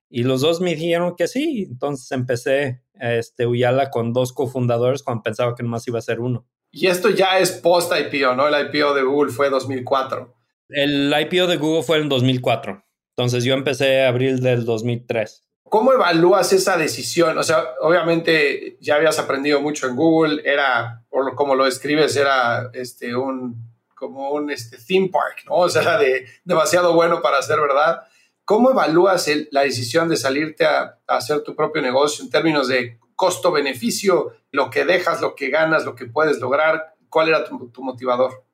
Y 0.09 0.23
los 0.23 0.43
dos 0.43 0.61
me 0.61 0.77
dijeron 0.77 1.17
que 1.17 1.27
sí. 1.27 1.67
Entonces 1.69 2.11
empecé 2.13 2.83
este, 3.01 3.47
Uyala 3.47 3.91
con 3.91 4.13
dos 4.13 4.33
cofundadores 4.33 5.03
cuando 5.03 5.25
pensaba 5.25 5.57
que 5.57 5.65
nomás 5.65 5.89
iba 5.89 5.99
a 5.99 6.03
ser 6.03 6.21
uno. 6.21 6.47
Y 6.71 6.87
esto 6.87 7.11
ya 7.11 7.39
es 7.39 7.51
post-IPO, 7.51 8.37
¿no? 8.37 8.47
El 8.47 8.67
IPO 8.67 8.95
de 8.95 9.03
Google 9.03 9.33
fue 9.33 9.51
2004. 9.51 10.35
El 10.69 11.13
IPO 11.21 11.47
de 11.49 11.57
Google 11.57 11.83
fue 11.83 11.99
en 11.99 12.09
2004. 12.09 12.84
Entonces 13.17 13.45
yo 13.45 13.55
empecé 13.55 14.05
abril 14.05 14.41
del 14.41 14.65
2003. 14.65 15.45
¿Cómo 15.69 15.93
evalúas 15.93 16.53
esa 16.53 16.77
decisión? 16.77 17.39
O 17.39 17.43
sea, 17.43 17.65
obviamente 17.81 18.77
ya 18.81 18.97
habías 18.97 19.19
aprendido 19.19 19.61
mucho 19.61 19.87
en 19.87 19.97
Google, 19.97 20.43
era, 20.45 21.05
o 21.11 21.35
como 21.35 21.55
lo 21.55 21.65
describes, 21.65 22.17
era 22.17 22.71
este, 22.75 23.15
un, 23.15 23.57
como 23.95 24.31
un 24.31 24.51
este, 24.51 24.77
theme 24.77 25.09
park, 25.09 25.45
¿no? 25.47 25.55
O 25.57 25.69
sea, 25.69 25.83
era 25.83 25.99
de, 25.99 26.27
demasiado 26.45 26.93
bueno 26.95 27.23
para 27.23 27.41
ser 27.43 27.61
verdad. 27.61 28.03
¿Cómo 28.45 28.71
evalúas 28.71 29.31
la 29.53 29.63
decisión 29.63 30.09
de 30.09 30.17
salirte 30.17 30.65
a, 30.65 30.99
hacer 31.07 31.43
tu 31.43 31.55
propio 31.55 31.81
negocio 31.83 32.25
en 32.25 32.31
términos 32.31 32.69
de 32.69 32.99
costo-beneficio, 33.17 34.35
lo 34.51 34.71
que 34.71 34.85
dejas, 34.85 35.21
lo 35.21 35.35
que 35.35 35.51
ganas, 35.51 35.85
lo 35.85 35.95
que 35.95 36.07
puedes 36.07 36.41
lograr? 36.41 36.95
¿Cuál 37.09 37.29
era 37.29 37.45
tu, 37.45 37.71
tu 37.71 37.83
motivador? 37.83 38.45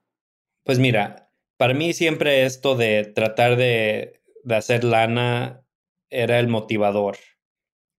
Pues 0.65 0.79
mira, 0.79 1.31
para 1.57 1.75
mí 1.75 1.93
siempre 1.93 2.45
esto 2.45 2.77
de 2.77 3.05
tratar 3.05 3.57
de 3.57 4.20
de 4.45 4.57
hacer 4.57 4.85
lana 4.85 5.63
era 6.09 6.39
el 6.39 6.49
motivador. 6.49 7.17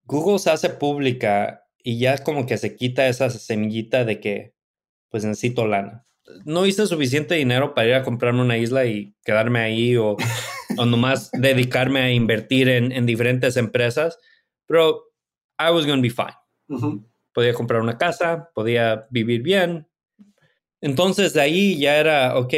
Google 0.04 0.40
se 0.40 0.52
hace 0.52 0.70
pública 0.70 1.66
y 1.84 2.00
ya 2.00 2.18
como 2.24 2.46
que 2.46 2.58
se 2.58 2.76
quita 2.76 3.08
esa 3.08 3.30
semillita 3.30 4.06
de 4.06 4.20
que 4.20 4.54
pues 5.10 5.24
necesito 5.26 5.68
lana. 5.68 6.06
No 6.46 6.66
hice 6.66 6.88
suficiente 6.88 7.36
dinero 7.36 7.74
para 7.74 7.88
ir 7.88 7.94
a 7.96 8.04
comprarme 8.04 8.42
una 8.42 8.58
isla 8.58 8.86
y 8.86 9.16
quedarme 9.24 9.60
ahí 9.60 9.98
o, 9.98 10.18
o 10.78 10.86
nomás 10.86 11.32
dedicarme 11.32 12.02
a 12.02 12.12
invertir 12.12 12.70
en, 12.70 13.06
diferentes 13.06 13.58
empresas, 13.58 14.18
pero 14.66 15.12
I 15.60 15.72
was 15.72 15.86
going 15.86 15.98
to 15.98 16.02
be 16.02 16.10
fine. 16.10 17.02
Podía 17.34 17.54
comprar 17.54 17.82
una 17.82 17.98
casa, 17.98 18.52
podía 18.54 19.08
vivir 19.10 19.42
bien. 19.42 19.88
Entonces 20.80 21.34
de 21.34 21.42
ahí 21.42 21.80
ya 21.80 21.98
era, 21.98 22.38
ok, 22.38 22.54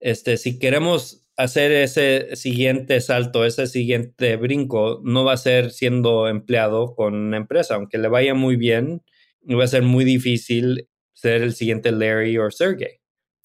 este, 0.00 0.36
si 0.36 0.58
queremos 0.58 1.21
hacer 1.36 1.72
ese 1.72 2.36
siguiente 2.36 3.00
salto, 3.00 3.44
ese 3.44 3.66
siguiente 3.66 4.36
brinco, 4.36 5.00
no 5.02 5.24
va 5.24 5.34
a 5.34 5.38
ser 5.38 5.70
siendo 5.70 6.28
empleado 6.28 6.94
con 6.94 7.14
una 7.14 7.36
empresa, 7.36 7.74
aunque 7.74 7.98
le 7.98 8.08
vaya 8.08 8.34
muy 8.34 8.56
bien, 8.56 9.02
va 9.48 9.64
a 9.64 9.68
ser 9.68 9.82
muy 9.82 10.04
difícil 10.04 10.88
ser 11.12 11.42
el 11.42 11.54
siguiente 11.54 11.92
Larry 11.92 12.36
o 12.38 12.50
Sergey, 12.50 13.00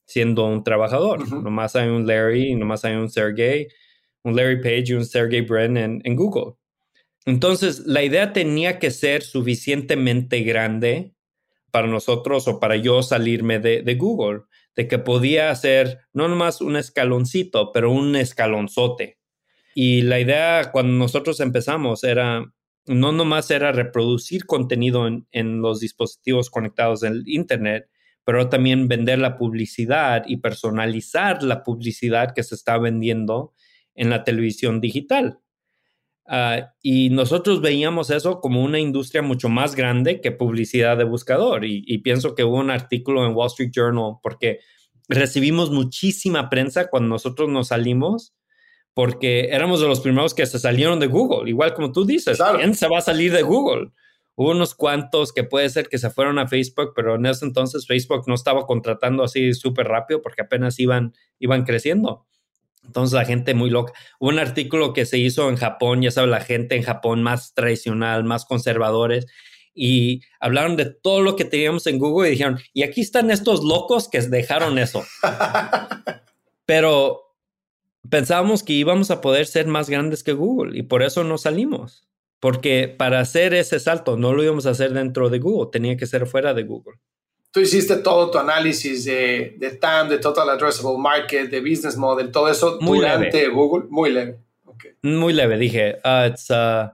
siendo 0.06 0.46
un 0.46 0.64
trabajador. 0.64 1.30
Nomás 1.32 1.76
hay 1.76 1.90
un 1.90 2.08
Larry 2.08 2.56
nomás 2.56 2.84
hay 2.86 2.96
un 2.96 3.10
Sergey, 3.10 3.68
un 4.24 4.36
Larry 4.36 4.62
Page 4.62 4.86
y 4.88 4.94
un 4.94 5.06
Sergey 5.06 5.42
Brin 5.42 5.78
en, 5.78 6.16
Google. 6.16 6.56
Entonces, 7.26 7.80
la 7.86 8.04
idea 8.04 8.32
tenía 8.32 8.80
que 8.80 8.92
ser 8.92 9.22
suficientemente 9.22 10.42
grande 10.44 11.14
para 11.72 11.88
nosotros 11.88 12.48
o 12.48 12.60
para 12.60 12.78
yo 12.78 13.04
salirme 13.04 13.60
de 13.60 13.96
Google 13.96 14.42
de 14.78 14.88
que 14.88 15.00
podía 15.00 15.50
hacer 15.50 16.02
no 16.14 16.30
nomás 16.30 16.62
un 16.62 16.78
escaloncito, 16.78 17.72
pero 17.74 17.92
un 17.92 18.16
escalonzote. 18.16 19.18
Y 19.74 20.04
la 20.04 20.20
idea 20.20 20.72
cuando 20.72 20.94
nosotros 20.94 21.40
empezamos 21.40 22.04
era, 22.04 22.46
no 22.86 23.12
nomás 23.12 23.50
era 23.50 23.72
reproducir 23.72 24.46
contenido 24.46 25.08
en, 25.32 25.62
los 25.62 25.80
dispositivos 25.80 26.52
conectados 26.52 27.04
al 27.04 27.24
Internet, 27.26 27.90
pero 28.24 28.50
también 28.50 28.88
vender 28.88 29.18
la 29.18 29.38
publicidad 29.38 30.24
y 30.28 30.38
personalizar 30.38 31.42
la 31.42 31.64
publicidad 31.64 32.34
que 32.36 32.44
se 32.44 32.54
está 32.54 32.78
vendiendo 32.78 33.54
en 33.96 34.12
la 34.12 34.24
televisión 34.24 34.80
digital. 34.80 35.40
Ah, 36.30 36.74
y 36.82 37.10
nosotros 37.10 37.62
veíamos 37.62 38.10
eso 38.10 38.42
como 38.42 38.62
una 38.62 38.80
industria 38.80 39.22
mucho 39.22 39.48
más 39.48 39.76
grande 39.76 40.20
que 40.20 40.34
publicidad 40.34 40.98
de 40.98 41.06
buscador. 41.06 41.64
Y, 41.64 41.98
pienso 42.00 42.36
que 42.36 42.44
hubo 42.44 42.58
un 42.58 42.70
artículo 42.70 43.26
en 43.26 43.34
Wall 43.34 43.48
Street 43.48 43.72
Journal 43.74 44.16
porque 44.22 44.60
recibimos 45.08 45.72
muchísima 45.72 46.50
prensa 46.50 46.90
cuando 46.90 47.10
nosotros 47.10 47.50
nos 47.50 47.70
salimos 47.70 48.34
porque 48.94 49.50
éramos 49.52 49.80
de 49.80 49.88
los 49.88 50.00
primeros 50.00 50.34
que 50.34 50.46
se 50.48 50.60
salieron 50.60 51.00
de 51.00 51.08
Google. 51.08 51.50
Igual 51.50 51.76
como 51.76 51.92
tú 51.92 52.04
dices, 52.04 52.40
¿quién 52.58 52.74
se 52.74 52.88
va 52.88 52.98
a 52.98 53.02
salir 53.02 53.32
de 53.32 53.44
Google? 53.44 53.92
Hubo 54.36 54.52
unos 54.52 54.74
cuantos 54.74 55.32
que 55.32 55.44
puede 55.44 55.70
ser 55.70 55.88
que 55.88 56.00
se 56.00 56.10
fueron 56.10 56.40
a 56.40 56.48
Facebook, 56.48 56.94
pero 56.96 57.16
en 57.16 57.26
ese 57.28 57.46
entonces 57.46 57.86
Facebook 57.88 58.24
no 58.28 58.34
estaba 58.34 58.66
contratando 58.66 59.24
así 59.24 59.54
súper 59.54 59.88
rápido 59.88 60.22
porque 60.22 60.42
apenas 60.42 60.80
iban, 60.80 61.14
iban 61.40 61.64
creciendo. 61.64 62.26
Entonces 62.88 63.14
la 63.14 63.26
gente 63.26 63.54
muy 63.54 63.70
loca. 63.70 63.94
Hubo 64.20 64.30
un 64.30 64.40
artículo 64.40 64.94
que 64.94 65.06
se 65.06 65.18
hizo 65.18 65.50
en 65.50 65.58
Japón, 65.58 66.02
ya 66.02 66.12
sabes, 66.12 66.30
la 66.30 66.42
gente 66.42 66.76
en 66.76 66.84
Japón 66.84 67.22
más 67.22 67.54
tradicional, 67.54 68.24
más 68.24 68.46
conservadores, 68.46 69.28
y 69.74 70.22
hablaron 70.40 70.76
de 70.76 70.86
todo 70.86 71.22
lo 71.22 71.36
que 71.36 71.46
teníamos 71.46 71.86
en 71.86 72.00
Google 72.00 72.30
y 72.30 72.32
dijeron, 72.32 72.60
y 72.74 72.82
aquí 72.84 73.02
están 73.02 73.30
estos 73.30 73.64
locos 73.64 74.10
que 74.10 74.22
dejaron 74.22 74.80
eso. 74.80 75.04
Pero 76.66 77.36
pensábamos 78.10 78.64
que 78.64 78.74
íbamos 78.74 79.12
a 79.12 79.22
poder 79.22 79.46
ser 79.46 79.68
más 79.68 79.90
grandes 79.90 80.24
que 80.24 80.34
Google 80.34 80.78
y 80.78 80.84
por 80.84 81.04
eso 81.04 81.24
no 81.24 81.38
salimos. 81.38 82.08
Porque 82.40 82.88
para 82.88 83.20
hacer 83.20 83.54
ese 83.54 83.80
salto 83.80 84.16
no 84.18 84.34
lo 84.34 84.44
íbamos 84.44 84.66
a 84.66 84.72
hacer 84.72 84.94
dentro 84.94 85.30
de 85.30 85.40
Google, 85.40 85.70
tenía 85.72 85.98
que 85.98 86.08
ser 86.08 86.26
fuera 86.26 86.54
de 86.54 86.64
Google 86.64 87.00
tú 87.58 87.62
hiciste 87.62 87.96
todo 87.98 88.30
tu 88.30 88.38
análisis 88.38 89.06
de, 89.06 89.56
de 89.58 89.72
TAM, 89.72 90.10
de 90.10 90.20
Total 90.20 90.48
Addressable 90.48 91.00
Market, 91.00 91.50
de 91.50 91.60
Business 91.60 91.98
Model, 91.98 92.32
todo 92.32 92.50
eso 92.50 92.78
muy 92.82 93.00
durante 93.00 93.32
leve. 93.32 93.50
Google, 93.52 93.88
muy 93.90 94.12
leve. 94.12 94.38
Muy 95.02 95.34
leve, 95.34 95.58
dije, 95.58 95.98
uh, 96.06 96.28
it's, 96.28 96.52
uh, 96.52 96.92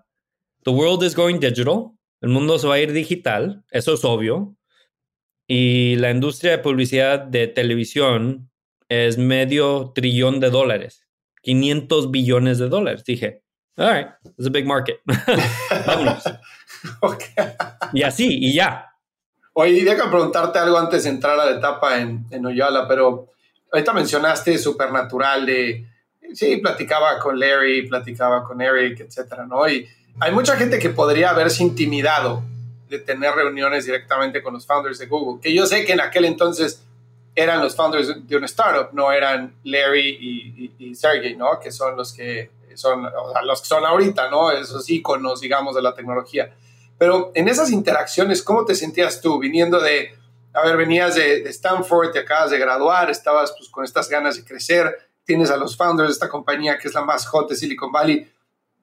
the 0.64 0.72
world 0.72 1.04
is 1.04 1.14
going 1.14 1.40
digital, 1.40 1.92
el 2.22 2.30
mundo 2.30 2.58
se 2.58 2.66
va 2.66 2.76
a 2.76 2.80
ir 2.80 2.94
digital, 2.94 3.62
eso 3.72 3.94
es 3.94 4.06
obvio, 4.06 4.56
y 5.50 5.98
la 5.98 6.12
industria 6.12 6.52
de 6.52 6.60
publicidad 6.60 7.20
de 7.20 7.48
televisión 7.50 8.50
es 8.88 9.18
medio 9.18 9.92
trillón 9.94 10.40
de 10.40 10.50
dólares, 10.50 11.06
500 11.42 12.10
billones 12.10 12.58
de 12.58 12.70
dólares. 12.70 13.04
Dije, 13.04 13.44
all 13.76 13.92
right, 13.92 14.08
it's 14.38 14.48
a 14.48 14.50
big 14.50 14.66
market. 14.66 15.02
Vámonos. 15.86 16.24
Y 17.94 18.02
así, 18.02 18.28
y 18.42 18.54
ya. 18.54 18.93
Oye, 19.54 19.84
déjame 19.84 20.12
preguntarte 20.12 20.60
algo 20.60 20.78
antes 20.78 21.04
de 21.04 21.10
entrar 21.10 21.40
a 21.40 21.46
la 21.46 21.58
etapa 21.58 22.00
en, 22.00 22.26
en 22.32 22.46
Oyala, 22.46 22.88
pero 22.88 23.34
ahorita 23.72 23.94
mencionaste 23.94 24.58
Supernatural 24.58 25.46
de, 25.46 25.86
sí, 26.34 26.58
platicaba 26.58 27.20
con 27.20 27.40
Larry, 27.40 27.88
platicaba 27.88 28.44
con 28.44 28.62
Eric, 28.62 29.02
etcétera, 29.02 29.46
¿no? 29.46 29.68
Y 29.68 29.88
hay 30.20 30.32
mucha 30.32 30.56
gente 30.56 30.80
que 30.80 30.90
podría 30.90 31.32
haberse 31.32 31.64
intimidado 31.64 32.44
de 32.90 33.00
tener 33.00 33.34
reuniones 33.34 33.86
directamente 33.86 34.44
con 34.44 34.54
los 34.54 34.66
founders 34.66 35.00
de 35.00 35.08
Google, 35.08 35.42
que 35.42 35.54
yo 35.54 35.66
sé 35.66 35.86
que 35.86 35.94
en 35.94 36.02
aquel 36.02 36.26
entonces 36.26 36.84
eran 37.36 37.62
los 37.62 37.76
founders 37.76 38.28
de 38.28 38.38
una 38.38 38.46
startup, 38.46 38.94
no 38.94 39.12
eran 39.12 39.56
Larry 39.64 40.18
y, 40.20 40.74
y, 40.78 40.96
Sergey, 40.96 41.36
¿no? 41.36 41.60
Que 41.60 41.72
son 41.72 41.98
los 41.98 42.14
que 42.14 42.52
son, 42.76 43.10
los 43.46 43.62
que 43.62 43.68
son 43.68 43.86
ahorita, 43.86 44.30
¿no? 44.30 44.52
Esos 44.52 44.88
íconos, 44.90 45.42
digamos, 45.42 45.76
de 45.76 45.82
la 45.82 45.96
tecnología. 45.96 46.54
Pero 46.98 47.32
en 47.36 47.48
esas 47.48 47.72
interacciones, 47.72 48.42
¿cómo 48.44 48.66
te 48.66 48.76
sentías 48.76 49.22
tú 49.22 49.40
viniendo 49.40 49.80
de, 49.80 50.16
a 50.54 50.66
ver, 50.66 50.78
venías 50.78 51.16
de, 51.16 51.42
Stanford, 51.50 52.12
te 52.12 52.20
acabas 52.20 52.52
de 52.52 52.60
graduar, 52.60 53.10
estabas 53.10 53.54
pues 53.58 53.70
con 53.70 53.84
estas 53.84 54.10
ganas 54.10 54.36
de 54.36 54.46
crecer, 54.46 54.98
tienes 55.26 55.50
a 55.50 55.58
los 55.58 55.76
founders 55.76 56.10
de 56.10 56.14
esta 56.14 56.30
compañía 56.30 56.78
que 56.78 56.88
es 56.88 56.94
la 56.94 57.04
más 57.04 57.26
hot 57.26 57.50
de 57.50 57.56
Silicon 57.56 57.92
Valley, 57.92 58.30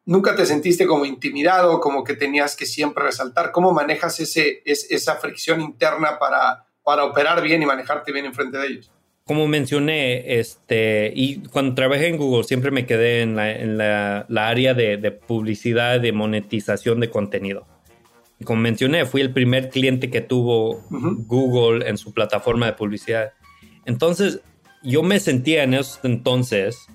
¿nunca 0.04 0.34
te 0.34 0.46
sentiste 0.46 0.86
como 0.86 1.04
intimidado, 1.04 1.80
como 1.80 2.02
que 2.02 2.14
tenías 2.14 2.56
que 2.56 2.66
siempre 2.66 3.04
resaltar? 3.04 3.52
¿Cómo 3.52 3.72
manejas 3.72 4.18
ese, 4.20 4.62
esa 4.64 5.16
fricción 5.16 5.60
interna 5.60 6.18
para, 6.18 6.66
para 6.82 7.04
operar 7.04 7.42
bien 7.42 7.62
y 7.62 7.66
manejarte 7.66 8.12
bien 8.12 8.26
enfrente 8.26 8.58
de 8.58 8.66
ellos? 8.66 8.90
como 9.30 9.46
mencioné, 9.46 10.40
este, 10.40 11.12
y 11.14 11.42
cuando 11.50 11.76
trabajé 11.76 12.08
en 12.08 12.16
Google 12.16 12.42
siempre 12.42 12.72
me 12.72 12.84
quedé 12.84 13.22
en 13.22 13.36
la, 13.36 13.52
en 13.52 13.78
la, 13.78 14.26
área 14.48 14.74
de, 14.74 14.96
de, 14.96 15.12
publicidad, 15.12 16.00
de 16.00 16.10
monetización 16.10 16.98
de 16.98 17.10
contenido 17.10 17.64
como 18.44 18.62
mencioné, 18.62 19.04
fui 19.04 19.20
el 19.20 19.32
primer 19.32 19.68
cliente 19.68 20.10
que 20.10 20.20
tuvo 20.20 20.82
Google 20.90 21.88
en 21.88 21.98
su 21.98 22.12
plataforma 22.12 22.66
de 22.66 22.72
publicidad. 22.72 23.32
Entonces, 23.84 24.40
yo 24.82 25.02
me 25.02 25.20
sentía 25.20 25.62
en 25.62 25.74
esos 25.74 26.00
entonces 26.04 26.86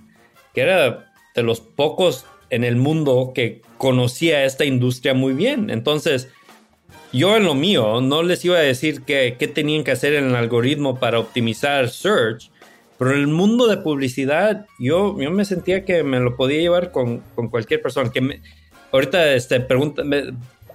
que 0.53 0.61
era 0.61 1.11
de 1.35 1.43
los 1.43 1.59
pocos 1.59 2.25
en 2.49 2.63
el 2.63 2.77
mundo 2.77 3.31
que 3.35 3.61
conocía 3.77 4.45
esta 4.45 4.65
industria 4.65 5.13
muy 5.13 5.33
bien. 5.33 5.69
Entonces, 5.69 6.29
yo 7.11 7.35
en 7.37 7.43
lo 7.43 7.53
mío 7.53 8.01
no 8.01 8.23
les 8.23 8.43
iba 8.45 8.57
a 8.57 8.61
decir 8.61 9.03
qué 9.03 9.51
tenían 9.53 9.83
que 9.83 9.91
hacer 9.91 10.13
en 10.13 10.25
el 10.25 10.35
algoritmo 10.35 10.99
para 10.99 11.19
optimizar 11.19 11.89
search, 11.89 12.49
pero 12.97 13.11
en 13.11 13.19
el 13.19 13.27
mundo 13.27 13.67
de 13.67 13.77
publicidad 13.77 14.65
yo, 14.79 15.19
yo 15.19 15.31
me 15.31 15.45
sentía 15.45 15.85
que 15.85 16.03
me 16.03 16.19
lo 16.19 16.35
podía 16.35 16.59
llevar 16.59 16.91
con, 16.91 17.19
con 17.35 17.49
cualquier 17.49 17.81
persona. 17.81 18.11
Que 18.11 18.21
me, 18.21 18.41
ahorita 18.91 19.33
este, 19.33 19.59
pregunta, 19.59 20.03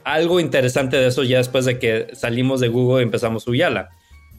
algo 0.04 0.40
interesante 0.40 0.96
de 0.96 1.08
eso 1.08 1.22
ya 1.22 1.38
después 1.38 1.64
de 1.64 1.78
que 1.78 2.08
salimos 2.12 2.60
de 2.60 2.68
Google 2.68 3.02
y 3.02 3.04
empezamos 3.04 3.46
Uyala, 3.46 3.90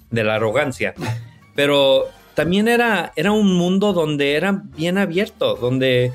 de 0.09 0.23
la 0.23 0.35
arrogancia. 0.35 0.93
Pero 1.55 2.07
también 2.33 2.67
era, 2.67 3.11
era 3.15 3.31
un 3.31 3.53
mundo 3.53 3.93
donde 3.93 4.35
era 4.35 4.63
bien 4.75 4.97
abierto, 4.97 5.55
donde 5.55 6.13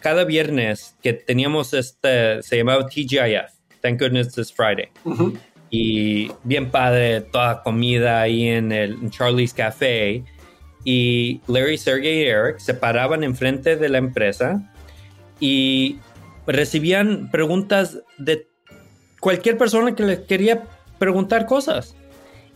cada 0.00 0.24
viernes 0.24 0.96
que 1.02 1.12
teníamos 1.12 1.74
este, 1.74 2.42
se 2.42 2.56
llamaba 2.56 2.86
TGIF, 2.86 3.50
Thank 3.80 4.00
Goodness 4.00 4.38
It's 4.38 4.52
Friday. 4.52 4.88
Y 5.70 6.30
bien 6.44 6.70
padre, 6.70 7.22
toda 7.22 7.62
comida 7.62 8.20
ahí 8.20 8.48
en 8.48 8.70
el 8.70 9.10
Charlie's 9.10 9.52
Café. 9.52 10.22
Y 10.84 11.40
Larry, 11.48 11.76
Sergey 11.78 12.20
y 12.20 12.26
Eric 12.26 12.58
se 12.58 12.72
paraban 12.72 13.24
enfrente 13.24 13.76
de 13.76 13.88
la 13.88 13.98
empresa 13.98 14.72
y 15.40 15.98
recibían 16.46 17.30
preguntas 17.32 17.98
de 18.18 18.46
cualquier 19.20 19.58
persona 19.58 19.94
que 19.94 20.02
les 20.02 20.20
quería 20.20 20.64
preguntar 20.98 21.46
cosas, 21.46 21.94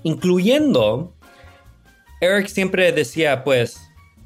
incluyendo 0.02 1.12
Eric 2.20 2.48
siempre 2.48 2.92
decía, 2.92 3.44
pues, 3.44 3.80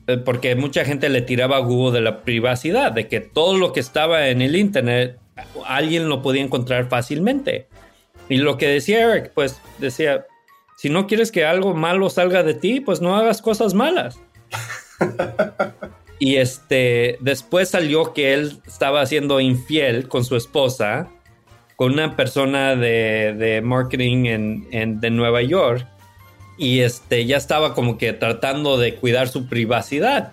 eh, 0.07 0.19
porque 0.19 0.55
mucha 0.57 0.85
gente 0.85 1.09
le 1.09 1.23
tiraba 1.23 1.57
a 1.57 1.61
Google 1.61 1.93
de 1.93 2.01
la 2.01 2.23
privacidad, 2.23 2.93
de 2.93 3.09
que 3.09 3.21
todo 3.21 3.57
lo 3.57 3.73
que 3.73 3.81
estaba 3.81 4.29
en 4.29 4.43
el 4.43 4.57
Internet 4.57 5.19
alguien 5.67 6.09
lo 6.09 6.23
podía 6.23 6.43
encontrar 6.43 6.89
fácilmente. 6.89 7.69
Y 8.29 8.39
lo 8.39 8.59
que 8.59 8.69
decía 8.69 9.03
Eric, 9.03 9.33
pues 9.35 9.61
decía, 9.79 10.27
si 10.77 10.89
no 10.91 11.07
quieres 11.07 11.31
que 11.31 11.45
algo 11.45 11.75
malo 11.75 12.11
salga 12.11 12.43
de 12.43 12.55
ti, 12.55 12.81
pues 12.81 13.01
no 13.01 13.17
hagas 13.17 13.41
cosas 13.43 13.75
malas. 13.75 14.19
y 16.19 16.37
este, 16.37 17.19
después 17.21 17.69
salió 17.69 18.13
que 18.13 18.35
él 18.35 18.61
estaba 18.67 19.05
siendo 19.07 19.41
infiel 19.41 20.09
con 20.09 20.25
su 20.25 20.37
esposa, 20.37 21.11
con 21.77 21.93
una 21.93 22.17
persona 22.17 22.77
de, 22.77 23.61
marketing 23.65 24.27
en, 24.71 25.01
de 25.01 25.11
Nueva 25.11 25.43
York. 25.43 25.87
Y 26.57 26.81
este, 26.81 27.27
ya 27.27 27.37
estaba 27.37 27.75
como 27.75 27.99
que 27.99 28.13
tratando 28.13 28.79
de 28.79 28.95
cuidar 28.95 29.29
su 29.29 29.49
privacidad 29.49 30.33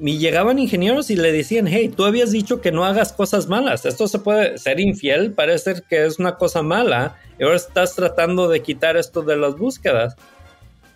y 0.00 0.18
llegaban 0.18 0.58
ingenieros 0.58 1.10
y 1.10 1.16
le 1.16 1.30
decían, 1.32 1.66
hey, 1.66 1.92
tú 1.94 2.04
habías 2.04 2.32
dicho 2.32 2.60
que 2.60 2.72
no 2.72 2.84
hagas 2.84 3.12
cosas 3.12 3.48
malas, 3.48 3.84
esto 3.84 4.08
se 4.08 4.18
puede 4.18 4.56
ser 4.58 4.80
infiel, 4.80 5.32
parece 5.32 5.82
que 5.88 6.06
es 6.06 6.18
una 6.18 6.36
cosa 6.36 6.62
mala, 6.62 7.16
y 7.38 7.44
ahora 7.44 7.56
estás 7.56 7.94
tratando 7.94 8.48
de 8.48 8.62
quitar 8.62 8.96
esto 8.96 9.22
de 9.22 9.36
las 9.36 9.56
búsquedas. 9.56 10.16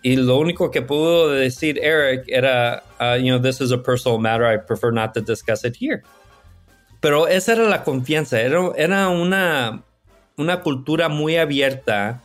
Y 0.01 0.17
lo 0.17 0.37
único 0.37 0.69
que 0.69 0.81
pudo 0.81 1.29
decir 1.29 1.79
Eric 1.79 2.25
era, 2.27 2.83
uh, 2.99 3.17
you 3.17 3.27
know, 3.27 3.39
this 3.39 3.59
is 3.59 3.71
a 3.71 3.77
personal 3.77 4.19
matter, 4.19 4.45
I 4.45 4.57
prefer 4.57 4.91
not 4.91 5.13
to 5.13 5.21
discuss 5.21 5.63
it 5.63 5.75
here. 5.79 6.03
Pero 7.05 7.27
esa 7.27 7.53
era 7.53 7.69
la 7.69 7.83
confianza, 7.83 8.41
era, 8.41 8.71
era 8.77 9.09
una, 9.09 9.83
una 10.37 10.61
cultura 10.61 11.07
muy 11.07 11.35
abierta 11.35 12.23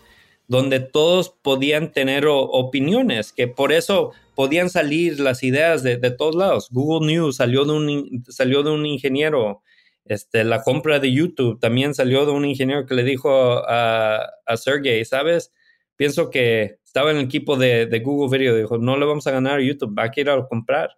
donde 0.48 0.80
todos 0.80 1.28
podían 1.28 1.92
tener 1.92 2.24
opiniones, 2.26 3.34
que 3.34 3.46
por 3.46 3.72
eso 3.72 4.12
podían 4.34 4.70
salir 4.70 5.20
las 5.20 5.42
ideas 5.42 5.82
de, 5.82 5.98
todos 6.12 6.34
lados. 6.34 6.68
Google 6.70 7.12
News 7.12 7.36
salió 7.36 7.66
de 7.66 7.72
un, 7.72 8.24
salió 8.30 8.62
de 8.62 8.70
un 8.70 8.86
ingeniero, 8.86 9.60
este, 10.06 10.44
la 10.44 10.62
compra 10.62 10.98
de 10.98 11.12
YouTube 11.12 11.60
también 11.60 11.92
salió 11.92 12.24
de 12.24 12.32
un 12.32 12.46
ingeniero 12.46 12.86
que 12.86 12.94
le 12.94 13.02
dijo 13.02 13.30
a, 13.68 14.30
a 14.46 14.56
Sergey, 14.56 15.04
¿sabes? 15.04 15.52
Pienso 15.96 16.30
que 16.30 16.78
estaba 16.82 17.10
en 17.10 17.18
el 17.18 17.24
equipo 17.24 17.56
de, 17.56 18.00
Google 18.02 18.38
Video, 18.38 18.56
dijo, 18.56 18.78
no 18.78 18.96
le 18.96 19.04
vamos 19.04 19.26
a 19.26 19.30
ganar 19.30 19.58
a 19.58 19.62
YouTube, 19.62 19.94
va 19.94 20.04
a 20.04 20.12
ir 20.16 20.30
a 20.30 20.48
comprar. 20.48 20.96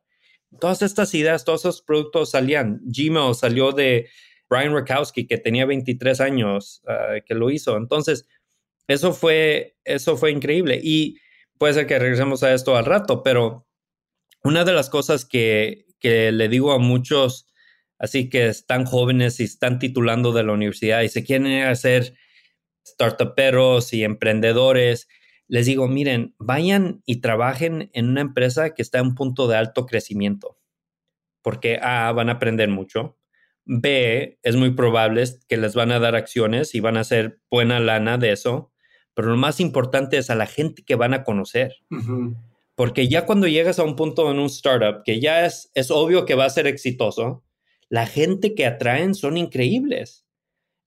Todas 0.61 0.83
estas 0.83 1.15
ideas, 1.15 1.45
todos 1.45 1.61
esos 1.63 1.83
productos 1.83 2.31
salían. 2.31 2.81
Gmail 2.85 3.35
salió 3.35 3.73
de 3.73 4.09
Brian 4.49 4.75
Rakowski, 4.75 5.27
que 5.27 5.39
tenía 5.39 5.67
23 5.67 6.21
años, 6.21 6.83
ah, 6.87 7.17
que 7.25 7.35
lo 7.35 7.51
hizo. 7.51 7.77
Entonces, 7.77 8.27
eso 8.87 9.13
fue, 9.13 9.77
eso 9.85 10.17
fue 10.17 10.31
increíble. 10.31 10.81
Y 10.83 11.19
puede 11.59 11.75
ser 11.75 11.87
que 11.87 11.99
regresemos 11.99 12.43
a 12.43 12.53
esto 12.53 12.77
al 12.77 12.85
rato, 12.85 13.23
pero 13.23 13.67
una 14.45 14.65
de 14.65 14.73
las 14.73 14.91
cosas 14.91 15.25
que, 15.25 15.87
le 16.03 16.49
digo 16.49 16.73
a 16.73 16.79
muchos, 16.79 17.47
así 17.99 18.29
que 18.29 18.49
están 18.49 18.85
jóvenes 18.85 19.39
y 19.39 19.45
están 19.45 19.79
titulando 19.79 20.33
de 20.33 20.43
la 20.43 20.53
universidad 20.53 21.03
y 21.03 21.09
se 21.09 21.23
quieren 21.23 21.63
hacer 21.63 22.15
startuperos 22.85 23.93
y 23.93 24.03
emprendedores, 24.03 25.09
les 25.53 25.67
digo, 25.67 25.87
miren, 25.87 26.35
vayan 26.39 27.03
y 27.05 27.17
trabajen 27.21 27.91
en 27.93 28.09
una 28.09 28.23
empresa 28.23 28.73
que 28.73 28.81
está 28.81 29.01
en 29.01 29.09
un 29.09 29.15
punto 29.15 29.49
de 29.49 29.57
alto 29.59 29.85
crecimiento, 29.85 30.59
porque 31.43 31.79
A, 31.83 32.11
van 32.13 32.31
a 32.31 32.33
aprender 32.33 32.71
mucho, 32.71 33.19
B, 33.67 34.39
es 34.43 34.57
muy 34.57 34.71
probable 34.71 35.23
que 35.51 35.59
les 35.59 35.75
van 35.75 35.93
a 35.93 35.99
dar 35.99 36.15
acciones 36.15 36.75
y 36.75 36.81
van 36.81 36.97
a 36.97 37.01
hacer 37.01 37.39
buena 37.51 37.81
lana 37.81 38.17
de 38.17 38.33
eso, 38.33 38.73
pero 39.13 39.29
lo 39.29 39.37
más 39.37 39.61
importante 39.61 40.17
es 40.17 40.31
a 40.31 40.37
la 40.37 40.47
gente 40.47 40.85
que 40.87 40.95
van 40.95 41.13
a 41.13 41.23
conocer. 41.23 41.75
Porque 42.75 43.09
ya 43.09 43.27
cuando 43.27 43.47
llegas 43.47 43.79
a 43.79 43.85
un 43.85 43.95
punto 43.95 44.31
en 44.31 44.39
un 44.39 44.47
startup 44.47 45.03
que 45.05 45.21
ya 45.21 45.45
es, 45.45 45.71
es 45.75 45.91
obvio 45.91 46.25
que 46.25 46.35
va 46.35 46.47
a 46.47 46.51
ser 46.51 46.67
exitoso, 46.67 47.45
la 47.91 48.07
gente 48.07 48.55
que 48.55 48.65
atraen 48.65 49.15
son 49.15 49.37
increíbles. 49.37 50.27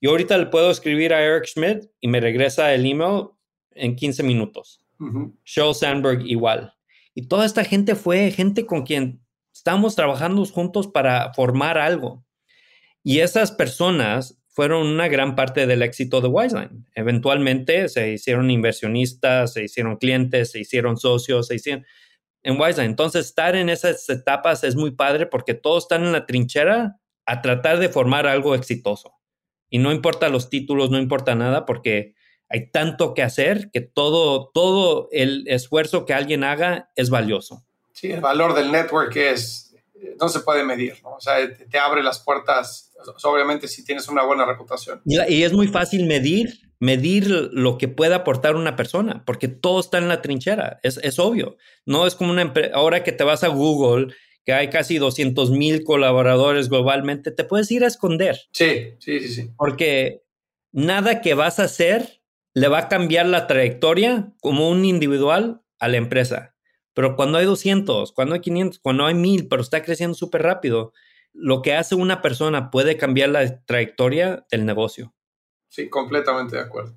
Yo 0.01 0.09
ahorita 0.09 0.39
le 0.39 0.47
puedo 0.47 0.71
escribir 0.71 1.13
a 1.13 1.23
Eric 1.23 1.45
Schmidt 1.45 1.85
y 2.01 2.07
me 2.07 2.19
regresa 2.19 2.73
el 2.73 2.87
email 2.87 3.27
en 3.75 3.95
15 3.95 4.23
minutos. 4.23 4.81
Uh 4.99 5.73
Sandberg 5.73 6.25
igual. 6.25 6.73
Y 7.13 7.27
toda 7.27 7.45
esta 7.45 7.63
gente 7.63 7.95
fue 7.95 8.31
gente 8.31 8.65
con 8.65 8.83
quien 8.83 9.21
estamos 9.53 9.95
trabajando 9.95 10.43
juntos 10.45 10.87
para 10.87 11.33
formar 11.33 11.77
algo. 11.77 12.25
Y 13.03 13.19
esas 13.19 13.51
personas 13.51 14.41
fueron 14.47 14.87
una 14.87 15.07
gran 15.07 15.35
parte 15.35 15.67
del 15.67 15.81
éxito 15.81 16.21
de 16.21 16.29
Wiseline. 16.29 16.85
Eventualmente 16.95 17.89
se 17.89 18.13
hicieron 18.13 18.49
inversionistas, 18.49 19.53
se 19.53 19.65
hicieron 19.65 19.97
clientes, 19.97 20.51
se 20.51 20.59
hicieron 20.59 20.97
socios, 20.97 21.47
se 21.47 21.55
hicieron 21.55 21.85
en 22.41 22.59
Wiseline. 22.59 22.91
Entonces, 22.91 23.25
estar 23.25 23.55
en 23.55 23.69
esas 23.69 24.07
etapas 24.09 24.63
es 24.63 24.75
muy 24.75 24.91
padre 24.91 25.25
porque 25.25 25.55
todos 25.55 25.83
están 25.83 26.05
en 26.05 26.13
la 26.13 26.25
trinchera 26.25 26.97
a 27.25 27.41
tratar 27.41 27.79
de 27.79 27.89
formar 27.89 28.27
algo 28.27 28.55
exitoso. 28.55 29.13
Y 29.69 29.79
no 29.79 29.91
importa 29.91 30.29
los 30.29 30.49
títulos, 30.49 30.89
no 30.89 30.99
importa 30.99 31.35
nada 31.35 31.65
porque 31.65 32.15
hay 32.49 32.69
tanto 32.71 33.13
que 33.13 33.23
hacer 33.23 33.69
que 33.71 33.81
todo, 33.81 34.51
todo 34.53 35.09
el 35.11 35.47
esfuerzo 35.47 36.05
que 36.05 36.13
alguien 36.13 36.43
haga 36.43 36.91
es 36.95 37.09
valioso. 37.09 37.65
Sí, 37.93 38.11
el 38.11 38.21
valor 38.21 38.53
del 38.53 38.71
network 38.71 39.15
es, 39.15 39.75
no 40.19 40.29
se 40.29 40.41
puede 40.41 40.63
medir, 40.63 40.95
¿no? 41.03 41.15
O 41.15 41.21
sea, 41.21 41.35
te 41.53 41.77
abre 41.79 42.03
las 42.03 42.19
puertas 42.19 42.85
obviamente 43.23 43.67
si 43.67 43.83
tienes 43.83 44.07
una 44.07 44.23
buena 44.23 44.45
reputación. 44.45 45.01
Y, 45.05 45.43
es 45.43 45.53
muy 45.53 45.67
fácil 45.67 46.05
medir, 46.05 46.71
medir 46.79 47.27
lo 47.29 47.77
que 47.77 47.87
puede 47.87 48.15
aportar 48.15 48.55
una 48.55 48.75
persona, 48.75 49.23
porque 49.25 49.47
todo 49.47 49.79
está 49.79 49.97
en 49.97 50.07
la 50.07 50.21
trinchera, 50.21 50.79
es, 50.83 50.97
es 50.97 51.19
obvio. 51.19 51.57
No 51.85 52.07
es 52.07 52.15
como 52.15 52.31
una 52.31 52.41
empresa, 52.41 52.75
ahora 52.75 53.03
que 53.03 53.11
te 53.11 53.23
vas 53.23 53.43
a 53.43 53.49
Google, 53.49 54.13
que 54.45 54.53
hay 54.53 54.69
casi 54.69 54.97
200 54.97 55.51
mil 55.51 55.83
colaboradores 55.83 56.69
globalmente, 56.69 57.31
te 57.31 57.43
puedes 57.43 57.69
ir 57.71 57.83
a 57.83 57.87
esconder. 57.87 58.39
Sí, 58.51 58.93
sí, 58.99 59.19
sí, 59.19 59.29
sí. 59.29 59.49
Porque 59.57 60.23
nada 60.71 61.21
que 61.21 61.33
vas 61.33 61.59
a 61.59 61.63
hacer 61.63 62.21
le 62.55 62.69
va 62.69 62.79
a 62.79 62.87
cambiar 62.87 63.27
la 63.27 63.47
trayectoria 63.47 64.33
como 64.41 64.69
un 64.69 64.85
individual 64.85 65.61
a 65.77 65.89
la 65.89 65.97
empresa. 65.97 66.55
Pero 66.93 67.17
cuando 67.17 67.37
hay 67.37 67.45
200, 67.45 68.13
cuando 68.13 68.33
hay 68.33 68.39
500, 68.39 68.79
cuando 68.79 69.05
hay 69.05 69.13
1000, 69.13 69.49
pero 69.49 69.61
está 69.61 69.83
creciendo 69.83 70.15
súper 70.15 70.41
rápido, 70.43 70.93
lo 71.33 71.61
que 71.61 71.75
hace 71.75 71.95
una 71.95 72.21
persona 72.21 72.71
puede 72.71 72.95
cambiar 72.95 73.29
la 73.29 73.61
trayectoria 73.65 74.45
del 74.49 74.65
negocio. 74.65 75.13
Sí, 75.67 75.89
completamente 75.89 76.55
de 76.55 76.61
acuerdo. 76.61 76.95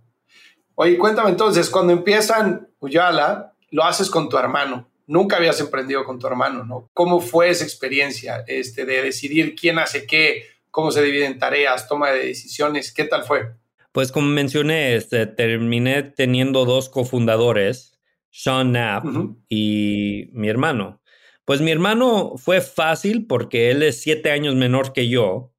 Oye, 0.76 0.96
cuéntame 0.96 1.30
entonces, 1.30 1.68
cuando 1.68 1.92
empiezan 1.92 2.68
Uyala, 2.78 3.56
lo 3.70 3.82
haces 3.82 4.08
con 4.10 4.28
tu 4.28 4.38
hermano. 4.38 4.88
Nunca 5.08 5.38
habías 5.38 5.58
emprendido 5.58 6.04
con 6.04 6.20
tu 6.20 6.28
hermano, 6.28 6.64
¿no? 6.64 6.88
¿Cómo 6.94 7.20
fue 7.20 7.50
esa 7.50 7.64
experiencia 7.64 8.44
este, 8.46 8.84
de 8.84 9.02
decidir 9.02 9.56
quién 9.56 9.80
hace 9.80 10.06
qué, 10.06 10.44
cómo 10.70 10.92
se 10.92 11.02
dividen 11.02 11.40
tareas, 11.40 11.88
toma 11.88 12.10
de 12.10 12.26
decisiones? 12.26 12.92
¿Qué 12.94 13.02
tal 13.02 13.24
fue? 13.24 13.56
Pues 13.98 14.12
como 14.12 14.28
mencioné, 14.28 14.94
este, 14.94 15.26
terminé 15.26 16.04
teniendo 16.04 16.64
dos 16.64 16.88
cofundadores, 16.88 17.98
Sean 18.30 18.68
Knapp 18.68 19.04
y 19.48 20.28
mi 20.34 20.48
hermano. 20.48 21.02
Pues 21.44 21.60
mi 21.60 21.72
hermano 21.72 22.34
fue 22.36 22.60
fácil 22.60 23.26
porque 23.26 23.72
él 23.72 23.82
es 23.82 24.00
siete 24.00 24.30
años 24.30 24.54
menor 24.54 24.92
que 24.92 25.08
yo. 25.08 25.52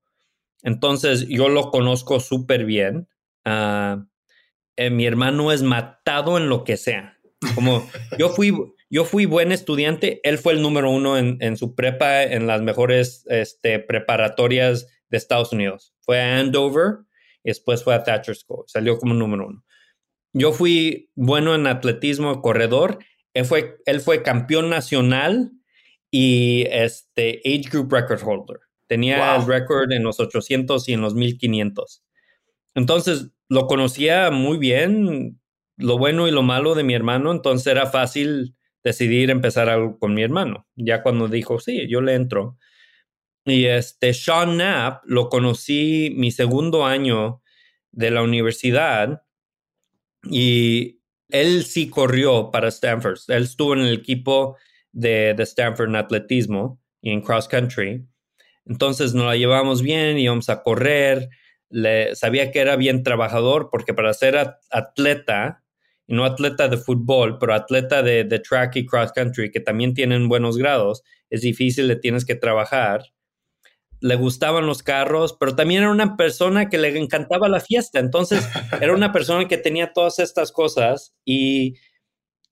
Entonces 0.64 1.28
yo 1.28 1.50
lo 1.50 1.70
conozco 1.70 2.22
súper 2.22 2.64
bien. 2.64 3.10
Ah, 3.44 4.06
eh, 4.78 4.90
mi 4.90 5.06
hermano 5.06 5.52
es 5.52 5.62
matado 5.62 6.38
en 6.38 6.48
lo 6.48 6.64
que 6.64 6.78
sea. 6.78 7.20
Como 7.56 7.90
yo 8.18 8.30
fui, 8.30 8.54
yo 8.90 9.04
fui 9.04 9.26
buen 9.26 9.52
estudiante, 9.52 10.22
él 10.24 10.38
fue 10.38 10.54
el 10.54 10.62
número 10.62 10.90
uno 10.92 11.18
en, 11.18 11.58
su 11.58 11.76
prepa 11.76 12.24
en 12.24 12.48
las 12.48 12.62
mejores 12.62 13.26
este, 13.28 13.80
preparatorias 13.80 14.88
de 15.10 15.18
Estados 15.18 15.52
Unidos. 15.52 15.94
Fue 16.00 16.22
a 16.22 16.40
Andover 16.40 17.00
después 17.44 17.84
fue 17.84 17.96
a 17.96 18.04
Thatcher 18.04 18.36
School, 18.36 18.66
salió 18.68 18.98
como 18.98 19.14
número 19.14 19.48
uno. 19.48 19.64
Yo 20.34 20.52
fui 20.52 21.10
bueno 21.16 21.56
en 21.56 21.68
atletismo, 21.68 22.42
corredor, 22.42 23.00
él 23.34 23.46
fue, 23.46 23.78
él 23.86 24.02
fue 24.02 24.24
campeón 24.24 24.70
nacional 24.70 25.52
y 26.12 26.66
este 26.70 27.42
age 27.46 27.70
group 27.72 27.92
record 27.92 28.22
holder. 28.24 28.60
Tenía 28.88 29.36
el 29.36 29.46
récord 29.46 29.92
en 29.92 30.04
los 30.04 30.20
800 30.20 30.90
y 30.90 30.94
en 30.94 31.02
los 31.02 31.14
1500. 31.14 32.04
Entonces 32.74 33.30
lo 33.48 33.68
conocía 33.68 34.32
muy 34.32 34.58
bien, 34.58 35.40
lo 35.78 35.98
bueno 35.98 36.28
y 36.28 36.32
lo 36.32 36.42
malo 36.42 36.76
de 36.76 36.84
mi 36.84 36.94
hermano, 36.94 37.32
entonces 37.32 37.68
era 37.68 37.86
fácil 37.88 38.56
decidir 38.84 39.30
empezar 39.30 39.70
algo 39.70 40.00
con 40.00 40.14
mi 40.14 40.24
hermano. 40.24 40.68
Ya 40.76 41.04
cuando 41.04 41.28
dijo, 41.28 41.60
sí, 41.60 41.88
yo 41.90 42.02
le 42.02 42.16
entro. 42.16 42.58
Y 43.50 43.66
este 43.66 44.14
Sean 44.14 44.56
Knapp 44.56 45.04
lo 45.06 45.30
conocí 45.30 46.14
mi 46.16 46.32
segundo 46.32 46.86
año 46.86 47.42
de 47.92 48.12
la 48.12 48.22
universidad 48.22 49.24
y 50.24 51.00
él 51.30 51.64
sí 51.64 51.90
corrió 51.90 52.52
para 52.52 52.70
Stanford. 52.70 53.20
Él 53.28 53.44
estuvo 53.44 53.74
en 53.74 53.82
el 53.82 53.94
equipo 53.94 54.58
de, 54.92 55.36
Stanford 55.40 55.90
en 55.90 55.96
atletismo 55.96 56.82
y 57.02 57.12
en 57.12 57.22
cross 57.22 57.48
country. 57.48 58.06
Entonces 58.66 59.14
nos 59.14 59.26
la 59.26 59.36
llevamos 59.36 59.82
bien, 59.82 60.18
íbamos 60.18 60.50
a 60.50 60.62
correr. 60.62 61.30
Le, 61.70 62.16
sabía 62.16 62.52
que 62.52 62.60
era 62.60 62.76
bien 62.76 63.04
trabajador 63.04 63.70
porque 63.72 63.94
para 63.94 64.14
ser 64.14 64.38
atleta, 64.72 65.64
y 66.08 66.16
no 66.16 66.26
atleta 66.26 66.68
de 66.68 66.78
fútbol, 66.78 67.38
pero 67.38 67.54
atleta 67.54 68.02
de, 68.02 68.24
de, 68.24 68.40
track 68.40 68.78
y 68.78 68.86
cross 68.86 69.12
country, 69.12 69.52
que 69.52 69.60
también 69.60 69.94
tienen 69.94 70.28
buenos 70.28 70.58
grados, 70.58 71.04
es 71.30 71.42
difícil, 71.42 71.88
le 71.88 71.96
tienes 71.96 72.26
que 72.26 72.34
trabajar. 72.34 73.04
Le 74.02 74.16
gustaban 74.16 74.66
los 74.66 74.82
carros, 74.82 75.36
pero 75.40 75.56
también 75.56 75.82
era 75.82 75.92
una 75.92 76.16
persona 76.16 76.70
que 76.70 76.78
le 76.78 76.98
encantaba 76.98 77.50
la 77.50 77.60
fiesta. 77.60 78.00
Entonces, 78.00 78.48
era 78.82 78.94
una 78.94 79.12
persona 79.12 79.48
que 79.48 79.58
tenía 79.58 79.94
todas 79.94 80.20
estas 80.20 80.52
cosas 80.52 81.14
y 81.26 81.76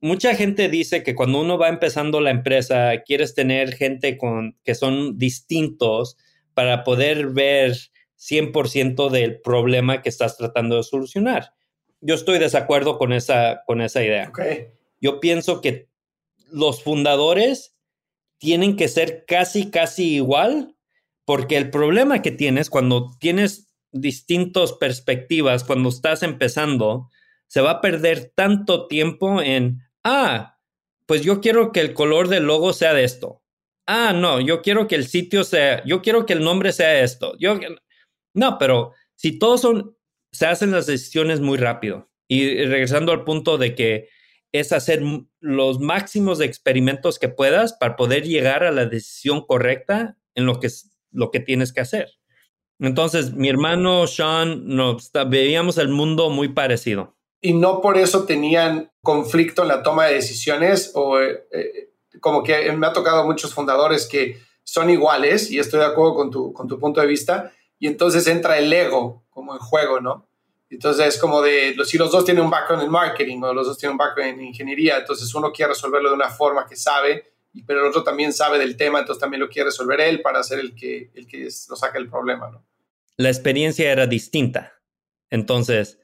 mucha 0.01 0.35
gente 0.35 0.69
dice 0.69 1.03
que 1.03 1.15
cuando 1.15 1.41
uno 1.41 1.57
va 1.57 1.69
empezando 1.69 2.21
la 2.21 2.31
empresa, 2.31 2.91
quieres 3.05 3.33
tener 3.33 3.73
gente 3.73 4.17
con, 4.17 4.57
que 4.63 4.75
son 4.75 5.17
distintos 5.17 6.17
para 6.53 6.83
poder 6.83 7.27
ver 7.27 7.77
100% 8.17 9.09
del 9.09 9.41
problema 9.41 10.01
que 10.01 10.09
estás 10.09 10.37
tratando 10.37 10.77
de 10.77 10.83
solucionar. 10.83 11.53
Yo 12.01 12.15
estoy 12.15 12.39
desacuerdo 12.39 12.97
con 12.97 13.13
esa, 13.13 13.63
con 13.65 13.81
esa 13.81 14.03
idea. 14.03 14.31
Yo 14.99 15.19
pienso 15.19 15.61
que 15.61 15.89
los 16.51 16.83
fundadores 16.83 17.75
tienen 18.37 18.75
que 18.75 18.87
ser 18.87 19.25
casi, 19.25 19.69
casi 19.69 20.15
igual, 20.15 20.75
porque 21.27 21.57
el 21.57 21.69
problema 21.69 22.21
que 22.21 22.31
tienes 22.31 22.69
cuando 22.69 23.11
tienes 23.19 23.67
distintas 23.91 24.71
perspectivas, 24.71 25.65
cuando 25.65 25.89
estás 25.89 26.23
empezando, 26.23 27.09
se 27.47 27.59
va 27.59 27.71
a 27.71 27.81
perder 27.81 28.31
tanto 28.33 28.87
tiempo 28.87 29.41
en, 29.41 29.81
ah, 30.05 30.57
pues 31.05 31.23
yo 31.23 31.41
quiero 31.41 31.73
que 31.73 31.81
el 31.81 31.93
color 31.93 32.29
del 32.29 32.45
logo 32.45 32.71
sea 32.71 32.93
de 32.93 33.03
esto. 33.03 33.43
Ah, 33.85 34.13
no, 34.13 34.39
yo 34.39 34.61
quiero 34.61 34.87
que 34.87 34.95
el 34.95 35.05
sitio 35.05 35.43
sea, 35.43 35.83
yo 35.83 36.01
quiero 36.01 36.25
que 36.25 36.31
el 36.31 36.45
nombre 36.45 36.71
sea 36.71 37.01
esto. 37.01 37.35
Yo, 37.37 37.59
no, 38.33 38.57
pero 38.57 38.93
si 39.15 39.37
todos 39.37 39.59
son, 39.59 39.97
se 40.31 40.45
hacen 40.45 40.71
las 40.71 40.85
decisiones 40.85 41.41
muy 41.41 41.57
rápido. 41.57 42.09
Y 42.29 42.63
regresando 42.63 43.11
al 43.11 43.25
punto 43.25 43.57
de 43.57 43.75
que 43.75 44.07
es 44.53 44.71
hacer 44.71 45.01
los 45.41 45.81
máximos 45.81 46.39
experimentos 46.39 47.19
que 47.19 47.27
puedas 47.27 47.73
para 47.73 47.97
poder 47.97 48.23
llegar 48.23 48.63
a 48.63 48.71
la 48.71 48.85
decisión 48.85 49.45
correcta 49.45 50.17
en 50.35 50.45
lo 50.45 50.61
que, 50.61 50.69
lo 51.11 51.31
que 51.31 51.39
tienes 51.39 51.73
que 51.73 51.81
hacer. 51.81 52.09
Entonces, 52.79 53.33
mi 53.33 53.49
hermano 53.49 54.05
Sean, 54.07 54.67
nos, 54.67 55.11
veíamos 55.27 55.77
el 55.77 55.89
mundo 55.89 56.29
muy 56.29 56.49
parecido 56.49 57.17
y 57.41 57.53
no 57.53 57.81
por 57.81 57.97
eso 57.97 58.25
tenían 58.25 58.91
conflicto 59.01 59.61
en 59.61 59.67
la 59.69 59.83
toma 59.83 60.05
de 60.05 60.15
decisiones 60.15 60.91
o 60.95 61.19
eh, 61.19 61.45
eh, 61.51 61.91
como 62.19 62.43
que 62.43 62.71
me 62.71 62.87
ha 62.87 62.93
tocado 62.93 63.25
muchos 63.25 63.53
fundadores 63.53 64.07
que 64.07 64.39
son 64.63 64.89
iguales 64.89 65.51
y 65.51 65.59
estoy 65.59 65.79
de 65.79 65.85
acuerdo 65.85 66.15
con 66.15 66.31
tu, 66.31 66.51
con 66.51 66.67
tu 66.67 66.79
punto 66.79 66.99
de 66.99 67.07
vista 67.07 67.51
y 67.79 67.87
entonces 67.87 68.25
entra 68.27 68.57
el 68.57 68.73
ego 68.73 69.23
como 69.29 69.53
en 69.53 69.59
juego, 69.59 70.01
¿no? 70.01 70.27
Entonces 70.69 71.07
es 71.07 71.17
como 71.17 71.41
de, 71.41 71.75
si 71.85 71.97
los 71.97 72.11
dos 72.11 72.25
tienen 72.25 72.43
un 72.43 72.49
background 72.49 72.83
en 72.83 72.91
marketing 72.91 73.41
o 73.43 73.53
los 73.53 73.67
dos 73.67 73.77
tienen 73.77 73.93
un 73.93 73.97
background 73.99 74.39
en 74.39 74.47
ingeniería, 74.47 74.97
entonces 74.97 75.33
uno 75.33 75.51
quiere 75.51 75.71
resolverlo 75.71 76.09
de 76.09 76.15
una 76.15 76.29
forma 76.29 76.65
que 76.65 76.75
sabe, 76.75 77.23
pero 77.65 77.81
el 77.81 77.87
otro 77.87 78.03
también 78.03 78.33
sabe 78.33 78.59
del 78.59 78.77
tema, 78.77 78.99
entonces 78.99 79.21
también 79.21 79.41
lo 79.41 79.49
quiere 79.49 79.67
resolver 79.67 79.99
él 80.01 80.21
para 80.21 80.43
ser 80.43 80.59
el 80.59 80.75
que, 80.75 81.11
el 81.13 81.27
que 81.27 81.43
lo 81.43 81.75
saca 81.75 81.97
el 81.97 82.09
problema, 82.09 82.49
¿no? 82.49 82.63
La 83.17 83.29
experiencia 83.29 83.91
era 83.91 84.05
distinta. 84.05 84.73
Entonces, 85.29 85.99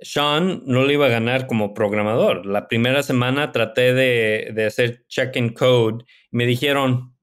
sean 0.00 0.62
no 0.64 0.84
le 0.84 0.94
iba 0.94 1.06
a 1.06 1.10
ganar 1.10 1.46
como 1.46 1.74
programador. 1.74 2.46
La 2.46 2.68
primera 2.68 3.02
semana 3.02 3.52
traté 3.52 3.92
de, 3.92 4.64
hacer 4.66 5.04
check-in 5.08 5.52
code 5.52 6.04
y 6.30 6.36
me 6.36 6.46
dijeron, 6.46 7.14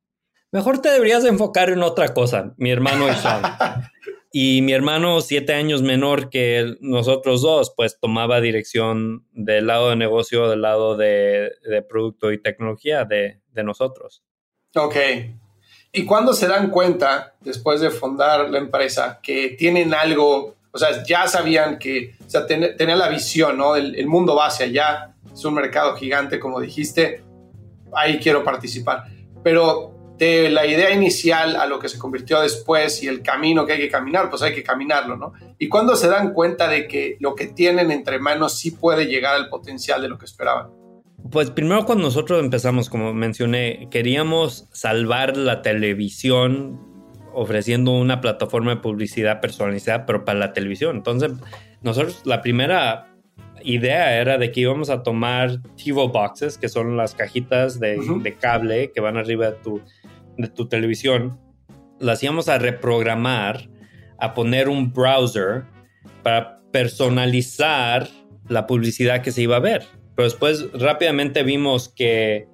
mejor 0.51 0.79
te 0.79 0.89
deberías 0.89 1.25
enfocar 1.25 1.69
en 1.69 1.83
otra 1.83 2.13
cosa, 2.13 2.53
mi 2.57 2.71
hermano 2.71 3.09
y 3.09 3.15
Sean. 3.15 3.41
y 4.31 4.61
mi 4.61 4.73
hermano, 4.73 5.21
siete 5.21 5.53
años 5.53 5.81
menor 5.81 6.29
que 6.29 6.75
nosotros 6.81 7.41
dos, 7.41 7.73
pues 7.75 7.97
tomaba 7.99 8.41
dirección 8.41 9.25
del 9.31 9.67
lado 9.67 9.89
de 9.89 9.95
negocio, 9.95 10.49
del 10.49 10.61
lado 10.61 10.97
de, 10.97 11.51
producto 11.89 12.31
y 12.31 12.41
tecnología 12.41 13.05
de, 13.05 13.41
de 13.55 13.63
nosotros. 13.63 14.21
Ok. 14.75 14.95
¿Y 15.91 16.05
cuándo 16.05 16.33
se 16.33 16.47
dan 16.47 16.69
cuenta, 16.69 17.35
después 17.39 17.81
de 17.81 17.89
fundar 17.89 18.49
la 18.49 18.59
empresa, 18.59 19.19
que 19.23 19.55
tienen 19.57 19.93
algo 19.93 20.55
o 20.75 20.77
sea, 20.77 21.05
ya 21.05 21.25
sabían 21.25 21.79
que, 21.79 22.15
o 22.19 22.29
sea, 22.29 22.45
tenían 22.45 22.99
la 22.99 23.07
visión, 23.07 23.57
¿no? 23.57 23.77
El, 23.77 24.05
mundo 24.07 24.35
va 24.35 24.47
hacia 24.47 24.65
allá, 24.65 25.15
es 25.33 25.45
un 25.45 25.53
mercado 25.53 25.95
gigante, 25.95 26.37
como 26.37 26.59
dijiste, 26.59 27.23
ahí 27.93 28.19
quiero 28.19 28.43
participar. 28.43 29.05
Pero 29.41 29.93
de 30.17 30.49
la 30.49 30.65
idea 30.65 30.91
inicial 30.91 31.55
a 31.55 31.65
lo 31.65 31.79
que 31.79 31.87
se 31.87 31.97
convirtió 31.97 32.41
después 32.41 33.01
y 33.03 33.07
el 33.07 33.23
camino 33.23 33.65
que 33.65 33.71
hay 33.71 33.79
que 33.79 33.89
caminar, 33.89 34.29
pues 34.29 34.41
hay 34.41 34.53
que 34.53 34.63
caminarlo, 34.63 35.15
¿no? 35.15 35.31
Y 35.57 35.69
cuando 35.69 35.95
se 35.95 36.09
dan 36.09 36.33
cuenta 36.33 36.67
de 36.67 36.89
que 36.89 37.15
lo 37.21 37.35
que 37.35 37.47
tienen 37.47 37.89
entre 37.89 38.19
manos 38.19 38.59
sí 38.59 38.71
puede 38.71 39.05
llegar 39.05 39.35
al 39.35 39.47
potencial 39.47 40.01
de 40.01 40.09
lo 40.09 40.17
que 40.17 40.25
esperaban. 40.25 40.71
Pues 41.31 41.49
primero 41.49 41.85
cuando 41.85 42.03
nosotros 42.03 42.43
empezamos, 42.43 42.89
como 42.89 43.13
mencioné, 43.13 43.87
queríamos 43.89 44.67
salvar 44.71 45.35
la 45.37 45.61
televisión 45.63 46.79
ofreciendo 47.33 47.91
una 47.91 48.21
plataforma 48.21 48.75
de 48.75 48.81
publicidad 48.81 49.41
personalizada, 49.41 50.05
pero 50.05 50.23
para 50.23 50.39
la 50.39 50.53
televisión. 50.53 50.97
Entonces, 50.97 51.31
nosotros 51.81 52.21
la 52.25 52.41
primera 52.41 53.15
idea 53.63 54.19
era 54.21 54.37
de 54.37 54.51
que 54.51 54.61
íbamos 54.61 54.89
a 54.89 55.03
tomar 55.03 55.61
TiVo 55.75 56.09
boxes, 56.09 56.57
que 56.57 56.69
son 56.69 56.95
las 56.95 57.15
cajitas 57.15 57.79
de, 57.79 57.97
cable 58.39 58.91
que 58.93 59.01
van 59.01 59.17
arriba 59.17 59.47
de 59.47 59.57
tu, 59.57 59.81
de 60.37 60.47
tu 60.47 60.67
televisión, 60.67 61.39
las 61.99 62.21
íbamos 62.21 62.47
a 62.49 62.59
reprogramar, 62.59 63.69
a 64.19 64.33
poner 64.33 64.69
un 64.69 64.93
browser 64.93 65.63
para 66.23 66.61
personalizar 66.71 68.07
la 68.47 68.67
publicidad 68.67 69.21
que 69.21 69.31
se 69.31 69.41
iba 69.41 69.55
a 69.55 69.59
ver. 69.61 69.83
Pero 70.15 70.27
después 70.27 70.71
rápidamente 70.73 71.43
vimos 71.43 71.89
que 71.89 72.47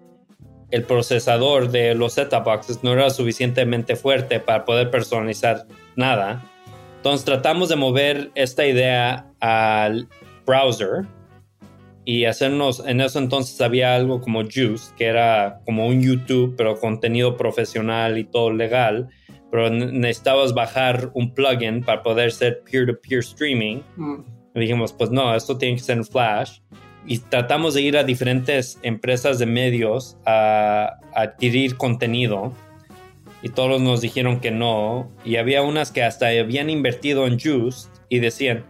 el 0.71 0.83
procesador 0.83 1.69
de 1.69 1.93
los 1.95 2.13
set-top 2.13 2.45
boxes 2.45 2.83
no 2.83 2.93
era 2.93 3.09
suficientemente 3.09 3.95
fuerte 3.95 4.39
para 4.39 4.65
poder 4.65 4.89
personalizar 4.89 5.67
nada. 5.95 6.43
Entonces 6.97 7.25
tratamos 7.25 7.69
de 7.69 7.75
mover 7.75 8.31
esta 8.35 8.65
idea 8.65 9.27
al 9.39 10.07
browser 10.45 11.05
y 12.05 12.25
hacernos, 12.25 12.81
en 12.85 13.01
eso 13.01 13.19
entonces 13.19 13.59
había 13.61 13.95
algo 13.95 14.21
como 14.21 14.41
Juice, 14.43 14.93
que 14.97 15.05
era 15.05 15.61
como 15.65 15.87
un 15.87 16.01
YouTube, 16.01 16.55
pero 16.57 16.79
contenido 16.79 17.37
profesional 17.37 18.17
y 18.17 18.23
todo 18.23 18.51
legal, 18.51 19.09
pero 19.51 19.69
necesitabas 19.69 20.53
bajar 20.53 21.11
un 21.13 21.33
plugin 21.33 21.83
para 21.83 22.01
poder 22.01 22.31
ser 22.31 22.63
peer-to-peer 22.63 23.19
streaming. 23.19 23.81
Mm. 23.97 24.19
Y 24.55 24.59
dijimos, 24.61 24.93
pues 24.93 25.11
no, 25.11 25.35
esto 25.35 25.57
tiene 25.57 25.75
que 25.75 25.83
ser 25.83 25.97
en 25.97 26.05
Flash 26.05 26.59
y 27.05 27.19
tratamos 27.19 27.73
de 27.73 27.81
ir 27.81 27.97
a 27.97 28.03
diferentes 28.03 28.79
empresas 28.83 29.39
de 29.39 29.45
medios 29.45 30.17
a, 30.25 30.97
adquirir 31.13 31.75
contenido 31.75 32.53
y 33.41 33.49
todos 33.49 33.81
nos 33.81 34.01
dijeron 34.01 34.39
que 34.39 34.51
no 34.51 35.11
y 35.25 35.35
había 35.35 35.61
unas 35.61 35.91
que 35.91 36.03
hasta 36.03 36.27
habían 36.27 36.69
invertido 36.69 37.27
en 37.27 37.39
Juice 37.39 37.89
y 38.07 38.19
decían 38.19 38.63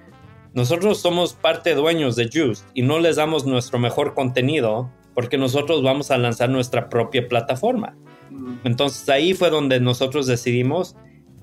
nosotros 0.54 1.00
somos 1.00 1.34
parte 1.34 1.76
dueños 1.76 2.16
de 2.16 2.30
Juice 2.32 2.66
y 2.74 2.82
no 2.82 3.00
les 3.00 3.18
damos 3.18 3.46
nuestro 3.46 3.80
mejor 3.80 4.14
contenido 4.14 4.90
porque 5.14 5.38
nosotros 5.38 5.84
vamos 5.84 6.12
a 6.12 6.18
lanzar 6.18 6.50
nuestra 6.50 6.90
propia 6.90 7.28
plataforma. 7.28 7.96
Mm. 8.30 8.56
Entonces 8.64 9.08
ahí 9.10 9.34
fue 9.34 9.50
donde 9.50 9.80
nosotros 9.80 10.26
decidimos 10.26 10.96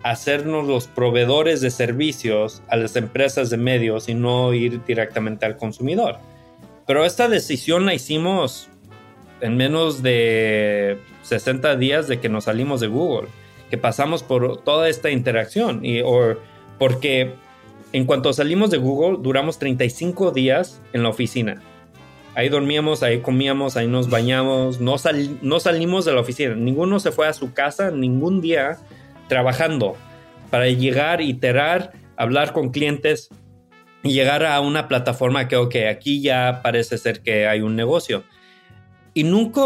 hacernos 0.02 0.66
los 0.66 0.86
proveedores 0.86 1.60
de 1.60 1.70
servicios 1.70 2.62
a 2.68 2.76
las 2.76 2.96
empresas 2.96 3.50
de 3.50 3.56
medios 3.56 4.08
y 4.08 4.14
no 4.14 4.52
ir 4.54 4.84
directamente 4.84 5.46
al 5.46 5.56
consumidor. 5.56 6.18
Pero 6.88 7.04
esta 7.04 7.28
decisión 7.28 7.84
la 7.84 7.92
hicimos 7.92 8.70
en 9.42 9.58
menos 9.58 10.02
de 10.02 10.96
60 11.22 11.76
días 11.76 12.08
de 12.08 12.18
que 12.18 12.30
nos 12.30 12.44
salimos 12.44 12.80
de 12.80 12.86
Google, 12.86 13.28
que 13.68 13.76
pasamos 13.76 14.22
por 14.22 14.62
toda 14.62 14.88
esta 14.88 15.10
interacción. 15.10 15.84
Y, 15.84 16.00
porque 16.78 17.34
en 17.92 18.06
cuanto 18.06 18.32
salimos 18.32 18.70
de 18.70 18.78
Google, 18.78 19.18
duramos 19.20 19.58
35 19.58 20.30
días 20.30 20.80
en 20.94 21.02
la 21.02 21.10
oficina. 21.10 21.62
Ahí 22.34 22.48
dormíamos, 22.48 23.02
ahí 23.02 23.20
comíamos, 23.20 23.76
ahí 23.76 23.86
nos 23.86 24.08
bañamos, 24.08 24.80
no, 24.80 24.96
no 25.42 25.60
salimos 25.60 26.06
de 26.06 26.12
la 26.14 26.20
oficina. 26.22 26.54
Ninguno 26.54 27.00
se 27.00 27.12
fue 27.12 27.28
a 27.28 27.34
su 27.34 27.52
casa 27.52 27.90
ningún 27.90 28.40
día 28.40 28.78
trabajando 29.28 29.94
para 30.48 30.68
llegar, 30.68 31.20
iterar, 31.20 31.92
hablar 32.16 32.54
con 32.54 32.70
clientes 32.70 33.28
y 34.02 34.12
llegar 34.12 34.44
a 34.44 34.60
una 34.60 34.88
plataforma 34.88 35.48
que, 35.48 35.56
ok, 35.56 35.74
aquí 35.90 36.20
ya 36.20 36.60
parece 36.62 36.98
ser 36.98 37.20
que 37.22 37.46
hay 37.46 37.60
un 37.60 37.76
negocio. 37.76 38.24
Y 39.14 39.24
nunca, 39.24 39.62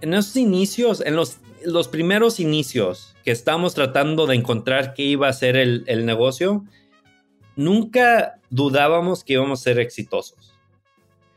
en 0.00 0.14
esos 0.14 0.36
inicios, 0.36 1.02
en 1.04 1.16
los, 1.16 1.38
los 1.64 1.88
primeros 1.88 2.40
inicios 2.40 3.14
que 3.24 3.30
estamos 3.30 3.74
tratando 3.74 4.26
de 4.26 4.36
encontrar 4.36 4.94
qué 4.94 5.02
iba 5.02 5.28
a 5.28 5.32
ser 5.32 5.56
el, 5.56 5.84
el 5.86 6.06
negocio, 6.06 6.64
nunca 7.56 8.40
dudábamos 8.50 9.24
que 9.24 9.34
íbamos 9.34 9.60
a 9.60 9.64
ser 9.64 9.78
exitosos. 9.78 10.54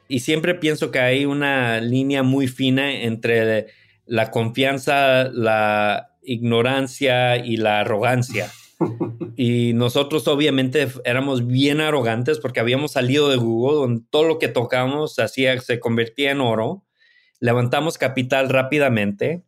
Y 0.07 0.21
siempre 0.21 0.55
pienso 0.55 0.91
que 0.91 0.99
hay 0.99 1.25
una 1.25 1.81
línea 1.81 2.23
muy 2.23 2.47
fina 2.47 2.91
entre 2.91 3.67
la 4.05 4.31
confianza, 4.31 5.29
la 5.31 6.15
ignorancia 6.23 7.37
y 7.37 7.57
la 7.57 7.81
arrogancia. 7.81 8.49
Y 9.36 9.73
nosotros 9.73 10.27
obviamente 10.27 10.88
éramos 11.05 11.47
bien 11.47 11.80
arrogantes 11.80 12.39
porque 12.39 12.59
habíamos 12.59 12.91
salido 12.93 13.30
de 13.30 13.38
Google, 13.38 13.77
donde 13.77 14.03
todo 14.09 14.23
lo 14.23 14.39
que 14.39 14.49
tocamos 14.49 15.17
hacía, 15.19 15.59
se 15.61 15.80
convertía 15.80 16.32
en 16.32 16.41
oro. 16.41 16.86
Levantamos 17.39 17.97
capital 17.97 18.49
rápidamente. 18.49 19.43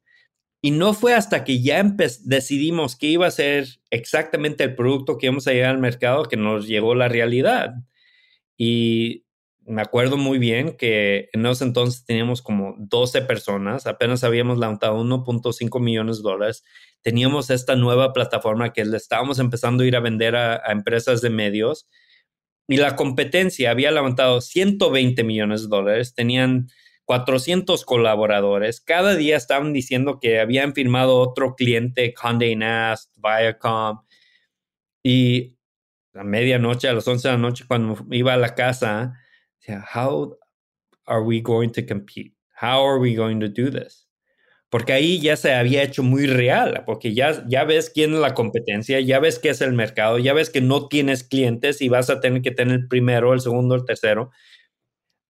Y 0.61 0.71
no 0.71 0.93
fue 0.93 1.13
hasta 1.13 1.43
que 1.43 1.61
ya 1.61 1.83
decidimos 2.23 2.95
que 2.95 3.07
iba 3.07 3.25
a 3.25 3.31
ser 3.31 3.67
exactamente 3.89 4.63
el 4.63 4.75
producto 4.75 5.17
que 5.17 5.25
íbamos 5.25 5.47
a 5.47 5.53
llegar 5.53 5.71
al 5.71 5.79
mercado 5.79 6.25
que 6.25 6.37
nos 6.37 6.67
llegó 6.67 6.93
la 6.93 7.09
realidad. 7.09 7.73
Y 8.57 9.25
me 9.65 9.81
acuerdo 9.81 10.17
muy 10.17 10.37
bien 10.37 10.77
que 10.77 11.29
en 11.33 11.45
ese 11.47 11.63
entonces 11.63 12.05
teníamos 12.05 12.41
como 12.41 12.75
12 12.77 13.23
personas, 13.23 13.87
apenas 13.87 14.23
habíamos 14.23 14.59
levantado 14.59 15.01
1.5 15.03 15.79
millones 15.79 16.17
de 16.17 16.23
dólares, 16.23 16.63
teníamos 17.01 17.49
esta 17.49 17.75
nueva 17.75 18.13
plataforma 18.13 18.73
que 18.73 18.85
le 18.85 18.97
estábamos 18.97 19.39
empezando 19.39 19.83
a 19.83 19.87
ir 19.87 19.95
a 19.95 19.99
vender 19.99 20.35
a, 20.35 20.61
empresas 20.71 21.21
de 21.21 21.29
medios 21.29 21.87
y 22.67 22.77
la 22.77 22.95
competencia 22.95 23.71
había 23.71 23.91
levantado 23.91 24.41
120 24.41 25.23
millones 25.23 25.63
de 25.63 25.67
dólares, 25.67 26.13
tenían 26.13 26.69
400 27.05 27.83
colaboradores, 27.83 28.79
cada 28.79 29.15
día 29.15 29.35
estaban 29.35 29.73
diciendo 29.73 30.19
que 30.21 30.39
habían 30.39 30.73
firmado 30.73 31.17
otro 31.17 31.55
cliente, 31.55 32.13
Condé 32.13 32.55
Nast, 32.55 33.11
Viacom, 33.17 34.01
y 35.03 35.57
a 36.13 36.23
medianoche, 36.23 36.87
a 36.87 36.93
las 36.93 37.07
11 37.07 37.27
de 37.27 37.33
la 37.33 37.39
noche, 37.39 37.65
cuando 37.67 37.97
iba 38.11 38.33
a 38.33 38.37
la 38.37 38.55
casa, 38.55 39.13
how 39.93 40.37
are 41.05 41.21
we 41.21 41.41
going 41.41 41.69
to 41.69 41.85
compete? 41.85 42.35
How 42.53 42.85
are 42.85 42.99
we 42.99 43.15
going 43.15 43.39
to 43.39 43.49
do 43.49 43.69
this? 43.69 44.00
Porque 44.71 44.93
ahí 44.93 45.19
ya 45.19 45.35
se 45.35 45.53
había 45.53 45.83
hecho 45.83 46.01
muy 46.01 46.27
real, 46.27 46.83
porque 46.85 47.13
ya, 47.13 47.43
ya 47.47 47.65
ves 47.65 47.89
quién 47.89 48.13
es 48.13 48.19
la 48.19 48.33
competencia, 48.33 49.01
ya 49.01 49.19
ves 49.19 49.37
qué 49.37 49.49
es 49.49 49.59
el 49.59 49.73
mercado, 49.73 50.17
ya 50.17 50.33
ves 50.33 50.49
que 50.49 50.61
no 50.61 50.87
tienes 50.87 51.25
clientes 51.25 51.81
y 51.81 51.89
vas 51.89 52.09
a 52.09 52.21
tener 52.21 52.41
que 52.41 52.51
tener 52.51 52.75
el 52.75 52.87
primero, 52.87 53.33
el 53.33 53.41
segundo, 53.41 53.75
el 53.75 53.83
tercero. 53.83 54.31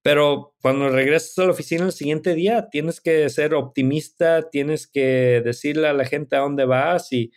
Pero 0.04 0.54
cuando 0.62 0.90
regresas 0.90 1.40
a 1.40 1.46
la 1.46 1.52
oficina 1.52 1.86
el 1.86 1.92
siguiente 1.92 2.36
día, 2.36 2.70
tienes 2.70 3.02
que 3.02 3.28
ser 3.30 3.56
optimista, 3.56 4.48
tienes 4.52 4.86
que 4.88 5.42
decirle 5.44 5.88
a 5.88 5.94
la 5.94 6.06
gente 6.06 6.36
a 6.36 6.40
dónde 6.42 6.66
vas 6.66 7.12
y, 7.12 7.32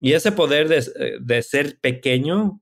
y 0.00 0.14
ese 0.14 0.32
poder 0.32 0.68
de, 0.68 1.18
de 1.20 1.42
ser 1.42 1.78
pequeño 1.80 2.60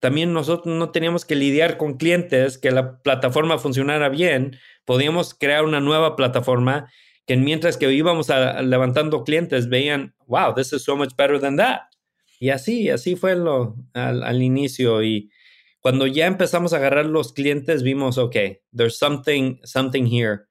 también 0.00 0.32
nosotros 0.32 0.74
no 0.74 0.90
teníamos 0.90 1.24
que 1.24 1.34
lidiar 1.34 1.78
con 1.78 1.96
clientes, 1.96 2.58
que 2.58 2.70
la 2.70 3.00
plataforma 3.02 3.58
funcionara 3.58 4.08
bien, 4.08 4.56
podíamos 4.84 5.34
crear 5.34 5.64
una 5.64 5.80
nueva 5.80 6.16
plataforma 6.16 6.90
que 7.26 7.36
mientras 7.36 7.76
que 7.76 7.92
íbamos 7.92 8.28
levantando 8.62 9.24
clientes 9.24 9.68
veían, 9.68 10.14
wow, 10.26 10.54
this 10.54 10.72
is 10.72 10.84
so 10.84 10.96
much 10.96 11.14
better 11.16 11.40
than 11.40 11.56
that. 11.56 11.80
Y 12.38 12.50
así, 12.50 12.88
así 12.90 13.16
fue 13.16 13.34
lo, 13.34 13.76
al, 13.94 14.42
inicio. 14.42 15.02
Y 15.02 15.30
cuando 15.80 16.06
ya 16.06 16.26
empezamos 16.26 16.72
a 16.72 16.76
agarrar 16.76 17.06
los 17.06 17.32
clientes, 17.32 17.82
vimos, 17.82 18.18
ok, 18.18 18.36
there's 18.74 18.98
something, 18.98 19.58
something 19.64 20.04
here. 20.06 20.42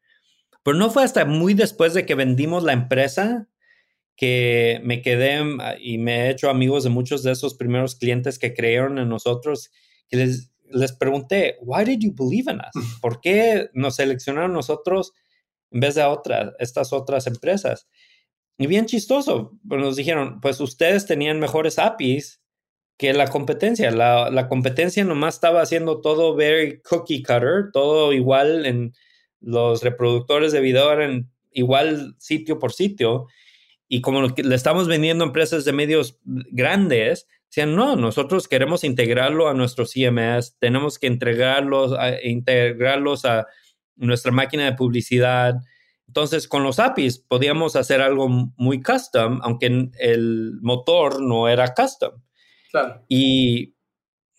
Pero 0.63 0.77
no 0.77 0.89
fue 0.89 1.03
hasta 1.03 1.25
muy 1.25 1.53
después 1.53 1.93
de 1.93 2.05
que 2.05 2.15
vendimos 2.15 2.63
la 2.63 2.73
empresa 2.73 3.47
que 4.17 4.81
me 4.83 5.01
quedé 5.01 5.41
y 5.79 5.97
me 5.97 6.25
he 6.25 6.29
hecho 6.31 6.49
amigos 6.49 6.83
de 6.83 6.89
muchos 6.89 7.21
de 7.21 7.31
esos 7.31 7.53
primeros 7.53 7.95
clientes 7.95 8.39
que 8.39 8.53
creyeron 8.53 8.97
en 8.97 9.09
nosotros, 9.09 9.71
que 10.09 10.17
les, 10.17 10.51
les 10.71 10.93
pregunté, 10.93 11.57
why 11.61 11.83
did 11.83 11.99
you 11.99 12.13
believe 12.13 12.51
in 12.51 12.59
us? 12.59 12.97
¿Por 13.01 13.21
qué 13.21 13.69
nos 13.73 13.97
seleccionaron 13.97 14.53
nosotros 14.53 15.13
en 15.75 15.79
vez 15.81 15.93
de 15.93 16.01
a 16.01 16.09
otras, 16.09 16.53
estas 16.57 16.91
otras 16.91 17.27
empresas? 17.27 17.87
Y 18.57 18.65
bien 18.65 18.87
chistoso, 18.87 19.51
pues 19.67 19.79
nos 19.79 19.95
dijeron, 19.95 20.41
pues 20.41 20.59
ustedes 20.59 21.05
tenían 21.05 21.39
mejores 21.39 21.77
APIs 21.77 22.41
que 22.97 23.13
la 23.13 23.27
competencia. 23.27 23.91
La, 23.91 24.31
la 24.31 24.47
competencia 24.47 25.03
nomás 25.03 25.35
estaba 25.35 25.61
haciendo 25.61 26.01
todo 26.01 26.35
very 26.35 26.81
cookie 26.81 27.21
cutter, 27.21 27.69
todo 27.71 28.13
igual 28.13 28.65
en 28.65 28.93
los 29.41 29.83
reproductores 29.83 30.51
de 30.51 30.61
video 30.61 30.91
eran 30.91 31.29
igual 31.51 32.15
sitio 32.17 32.57
por 32.57 32.73
sitio 32.73 33.27
y 33.87 34.01
como 34.01 34.21
le 34.23 34.55
estamos 34.55 34.87
vendiendo 34.87 35.23
a 35.23 35.27
empresas 35.27 35.63
de 35.65 35.73
medios 35.73 36.19
grandes, 36.23 37.27
decían, 37.49 37.75
no, 37.75 37.95
nosotros 37.95 38.47
queremos 38.47 38.83
integrarlo 38.83 39.47
a 39.47 39.53
nuestro 39.53 39.85
CMS, 39.85 40.57
tenemos 40.59 40.97
que 40.97 41.07
entregarlos, 41.07 41.93
a, 41.93 42.21
integrarlos 42.23 43.25
a 43.25 43.47
nuestra 43.95 44.31
máquina 44.31 44.65
de 44.65 44.73
publicidad. 44.73 45.55
Entonces, 46.07 46.47
con 46.47 46.63
los 46.63 46.79
APIs 46.79 47.19
podíamos 47.19 47.75
hacer 47.75 48.01
algo 48.01 48.29
muy 48.29 48.81
custom, 48.81 49.39
aunque 49.43 49.89
el 49.99 50.59
motor 50.61 51.21
no 51.21 51.47
era 51.49 51.73
custom. 51.73 52.21
Claro. 52.71 53.03
Y 53.09 53.75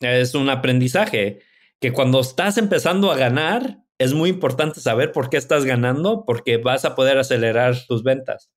es 0.00 0.34
un 0.34 0.48
aprendizaje 0.48 1.40
que 1.80 1.92
cuando 1.92 2.20
estás 2.20 2.58
empezando 2.58 3.10
a 3.10 3.16
ganar, 3.16 3.78
es 3.98 4.12
muy 4.12 4.30
importante 4.30 4.80
saber 4.80 5.12
por 5.12 5.30
qué 5.30 5.38
estás 5.38 5.64
ganando, 5.64 6.24
porque 6.26 6.58
vas 6.58 6.84
a 6.84 6.94
poder 6.94 7.18
acelerar 7.18 7.76
tus 7.86 8.02
ventas. 8.02 8.50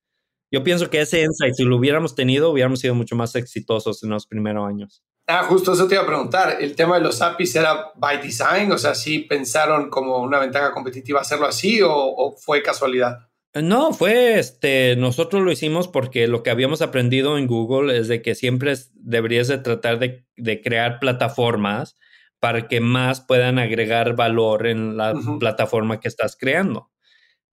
Yo 0.52 0.64
pienso 0.64 0.90
que 0.90 1.02
ese 1.02 1.22
insight, 1.22 1.54
si 1.54 1.64
lo 1.64 1.78
hubiéramos 1.78 2.16
tenido, 2.16 2.50
hubiéramos 2.50 2.80
sido 2.80 2.96
mucho 2.96 3.16
más 3.16 3.36
exitosos 3.36 4.04
en 4.04 4.10
los 4.10 4.26
primeros 4.26 4.68
años. 4.68 5.04
Ah, 5.32 5.44
justo 5.44 5.74
eso 5.74 5.88
te 5.88 5.94
iba 5.94 6.04
a 6.04 6.08
preguntar. 6.08 6.58
¿El 6.60 6.76
tema 6.76 6.96
de 6.96 7.04
los 7.04 7.22
APIs 7.22 7.56
era 7.56 7.92
by 7.96 8.20
design? 8.20 8.72
O 8.72 8.80
sea, 8.80 8.96
¿sí 8.96 9.20
pensaron 9.20 9.92
como 9.92 10.18
una 10.24 10.40
ventaja 10.40 10.72
competitiva 10.72 11.22
hacerlo 11.22 11.46
así 11.46 11.82
o, 11.84 12.36
fue 12.44 12.64
casualidad? 12.64 13.30
No, 13.54 13.94
fue 13.94 14.40
este, 14.40 14.96
nosotros 14.96 15.44
lo 15.44 15.52
hicimos 15.52 15.88
porque 15.88 16.28
lo 16.28 16.42
que 16.42 16.50
habíamos 16.50 16.82
aprendido 16.82 17.38
en 17.38 17.46
Google 17.46 17.96
es 17.96 18.08
de 18.08 18.24
que 18.24 18.34
siempre 18.34 18.74
deberías 18.96 19.48
de 19.48 19.60
tratar 19.60 20.00
de, 20.00 20.26
de, 20.36 20.62
crear 20.64 21.00
plataformas 21.00 21.96
para 22.40 22.68
que 22.68 22.80
más 22.80 23.22
puedan 23.22 23.60
agregar 23.60 24.16
valor 24.16 24.66
en 24.66 24.98
la 24.98 25.14
plataforma 25.40 26.00
que 26.00 26.08
estás 26.08 26.36
creando. 26.40 26.90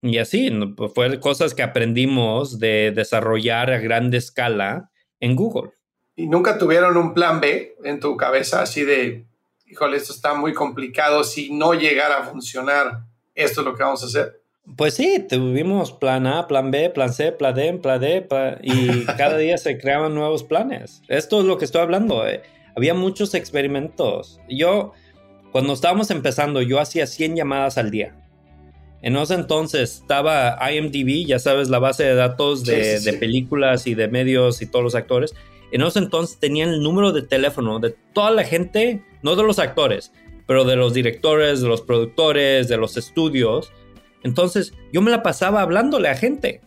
Y 0.01 0.16
así, 0.16 0.51
pues 0.79 0.93
fue 0.95 1.20
cosas 1.20 1.53
que 1.53 1.62
aprendimos 1.62 2.59
de 2.59 2.91
desarrollar 2.95 3.70
a 3.70 3.81
gran 3.81 4.14
escala 4.14 4.91
en 5.20 5.37
Google. 5.37 5.72
¿Y 6.17 6.27
nunca 6.27 6.57
tuvieron 6.57 6.97
un 6.97 7.12
plan 7.12 7.41
B 7.41 7.77
en 7.85 8.01
tu 8.01 8.17
cabeza 8.17 8.62
así 8.62 8.85
de, 8.85 9.27
híjole, 9.67 9.99
esto 9.99 10.14
está 10.14 10.35
muy 10.35 10.55
complicado, 10.55 11.23
si 11.23 11.53
no 11.53 11.75
llegara 11.75 12.19
a 12.19 12.25
funcionar, 12.25 13.03
esto 13.35 13.61
es 13.61 13.67
lo 13.67 13.75
que 13.75 13.83
vamos 13.83 14.03
a 14.03 14.07
hacer? 14.07 14.41
Pues 14.77 14.95
sí, 14.95 15.25
tuvimos 15.29 15.93
plan 15.93 16.27
A, 16.27 16.49
plan 16.49 16.71
B, 16.71 16.91
plan 16.91 17.12
C, 17.12 17.31
plan 17.33 17.55
D, 17.55 17.75
plan 17.75 18.01
D, 18.01 18.27
y 18.62 19.05
cada 19.17 19.37
día 19.37 19.59
se 19.59 19.79
creaban 19.79 20.14
nuevos 20.14 20.43
planes. 20.43 21.03
Esto 21.07 21.41
es 21.41 21.47
lo 21.47 21.59
que 21.59 21.67
estoy 21.67 21.83
hablando. 21.83 22.27
Eh. 22.27 22.43
Había 22.75 22.95
muchos 22.95 23.35
experimentos. 23.35 24.41
Yo, 24.49 24.93
cuando 25.53 25.75
estábamos 25.75 26.11
empezando, 26.11 26.62
yo 26.62 26.81
hacía 26.81 27.07
100 27.07 27.37
llamadas 27.37 27.79
al 27.79 27.91
día. 27.91 28.17
En 29.03 29.17
ese 29.17 29.35
entonces 29.35 30.01
estaba 30.01 30.59
IMDb, 30.73 31.27
ya 31.27 31.39
sabes, 31.39 31.69
la 31.69 31.79
base 31.79 32.03
de 32.03 32.14
datos 32.14 32.64
de, 32.64 33.17
películas 33.21 33.87
y 33.87 33.95
de 33.95 34.09
medios 34.09 34.62
y 34.62 34.67
todos 34.67 34.83
los 34.83 34.95
actores. 34.95 35.35
En 35.73 35.83
ese 35.83 35.99
entonces 35.99 36.39
tenían 36.39 36.71
el 36.71 36.83
número 36.83 37.12
de 37.12 37.23
teléfono 37.23 37.79
de 37.79 37.95
toda 38.12 38.31
la 38.31 38.45
gente, 38.45 39.05
no 39.23 39.37
de 39.37 39.43
los 39.43 39.59
actores, 39.59 40.12
pero 40.47 40.64
de 40.64 40.77
los 40.77 40.95
directores, 40.95 41.61
de 41.61 41.69
los 41.69 41.83
productores, 41.83 42.69
de 42.69 42.77
los 42.77 42.97
estudios. 42.97 43.73
Entonces 44.23 44.75
yo 44.93 45.03
me 45.03 45.11
la 45.11 45.23
pasaba 45.23 45.62
hablándole 45.62 46.09
a 46.09 46.17
gente. 46.17 46.61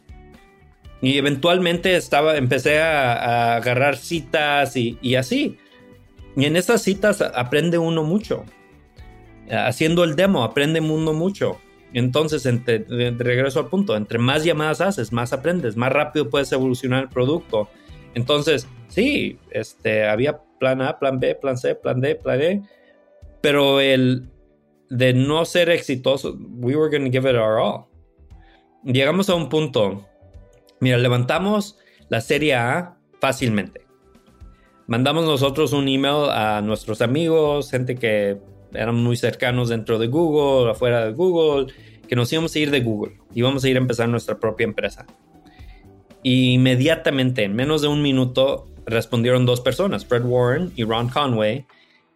Y 1.02 1.18
eventualmente 1.18 1.96
estaba, 1.96 2.36
empecé 2.38 2.80
a, 2.82 3.56
agarrar 3.56 3.96
citas 3.96 4.76
y, 4.76 4.98
y 5.02 5.16
así. 5.16 5.58
Y 6.36 6.46
en 6.46 6.56
esas 6.56 6.82
citas 6.82 7.22
aprende 7.22 7.78
uno 7.78 8.04
mucho. 8.04 8.44
Haciendo 9.50 10.04
el 10.04 10.16
demo, 10.16 10.44
aprende 10.44 10.80
uno 10.80 11.12
mucho 11.12 11.60
Entonces, 11.92 12.44
de 12.44 13.16
regreso 13.18 13.60
al 13.60 13.68
punto, 13.68 13.96
entre 13.96 14.20
más 14.20 14.44
llamadas 14.44 14.80
haces, 14.80 15.12
más 15.12 15.34
aprendes, 15.34 15.76
más 15.76 15.92
rápido 15.92 16.30
puedes 16.30 16.52
evolucionar 16.52 17.04
el 17.04 17.10
producto. 17.10 17.68
Entonces, 18.14 18.68
sí, 18.88 19.38
este, 19.52 20.08
había 20.08 20.42
plan 20.60 20.82
A, 20.82 21.00
plan 21.00 21.20
B, 21.20 21.36
plan 21.36 21.58
C, 21.58 21.76
plan 21.76 22.02
D, 22.02 22.16
plan 22.16 22.42
E, 22.42 22.62
pero 23.42 23.80
el 23.80 24.30
de 24.90 25.14
no 25.14 25.46
ser 25.46 25.70
exitoso, 25.70 26.38
we 26.58 26.76
were 26.76 26.90
going 26.90 27.10
to 27.10 27.12
give 27.12 27.30
it 27.30 27.36
our 27.36 27.60
all. 27.60 27.86
Llegamos 28.84 29.30
a 29.30 29.36
un 29.36 29.50
punto, 29.50 30.06
mira, 30.80 30.98
levantamos 30.98 31.78
la 32.10 32.22
serie 32.22 32.56
A 32.56 32.98
fácilmente. 33.20 33.86
Mandamos 34.88 35.26
nosotros 35.26 35.74
un 35.74 35.88
email 35.88 36.30
a 36.32 36.62
nuestros 36.62 37.02
amigos, 37.02 37.70
gente 37.70 37.96
que 37.96 38.40
eran 38.74 38.96
muy 38.96 39.18
cercanos 39.18 39.70
dentro 39.70 40.00
de 40.00 40.08
Google, 40.08 40.72
afuera 40.72 41.06
de 41.06 41.12
Google, 41.12 41.72
que 42.08 42.16
nos 42.16 42.32
íbamos 42.34 42.56
a 42.56 42.60
ir 42.60 42.72
de 42.72 42.82
Google. 42.82 43.20
Íbamos 43.34 43.64
a 43.64 43.70
ir 43.70 43.76
a 43.76 43.80
empezar 43.80 44.10
nuestra 44.10 44.40
propia 44.40 44.64
empresa. 44.64 45.06
Y 46.24 46.54
inmediatamente, 46.54 47.44
en 47.44 47.56
menos 47.56 47.82
de 47.82 47.88
un 47.88 48.02
minuto, 48.02 48.68
respondieron 48.86 49.46
dos 49.46 49.62
personas, 49.62 50.06
Fred 50.06 50.24
Warren 50.24 50.72
y 50.76 50.84
Ron 50.84 51.10
Conway. 51.10 51.66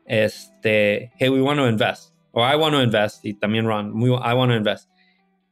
Este, 0.05 1.11
hey, 1.17 1.29
we 1.29 1.41
want 1.41 1.59
to 1.59 1.67
invest. 1.67 2.13
O 2.31 2.41
I 2.41 2.55
want 2.55 2.73
to 2.73 2.81
invest. 2.81 3.23
Y 3.23 3.35
también 3.35 3.65
Ron, 3.65 3.93
I 4.01 4.33
want 4.33 4.51
to 4.51 4.57
invest. 4.57 4.89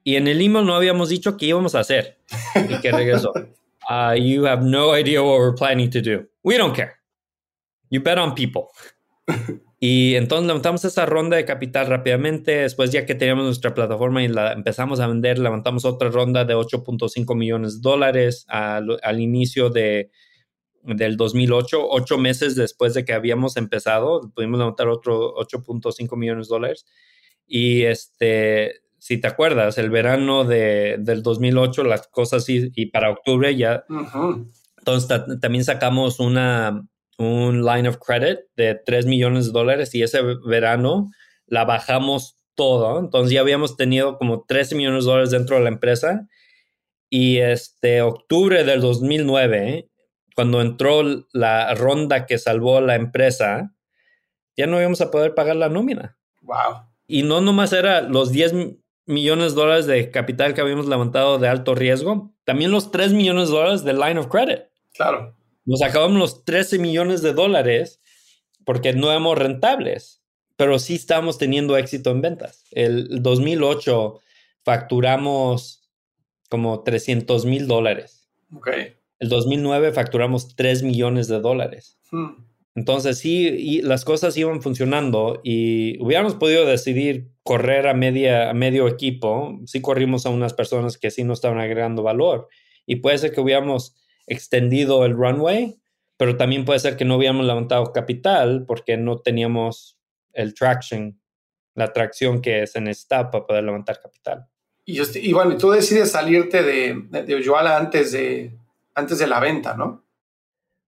Y 0.04 0.16
en 0.16 0.28
el 0.28 0.42
email 0.42 0.66
no 0.66 0.76
habíamos 0.76 1.10
dicho 1.10 1.38
qué 1.38 1.48
íbamos 1.48 1.76
a 1.76 1.80
hacer. 1.80 2.18
Y 2.56 2.80
que 2.82 2.92
regresó. 2.92 3.32
Uh, 3.90 4.14
you 4.18 4.46
have 4.46 4.64
no 4.64 4.96
idea 4.96 5.22
what 5.22 5.38
we're 5.38 5.56
planning 5.56 5.90
to 5.90 6.02
do. 6.02 6.26
We 6.44 6.58
don't 6.58 6.76
care. 6.76 6.96
You 7.90 8.02
bet 8.02 8.18
on 8.18 8.34
people. 8.34 8.70
Y 9.84 10.14
entonces 10.14 10.46
levantamos 10.46 10.86
esa 10.86 11.08
ronda 11.08 11.38
de 11.38 11.44
capital 11.44 11.88
rápidamente. 11.88 12.52
Después, 12.52 12.92
ya 12.92 13.08
que 13.08 13.16
teníamos 13.16 13.46
nuestra 13.46 13.74
plataforma 13.74 14.22
y 14.22 14.28
la 14.28 14.54
empezamos 14.54 15.00
a 15.00 15.08
vender, 15.08 15.40
levantamos 15.40 15.86
otra 15.86 16.10
ronda 16.10 16.46
de 16.46 16.56
8.5 16.56 17.36
millones 17.36 17.82
de 17.82 17.90
dólares 17.90 18.46
al, 18.48 19.00
al 19.02 19.20
inicio 19.20 19.72
de, 19.72 20.12
del 20.84 21.18
2008, 21.18 21.80
ocho 21.90 22.20
meses 22.20 22.56
después 22.56 22.94
de 22.94 23.04
que 23.06 23.14
habíamos 23.14 23.58
empezado, 23.58 24.32
pudimos 24.36 24.60
levantar 24.60 24.88
otro 24.88 25.34
8.5 25.38 26.16
millones 26.16 26.48
de 26.48 26.54
dólares. 26.54 26.86
Y 27.48 27.82
este, 27.82 28.82
si 29.00 29.18
te 29.18 29.30
acuerdas, 29.30 29.80
el 29.80 29.90
verano 29.90 30.44
de, 30.44 30.98
del 31.00 31.24
2008, 31.24 31.84
las 31.86 32.08
cosas 32.08 32.48
y, 32.50 32.72
y 32.76 32.86
para 32.92 33.10
octubre 33.10 33.56
ya. 33.56 33.84
Entonces 34.78 35.40
también 35.42 35.64
sacamos 35.66 36.20
una, 36.20 36.88
un 37.22 37.64
line 37.66 37.88
of 37.88 37.98
credit 37.98 38.40
de 38.56 38.76
3 38.76 39.06
millones 39.06 39.48
de 39.48 39.52
dólares 39.52 39.94
y 39.96 40.04
ese 40.04 40.22
verano 40.46 41.10
la 41.48 41.66
bajamos 41.66 42.38
todo. 42.56 43.00
Entonces 43.00 43.34
ya 43.34 43.42
habíamos 43.42 43.78
tenido 43.78 44.18
como 44.18 44.46
13 44.46 44.76
millones 44.76 45.06
de 45.06 45.12
dólares 45.12 45.32
dentro 45.32 45.56
de 45.58 45.64
la 45.64 45.70
empresa. 45.70 46.28
Y 47.10 47.38
este 47.38 48.02
octubre 48.02 48.64
del 48.64 48.82
2009, 48.82 49.90
cuando 50.36 50.62
entró 50.62 51.04
la 51.34 51.74
ronda 51.76 52.26
que 52.26 52.38
salvó 52.38 52.80
la 52.80 52.96
empresa, 52.96 53.74
ya 54.56 54.68
no 54.68 54.80
íbamos 54.80 55.02
a 55.02 55.12
poder 55.12 55.36
pagar 55.36 55.58
la 55.58 55.70
nómina. 55.70 56.18
Wow. 56.42 56.86
Y 57.08 57.24
no 57.24 57.42
nomás 57.42 57.74
era 57.74 58.02
los 58.02 58.32
10 58.32 58.54
millones 59.06 59.54
de 59.54 59.62
dólares 59.62 59.86
de 59.88 60.10
capital 60.12 60.54
que 60.54 60.62
habíamos 60.62 60.88
levantado 60.88 61.38
de 61.38 61.48
alto 61.48 61.76
riesgo, 61.76 62.34
también 62.46 62.72
los 62.72 62.92
3 62.92 63.14
millones 63.14 63.50
de 63.50 63.56
dólares 63.56 63.84
de 63.84 63.94
line 63.94 64.18
of 64.18 64.28
credit. 64.28 64.62
Claro. 64.94 65.36
Nos 65.72 65.82
acabamos 65.84 66.20
los 66.20 66.44
13 66.44 66.80
millones 66.80 67.22
de 67.22 67.32
dólares 67.32 68.02
porque 68.66 68.92
no 68.92 69.10
éramos 69.10 69.38
rentables, 69.38 70.22
pero 70.58 70.78
sí 70.80 70.96
estamos 70.96 71.38
teniendo 71.38 71.78
éxito 71.78 72.12
en 72.12 72.20
ventas. 72.20 72.66
El 72.72 73.24
2008 73.24 74.20
facturamos 74.66 75.90
como 76.50 76.84
300 76.84 77.46
mil 77.46 77.68
dólares. 77.68 78.30
Okay. 78.54 78.96
El 79.20 79.30
2009 79.30 79.94
facturamos 79.94 80.58
3 80.58 80.84
millones 80.84 81.30
de 81.30 81.40
dólares. 81.40 81.98
Hmm. 82.12 82.44
Entonces 82.76 83.20
sí, 83.20 83.48
y 83.48 83.82
las 83.82 84.04
cosas 84.04 84.36
iban 84.36 84.62
funcionando 84.62 85.40
y 85.42 85.98
hubiéramos 86.04 86.36
podido 86.36 86.66
decidir 86.66 87.32
correr 87.44 87.88
a, 87.88 87.94
media, 87.94 88.50
a 88.50 88.54
medio 88.54 88.90
equipo. 88.90 89.58
Sí 89.68 89.80
corrimos 89.80 90.26
a 90.26 90.32
unas 90.32 90.54
personas 90.54 90.98
que 90.98 91.12
sí 91.12 91.24
no 91.24 91.32
estaban 91.32 91.60
agregando 91.60 92.04
valor. 92.04 92.50
Y 92.86 92.98
puede 92.98 93.18
ser 93.20 93.32
que 93.32 93.40
hubiéramos 93.40 93.96
extendido 94.32 95.06
el 95.06 95.14
runway, 95.14 95.78
pero 96.18 96.38
también 96.38 96.64
puede 96.64 96.80
ser 96.80 96.96
que 96.96 97.06
no 97.06 97.18
hubiéramos 97.18 97.46
levantado 97.46 97.92
capital 97.92 98.64
porque 98.66 98.96
no 98.96 99.20
teníamos 99.20 100.00
el 100.34 100.54
traction, 100.54 101.22
la 101.76 101.92
tracción 101.92 102.42
que 102.42 102.66
se 102.66 102.80
necesita 102.80 103.30
para 103.30 103.46
poder 103.46 103.64
levantar 103.66 104.00
capital. 104.00 104.48
Y, 104.86 105.00
y 105.20 105.34
bueno, 105.34 105.58
tú 105.58 105.72
decides 105.72 106.12
salirte 106.12 106.64
de, 106.64 106.96
de, 107.10 107.54
antes 107.68 108.12
de, 108.14 108.58
antes 108.96 109.20
de 109.20 109.28
la 109.28 109.40
venta, 109.40 109.76
¿no? 109.76 110.06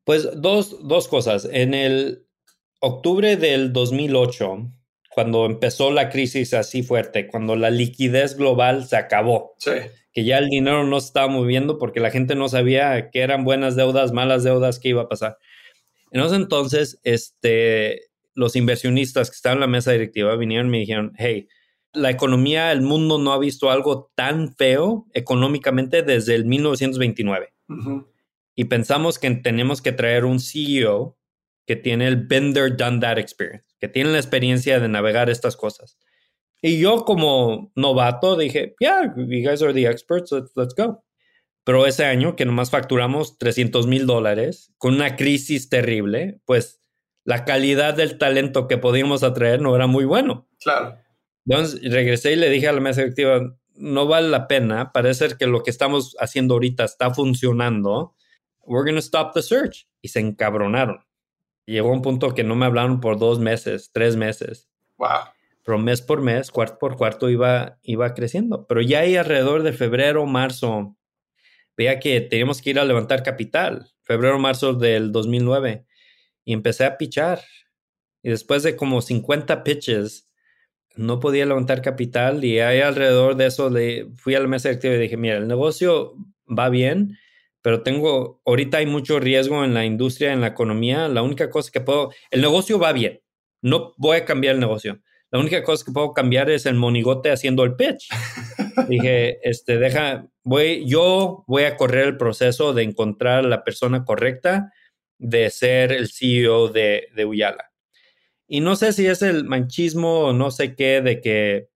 Pues 0.06 0.30
dos, 0.41 0.88
dos 0.88 1.08
cosas. 1.08 1.48
En 1.52 1.74
el 1.74 2.26
octubre 2.80 3.36
del 3.36 3.72
2008, 3.74 4.72
cuando 5.10 5.46
empezó 5.46 5.91
la 5.91 6.10
crisis 6.10 6.54
así 6.54 6.82
fuerte, 6.82 7.28
cuando 7.28 7.56
la 7.56 7.70
liquidez 7.70 8.36
global 8.36 8.86
se 8.86 8.96
acabó. 8.98 9.56
Sí 9.60 9.72
que 10.14 10.24
ya 10.24 10.38
el 10.38 10.49
dinero 10.49 10.86
no 10.86 10.99
se 10.99 11.07
estaba 11.07 11.28
moviendo 11.28 11.80
porque 11.80 11.99
la 11.99 12.11
gente 12.11 12.36
no 12.36 12.47
sabía 12.47 13.09
qué 13.09 13.22
eran 13.22 13.43
buenas 13.43 13.76
deudas, 13.76 14.11
malas 14.11 14.43
deudas, 14.43 14.80
qué 14.80 14.89
iba 14.89 15.01
a 15.01 15.09
pasar. 15.09 15.38
En 16.11 16.22
ese 16.22 16.36
entonces, 16.36 16.99
este, 17.03 18.01
los 18.36 18.55
inversionistas 18.55 19.30
que 19.32 19.36
estaban 19.36 19.57
en 19.57 19.61
la 19.61 19.68
mesa 19.68 19.91
directiva 19.91 20.36
vinieron 20.36 20.68
y 20.68 20.70
me 20.70 20.80
dijeron, 20.80 21.14
hey, 21.18 21.47
la 21.93 22.11
economía, 22.11 22.72
el 22.72 22.82
mundo 22.82 23.18
no 23.18 23.34
ha 23.34 23.39
visto 23.39 23.72
algo 23.72 24.11
tan 24.16 24.55
feo 24.55 25.07
económicamente 25.14 26.03
desde 26.03 26.36
el 26.36 26.45
1929. 26.45 27.53
Y 28.55 28.66
pensamos 28.66 29.20
que 29.20 29.30
tenemos 29.32 29.82
que 29.82 29.91
traer 29.91 30.26
un 30.26 30.39
CEO 30.39 31.18
que 31.66 31.76
tiene 31.76 32.07
el 32.07 32.18
bender 32.18 32.76
done 32.76 32.99
that 32.99 33.18
experience, 33.18 33.66
que 33.80 33.88
tiene 33.88 34.11
la 34.11 34.18
experiencia 34.18 34.80
de 34.80 34.89
navegar 34.89 35.30
estas 35.30 35.55
cosas. 35.55 35.97
Y 36.66 36.80
yo 36.80 37.03
como 37.03 37.74
novato 37.76 38.38
dije, 38.38 38.74
yeah, 38.80 39.14
you 39.18 39.45
guys 39.45 39.61
are 39.61 39.74
the 39.74 39.86
experts, 39.86 40.32
let's, 40.32 40.74
go. 40.74 41.03
Pero 41.66 41.86
ese 41.86 42.05
año 42.05 42.38
que 42.38 42.45
nomás 42.45 42.72
facturamos 42.72 43.38
300 43.38 43.86
mil 43.86 44.05
dólares 44.05 44.74
con 44.78 44.93
una 44.93 45.18
crisis 45.18 45.68
terrible, 45.68 46.39
pues 46.45 46.82
la 47.26 47.43
calidad 47.43 47.95
del 47.95 48.18
talento 48.18 48.70
que 48.70 48.78
podíamos 48.78 49.24
atraer 49.24 49.59
no 49.59 49.76
era 49.76 49.88
muy 49.88 50.05
bueno. 50.05 50.47
Claro. 50.61 50.97
Entonces 51.45 51.82
regresé 51.91 52.32
y 52.32 52.36
le 52.38 52.49
dije 52.49 52.70
a 52.70 52.72
la 52.72 52.80
mesa 52.80 53.01
directiva, 53.01 53.41
no 53.76 54.07
vale 54.07 54.30
la 54.30 54.47
pena, 54.47 54.93
parece 54.93 55.36
que 55.38 55.47
lo 55.47 55.64
que 55.64 55.70
estamos 55.70 56.16
haciendo 56.22 56.53
ahorita 56.53 56.86
está 56.86 57.14
funcionando. 57.14 58.16
We're 58.61 58.86
going 58.86 58.95
to 58.95 59.05
stop 59.05 59.34
the 59.34 59.41
search. 59.41 59.86
Y 60.01 60.07
se 60.07 60.22
encabronaron. 60.22 61.03
Llegó 61.66 61.91
un 61.91 62.01
punto 62.01 62.34
que 62.34 62.45
no 62.45 62.55
me 62.55 62.66
hablaron 62.66 63.01
por 63.01 63.20
dos 63.20 63.39
meses, 63.39 63.91
tres 63.91 64.16
meses. 64.16 64.70
Wow 64.97 65.32
pero 65.64 65.78
mes 65.78 66.01
por 66.01 66.22
mes, 66.22 66.51
cuarto 66.51 66.78
por 66.80 66.97
cuarto 66.97 67.30
iba, 67.30 67.80
iba 67.84 68.14
creciendo. 68.14 68.68
Pero 68.68 68.82
ya 68.82 68.99
ahí 68.99 69.16
alrededor 69.16 69.64
de 69.64 69.74
febrero, 69.74 70.26
marzo, 70.26 70.97
veía 71.78 71.99
que 71.99 72.22
teníamos 72.22 72.61
que 72.61 72.72
ir 72.72 72.80
a 72.80 72.86
levantar 72.86 73.24
capital, 73.24 73.89
febrero, 74.01 74.39
marzo 74.39 74.74
del 74.74 75.11
2009, 75.11 75.86
y 76.45 76.53
empecé 76.53 76.86
a 76.86 76.97
pichar. 76.97 77.41
Y 78.22 78.30
después 78.30 78.64
de 78.64 78.76
como 78.76 79.01
50 79.01 79.64
pitches, 79.64 80.30
no 80.95 81.20
podía 81.20 81.45
levantar 81.45 81.82
capital 81.82 82.43
y 82.45 82.59
ahí 82.59 82.80
alrededor 82.80 83.36
de 83.36 83.47
eso 83.47 83.70
le 83.70 84.11
fui 84.16 84.36
a 84.36 84.39
la 84.39 84.47
mesa 84.47 84.70
directiva 84.70 84.95
y 84.95 84.99
dije, 84.99 85.18
mira, 85.18 85.38
el 85.38 85.47
negocio 85.47 86.14
va 86.47 86.70
bien, 86.70 87.18
pero 87.61 87.82
tengo, 87.82 88.41
ahorita 88.45 88.78
hay 88.78 88.86
mucho 88.86 89.20
riesgo 89.20 89.64
en 89.64 89.74
la 89.74 89.86
industria, 89.86 90.34
en 90.34 90.41
la 90.41 90.47
economía, 90.47 91.07
la 91.07 91.24
única 91.24 91.49
cosa 91.49 91.72
que 91.72 91.82
puedo, 91.82 92.11
el 92.30 92.41
negocio 92.41 92.78
va 92.78 92.93
bien, 92.93 93.22
no 93.61 93.93
voy 93.97 94.18
a 94.18 94.26
cambiar 94.26 94.55
el 94.55 94.59
negocio 94.59 95.01
la 95.34 95.39
única 95.39 95.63
cosa 95.63 95.84
que 95.84 95.91
puedo 95.91 96.13
cambiar 96.13 96.51
es 96.51 96.67
el 96.67 96.75
monigote 96.75 97.31
haciendo 97.31 97.63
el 97.63 97.75
pitch. 97.75 98.07
Dije, 98.88 99.39
este, 99.41 99.79
deja, 99.79 100.27
voy, 100.43 100.88
yo 100.88 101.43
voy 101.47 101.63
a 101.63 101.75
correr 101.75 102.05
el 102.05 102.17
proceso 102.17 102.71
de 102.71 102.84
encontrar 102.84 103.43
la 103.43 103.63
persona 103.63 104.05
correcta 104.05 104.71
de 105.17 105.49
ser 105.49 105.91
el 105.91 106.11
CEO 106.11 106.67
de, 106.67 107.07
de 107.15 107.25
Uyala. 107.25 107.71
Y 108.47 108.59
no 108.59 108.75
sé 108.75 108.93
si 108.93 109.07
es 109.07 109.23
el 109.23 109.45
manchismo 109.45 110.19
o 110.19 110.34
no 110.34 110.51
sé 110.51 110.75
qué, 110.75 111.01
de 111.01 111.19
que 111.19 111.67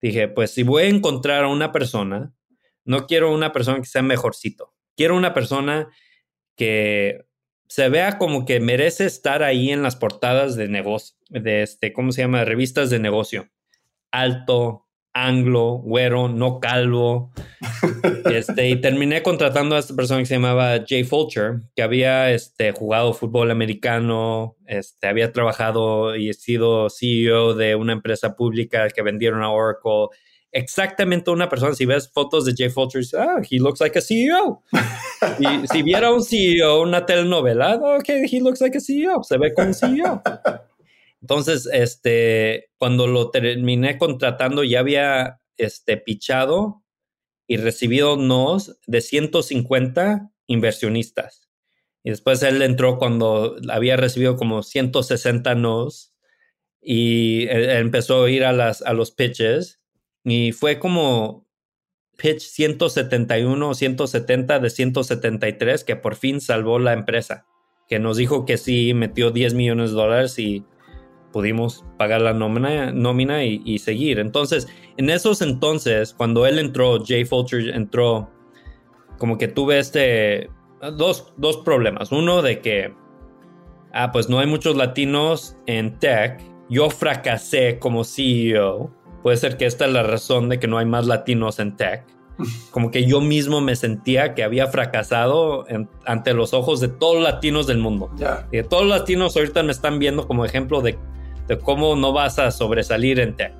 dije, 0.00 0.28
pues 0.28 0.52
si 0.52 0.62
voy 0.62 0.84
a 0.84 0.88
encontrar 0.88 1.42
a 1.42 1.48
una 1.48 1.72
persona, 1.72 2.32
no 2.84 3.08
quiero 3.08 3.34
una 3.34 3.52
persona 3.52 3.80
que 3.80 3.86
sea 3.86 4.02
mejorcito. 4.02 4.72
Quiero 4.96 5.16
una 5.16 5.34
persona 5.34 5.88
que 6.54 7.26
se 7.70 7.88
vea 7.88 8.18
como 8.18 8.46
que 8.46 8.58
merece 8.58 9.06
estar 9.06 9.44
ahí 9.44 9.70
en 9.70 9.84
las 9.84 9.94
portadas 9.94 10.56
de 10.56 10.66
negocio, 10.66 11.16
de 11.28 11.62
este, 11.62 11.92
¿cómo 11.92 12.10
se 12.10 12.22
llama? 12.22 12.44
Revistas 12.44 12.90
de 12.90 12.98
negocio. 12.98 13.48
Alto, 14.10 14.88
anglo, 15.12 15.74
güero, 15.84 16.28
no 16.28 16.58
calvo. 16.58 17.32
Este, 18.24 18.68
y 18.68 18.80
terminé 18.80 19.22
contratando 19.22 19.76
a 19.76 19.78
esta 19.78 19.94
persona 19.94 20.20
que 20.20 20.26
se 20.26 20.34
llamaba 20.34 20.84
Jay 20.86 21.04
Fulcher, 21.04 21.60
que 21.74 21.82
había 21.82 22.32
este, 22.32 22.72
jugado 22.72 23.12
fútbol 23.12 23.50
americano, 23.50 24.56
este, 24.66 25.06
había 25.06 25.32
trabajado 25.32 26.16
y 26.16 26.32
sido 26.32 26.88
CEO 26.90 27.54
de 27.54 27.74
una 27.74 27.92
empresa 27.92 28.34
pública 28.34 28.88
que 28.88 29.02
vendieron 29.02 29.42
a 29.42 29.50
Oracle. 29.50 30.08
Exactamente 30.52 31.30
una 31.30 31.48
persona. 31.48 31.74
Si 31.74 31.86
ves 31.86 32.10
fotos 32.12 32.44
de 32.44 32.54
Jay 32.56 32.70
Fulcher, 32.70 33.02
ah, 33.18 33.40
he 33.48 33.58
looks 33.58 33.80
like 33.80 33.98
a 33.98 34.02
CEO. 34.02 34.62
si 35.70 35.82
viera 35.82 36.12
un 36.12 36.22
CEO, 36.22 36.82
una 36.82 37.06
telenovela, 37.06 37.76
ok, 37.76 38.08
he 38.30 38.40
looks 38.40 38.60
like 38.60 38.76
a 38.76 38.80
CEO, 38.80 39.22
se 39.22 39.38
ve 39.38 39.52
como 39.54 39.68
un 39.68 39.74
CEO. 39.74 40.22
Entonces, 41.20 41.68
este, 41.72 42.70
cuando 42.78 43.06
lo 43.06 43.30
terminé 43.30 43.98
contratando, 43.98 44.64
ya 44.64 44.80
había 44.80 45.40
este, 45.56 45.96
pichado 45.96 46.82
y 47.46 47.58
recibido 47.58 48.16
nos 48.16 48.78
de 48.86 49.00
150 49.00 50.30
inversionistas. 50.46 51.48
Y 52.02 52.10
después 52.10 52.42
él 52.42 52.62
entró 52.62 52.96
cuando 52.96 53.56
había 53.68 53.96
recibido 53.96 54.36
como 54.36 54.62
160 54.62 55.54
nos 55.56 56.14
y 56.80 57.46
empezó 57.48 58.24
a 58.24 58.30
ir 58.30 58.44
a, 58.44 58.52
las, 58.52 58.80
a 58.82 58.94
los 58.94 59.10
pitches 59.10 59.79
y 60.24 60.52
fue 60.52 60.78
como 60.78 61.46
pitch 62.16 62.40
171 62.40 63.68
o 63.68 63.74
170 63.74 64.58
de 64.58 64.70
173 64.70 65.84
que 65.84 65.96
por 65.96 66.16
fin 66.16 66.40
salvó 66.40 66.78
la 66.78 66.92
empresa, 66.92 67.46
que 67.88 67.98
nos 67.98 68.16
dijo 68.16 68.44
que 68.44 68.56
sí, 68.56 68.94
metió 68.94 69.30
10 69.30 69.54
millones 69.54 69.90
de 69.90 69.96
dólares 69.96 70.38
y 70.38 70.64
pudimos 71.32 71.84
pagar 71.98 72.20
la 72.20 72.32
nómina, 72.32 72.92
nómina 72.92 73.44
y, 73.44 73.78
seguir. 73.78 74.18
Entonces, 74.18 74.68
en 74.96 75.10
esos 75.10 75.42
entonces, 75.42 76.12
cuando 76.12 76.46
él 76.46 76.58
entró, 76.58 77.02
Jay 77.04 77.24
Fulcher 77.24 77.74
entró, 77.74 78.30
como 79.18 79.38
que 79.38 79.48
tuve 79.48 79.78
este, 79.78 80.50
dos, 80.96 81.32
dos 81.36 81.58
problemas. 81.58 82.12
Uno 82.12 82.42
de 82.42 82.60
que, 82.60 82.94
ah, 83.92 84.10
pues 84.12 84.28
no 84.28 84.38
hay 84.38 84.46
muchos 84.46 84.76
latinos 84.76 85.56
en 85.66 85.98
tech. 85.98 86.40
Yo 86.68 86.90
fracasé 86.90 87.78
como 87.78 88.04
CEO. 88.04 88.92
Puede 89.22 89.36
ser 89.36 89.56
que 89.56 89.66
esta 89.66 89.86
es 89.86 89.92
la 89.92 90.02
razón 90.02 90.48
de 90.48 90.58
que 90.58 90.66
no 90.66 90.78
hay 90.78 90.86
más 90.86 91.06
latinos 91.06 91.58
en 91.58 91.76
tech. 91.76 92.04
Como 92.70 92.90
que 92.90 93.04
yo 93.04 93.20
mismo 93.20 93.60
me 93.60 93.76
sentía 93.76 94.34
que 94.34 94.42
había 94.42 94.66
fracasado 94.68 95.66
ante 96.06 96.32
los 96.32 96.54
ojos 96.54 96.80
de 96.80 96.88
todos 96.88 97.16
los 97.16 97.24
latinos 97.24 97.66
del 97.66 97.78
mundo. 97.78 98.10
Y 98.50 98.62
todos 98.62 98.86
los 98.86 98.98
latinos 98.98 99.36
ahorita 99.36 99.62
me 99.62 99.72
están 99.72 99.98
viendo 99.98 100.26
como 100.26 100.44
ejemplo 100.46 100.80
de 100.80 100.98
de 101.50 101.58
cómo 101.58 101.96
no 101.96 102.12
vas 102.12 102.38
a 102.38 102.52
sobresalir 102.52 103.18
en 103.18 103.34
tech. 103.34 103.52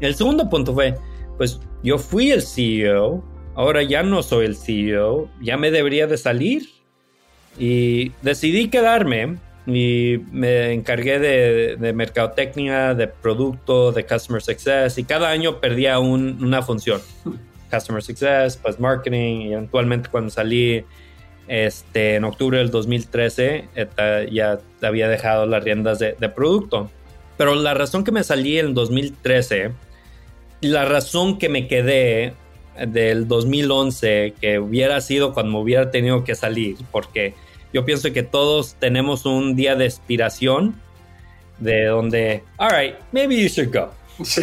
El 0.00 0.16
segundo 0.16 0.50
punto 0.50 0.74
fue, 0.74 0.98
pues 1.38 1.60
yo 1.84 1.96
fui 1.96 2.32
el 2.32 2.42
CEO, 2.42 3.22
ahora 3.54 3.84
ya 3.84 4.02
no 4.02 4.24
soy 4.24 4.46
el 4.46 4.56
CEO, 4.56 5.30
ya 5.40 5.56
me 5.56 5.70
debería 5.70 6.08
de 6.08 6.16
salir. 6.16 6.68
Y 7.56 8.10
decidí 8.22 8.70
quedarme 8.70 9.38
y 9.66 10.18
me 10.32 10.72
encargué 10.72 11.18
de, 11.18 11.76
de 11.76 11.92
mercadotecnia, 11.92 12.94
de 12.94 13.06
producto, 13.06 13.92
de 13.92 14.04
customer 14.04 14.42
success 14.42 14.98
y 14.98 15.04
cada 15.04 15.30
año 15.30 15.60
perdía 15.60 15.98
una 15.98 16.62
función. 16.62 17.00
Customer 17.70 18.02
success, 18.02 18.58
pues 18.58 18.78
marketing 18.78 19.40
y 19.40 19.52
eventualmente 19.54 20.10
cuando 20.10 20.28
salí 20.28 20.84
este, 21.48 22.16
en 22.16 22.24
octubre 22.24 22.58
del 22.58 22.70
2013 22.70 23.68
ya 24.30 24.58
había 24.82 25.08
dejado 25.08 25.46
las 25.46 25.64
riendas 25.64 25.98
de, 25.98 26.14
de 26.18 26.28
producto. 26.28 26.90
Pero 27.38 27.54
la 27.54 27.72
razón 27.72 28.04
que 28.04 28.12
me 28.12 28.24
salí 28.24 28.58
en 28.58 28.74
2013, 28.74 29.72
la 30.60 30.84
razón 30.84 31.38
que 31.38 31.48
me 31.48 31.66
quedé 31.66 32.34
del 32.86 33.26
2011, 33.26 34.34
que 34.40 34.58
hubiera 34.58 35.00
sido 35.00 35.32
cuando 35.32 35.52
me 35.52 35.58
hubiera 35.58 35.90
tenido 35.90 36.24
que 36.24 36.34
salir, 36.34 36.76
porque 36.90 37.34
yo 37.72 37.84
pienso 37.84 38.12
que 38.12 38.22
todos 38.22 38.76
tenemos 38.78 39.26
un 39.26 39.56
día 39.56 39.76
de 39.76 39.86
expiración 39.86 40.80
de 41.58 41.86
donde, 41.86 42.42
alright, 42.58 42.96
maybe 43.12 43.40
you 43.40 43.48
should 43.48 43.72
go. 43.72 43.90
Sí. 44.24 44.42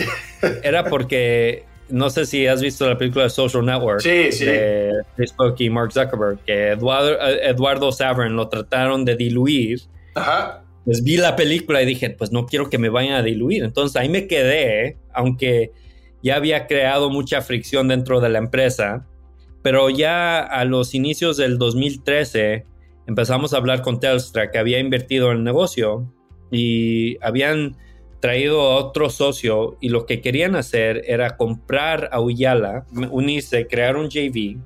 Era 0.63 0.85
porque 0.85 1.63
no 1.89 2.09
sé 2.09 2.25
si 2.25 2.47
has 2.47 2.61
visto 2.61 2.87
la 2.87 2.97
película 2.97 3.25
de 3.25 3.29
Social 3.29 3.65
Network 3.65 4.03
de 4.03 4.91
Facebook 5.15 5.55
y 5.59 5.69
Mark 5.69 5.91
Zuckerberg, 5.91 6.39
que 6.45 6.69
Eduardo, 6.71 7.19
Eduardo 7.21 7.91
Savern 7.91 8.35
lo 8.35 8.47
trataron 8.47 9.05
de 9.05 9.15
diluir 9.15 9.81
Ajá 10.15 10.63
pues 10.89 11.03
vi 11.03 11.17
la 11.17 11.35
película 11.35 11.83
y 11.83 11.85
dije, 11.85 12.09
pues 12.09 12.31
no 12.31 12.47
quiero 12.47 12.69
que 12.69 12.79
me 12.79 12.89
vayan 12.89 13.13
a 13.13 13.21
diluir. 13.21 13.63
Entonces 13.63 13.95
ahí 13.95 14.09
me 14.09 14.25
quedé, 14.25 14.97
aunque 15.13 15.71
ya 16.23 16.35
había 16.35 16.65
creado 16.65 17.11
mucha 17.11 17.41
fricción 17.41 17.89
dentro 17.89 18.19
de 18.19 18.29
la 18.29 18.39
empresa, 18.39 19.05
pero 19.61 19.91
ya 19.91 20.39
a 20.39 20.65
los 20.65 20.95
inicios 20.95 21.37
del 21.37 21.59
2013 21.59 22.65
empezamos 23.09 23.53
a 23.53 23.57
hablar 23.57 23.81
con 23.81 23.99
Telstra 23.99 24.51
que 24.51 24.59
había 24.59 24.79
invertido 24.79 25.31
en 25.31 25.37
el 25.37 25.43
negocio 25.43 26.05
y 26.51 27.17
habían 27.23 27.75
traído 28.19 28.61
a 28.61 28.75
otro 28.75 29.09
socio 29.09 29.77
y 29.81 29.89
lo 29.89 30.05
que 30.05 30.21
querían 30.21 30.55
hacer 30.55 31.01
era 31.07 31.35
comprar 31.35 32.09
a 32.11 32.21
Uyala, 32.21 32.85
unirse, 33.09 33.65
crear 33.65 33.97
un 33.97 34.09
JV. 34.09 34.57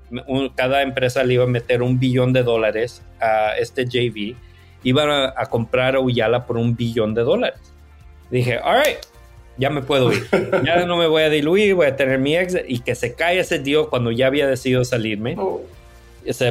cada 0.56 0.82
empresa 0.82 1.24
le 1.24 1.36
iba 1.36 1.46
a 1.46 1.48
meter 1.48 1.82
un 1.82 2.00
billón 2.00 2.34
de 2.34 2.44
dólares 2.44 3.02
a 3.22 3.56
este 3.58 3.86
JV 3.86 4.36
iban 4.84 5.32
a, 5.36 5.46
comprar 5.46 5.96
a 5.96 6.02
Uyala 6.02 6.46
por 6.46 6.58
un 6.58 6.76
billón 6.76 7.14
de 7.14 7.22
dólares. 7.22 7.62
Dije, 8.30 8.58
alright, 8.58 8.98
ya 9.58 9.70
me 9.70 9.82
puedo 9.82 10.12
ir. 10.12 10.28
Ya 10.66 10.86
no 10.86 10.98
me 10.98 11.08
voy 11.08 11.24
a 11.24 11.30
diluir, 11.30 11.76
voy 11.76 11.88
a 11.88 11.96
tener 11.96 12.20
mi 12.20 12.36
ex 12.36 12.58
y 12.68 12.80
que 12.80 12.96
se 12.96 13.16
cae 13.16 13.40
ese 13.40 13.60
deal 13.60 13.88
cuando 13.90 14.12
ya 14.12 14.28
había 14.28 14.48
decidido 14.48 14.84
salirme. 14.84 15.36
Oh. 15.38 15.62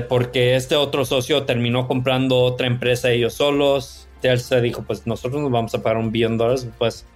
Porque 0.08 0.56
este 0.56 0.76
otro 0.76 1.04
socio 1.04 1.44
terminó 1.44 1.88
comprando 1.88 2.40
otra 2.40 2.66
empresa 2.66 3.10
ellos 3.10 3.34
solos. 3.34 4.08
se 4.20 4.60
dijo, 4.60 4.82
pues 4.82 5.06
nosotros 5.06 5.42
nos 5.42 5.50
vamos 5.50 5.74
a 5.74 5.82
pagar 5.82 5.98
un 5.98 6.12
billón 6.12 6.38
de 6.38 6.44
dólares, 6.44 6.68
pues 6.78 7.06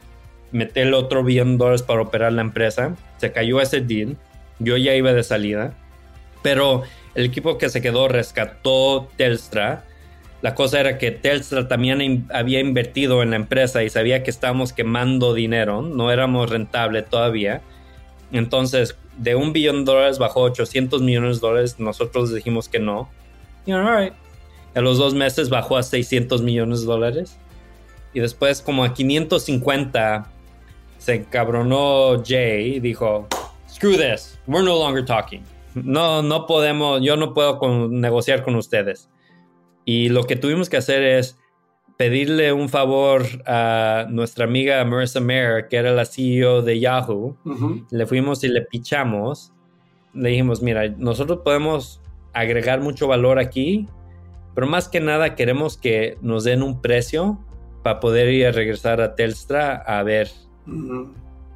meter 0.53 0.89
el 0.89 0.95
otro 0.95 1.23
billón 1.23 1.53
de 1.53 1.59
dólares 1.59 1.83
para 1.83 2.03
operar 2.03 2.33
la 2.33 2.43
empresa. 2.43 2.97
Se 3.19 3.33
cayó 3.33 3.61
ese 3.61 3.81
deal. 3.81 4.17
Yo 4.59 4.77
ya 4.77 4.95
iba 4.95 5.13
de 5.13 5.23
salida. 5.23 5.75
Pero 6.43 6.83
el 7.15 7.27
equipo 7.27 7.59
que 7.59 7.69
se 7.69 7.83
quedó 7.83 8.09
rescató 8.09 9.09
Telstra 9.17 9.85
la 10.43 10.55
cosa 10.55 10.81
era 10.81 10.99
que 10.99 11.11
Telstra 11.11 11.67
también 11.67 12.29
había 12.33 12.61
invertido 12.61 13.23
en 13.23 13.31
la 13.31 13.37
empresa 13.37 13.83
y 13.83 13.91
sabía 13.91 14.23
que 14.23 14.31
estábamos 14.31 14.73
quemando 14.73 15.35
dinero, 15.35 15.83
no 15.83 16.13
éramos 16.13 16.51
rentable 16.51 17.03
todavía. 17.03 17.63
Entonces, 18.33 18.97
de 19.17 19.35
un 19.35 19.53
billón 19.53 19.85
de 19.85 19.93
dólares 19.93 20.19
bajó 20.19 20.43
800 20.43 21.03
millones 21.03 21.41
de 21.41 21.47
dólares, 21.47 21.79
nosotros 21.79 22.35
dijimos 22.35 22.69
que 22.69 22.79
no. 22.79 23.09
Y 23.65 23.73
A 23.73 24.13
los 24.75 24.99
dos 24.99 25.15
meses 25.15 25.49
bajó 25.49 25.77
a 25.77 25.83
600 25.83 26.43
millones 26.43 26.81
de 26.81 26.87
dólares. 26.87 27.39
Y 28.13 28.21
después, 28.21 28.63
como 28.63 28.85
a 28.85 28.95
550, 28.95 30.31
se 30.99 31.15
encabronó 31.15 32.23
Jay 32.25 32.77
y 32.77 32.81
dijo, 32.81 33.29
screw 33.69 33.97
this, 33.97 34.39
we're 34.47 34.65
no 34.65 34.77
longer 34.77 35.05
talking. 35.05 35.43
No, 35.75 36.23
no 36.23 36.47
podemos, 36.47 37.03
yo 37.03 37.17
no 37.17 37.35
puedo 37.35 37.61
negociar 37.89 38.43
con 38.43 38.57
ustedes. 38.57 39.11
Y 39.85 40.09
lo 40.09 40.25
que 40.25 40.37
tuvimos 40.37 40.69
que 40.69 40.79
hacer 40.79 41.03
es 41.03 41.39
pedirle 41.97 42.53
un 42.53 42.69
favor 42.69 43.25
a 43.47 44.07
nuestra 44.11 44.45
amiga 44.45 44.85
Marissa 44.85 45.21
Mayer, 45.21 45.69
que 45.69 45.77
era 45.77 45.93
la 45.93 46.05
CEO 46.05 46.63
de 46.63 46.79
Yahoo. 46.79 47.37
Le 47.91 48.07
fuimos 48.07 48.45
y 48.45 48.49
le 48.49 48.63
pichamos. 48.63 49.53
Le 50.13 50.31
dijimos, 50.31 50.63
mira, 50.63 50.89
nosotros 50.89 51.41
podemos 51.45 52.01
agregar 52.33 52.81
mucho 52.81 53.07
valor 53.07 53.39
aquí, 53.39 53.89
pero 54.55 54.67
más 54.67 54.89
que 54.89 55.01
nada 55.01 55.35
queremos 55.35 55.77
que 55.77 56.19
nos 56.21 56.45
den 56.45 56.63
un 56.63 56.81
precio 56.81 57.39
para 57.83 58.01
poder 58.01 58.29
ir 58.29 58.47
a 58.47 58.53
regresar 58.53 59.01
a 59.01 59.15
Telstra 59.15 59.77
a 59.77 60.03
ver 60.03 60.29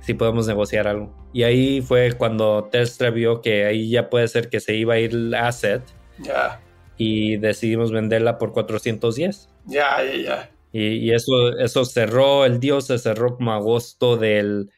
si 0.01 0.15
podemos 0.15 0.47
negociar 0.47 0.87
algo. 0.89 1.15
Y 1.33 1.43
ahí 1.43 1.81
fue 1.83 2.13
cuando 2.13 2.69
Telstra 2.71 3.11
vio 3.11 3.41
que 3.41 3.65
ahí 3.65 3.91
ya 3.91 4.11
puede 4.11 4.29
ser 4.29 4.49
que 4.49 4.61
se 4.61 4.75
iba 4.75 4.95
a 4.95 4.99
ir 4.99 5.13
el 5.13 5.35
asset. 5.35 5.83
Ya 6.19 6.61
y 7.03 7.39
decidimos 7.39 7.93
venderla 7.93 8.37
por 8.37 8.53
410. 8.53 9.49
Ya, 9.65 10.05
ya, 10.05 10.17
ya. 10.17 10.51
Y, 10.71 11.11
eso, 11.15 11.59
eso 11.59 11.87
cerró, 11.87 12.45
el 12.45 12.61
Dios 12.61 12.89
se 12.89 12.99
cerró 12.99 13.37
como 13.37 13.55
agosto 13.55 14.19
del 14.19 14.71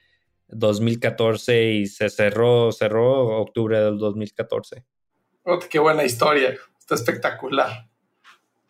2014 0.46 1.64
y 1.72 1.86
se 1.86 2.08
cerró, 2.10 2.70
cerró 2.70 3.40
octubre 3.40 3.80
del 3.80 3.98
2014. 3.98 4.84
qué 5.68 5.78
buena 5.80 6.04
historia, 6.04 6.54
está 6.78 6.94
espectacular, 6.94 7.88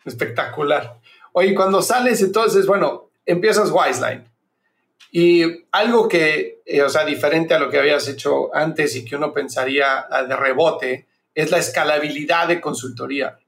espectacular. 0.06 0.98
Oye, 1.32 1.54
cuando 1.54 1.82
sales 1.82 2.22
entonces, 2.22 2.66
bueno, 2.66 3.10
empiezas 3.26 3.70
Wiseline. 3.70 4.24
Y 5.10 5.66
algo 5.72 6.08
que, 6.08 6.62
eh, 6.64 6.80
o 6.80 6.88
sea, 6.88 7.04
diferente 7.04 7.52
a 7.52 7.58
lo 7.58 7.68
que 7.68 7.78
habías 7.78 8.08
hecho 8.08 8.48
antes 8.56 8.96
y 8.96 9.04
que 9.04 9.14
uno 9.14 9.30
pensaría 9.34 10.06
de 10.26 10.36
rebote, 10.36 11.06
es 11.34 11.50
la 11.50 11.58
escalabilidad 11.58 12.48
de 12.48 12.58
consultoría. 12.58 13.38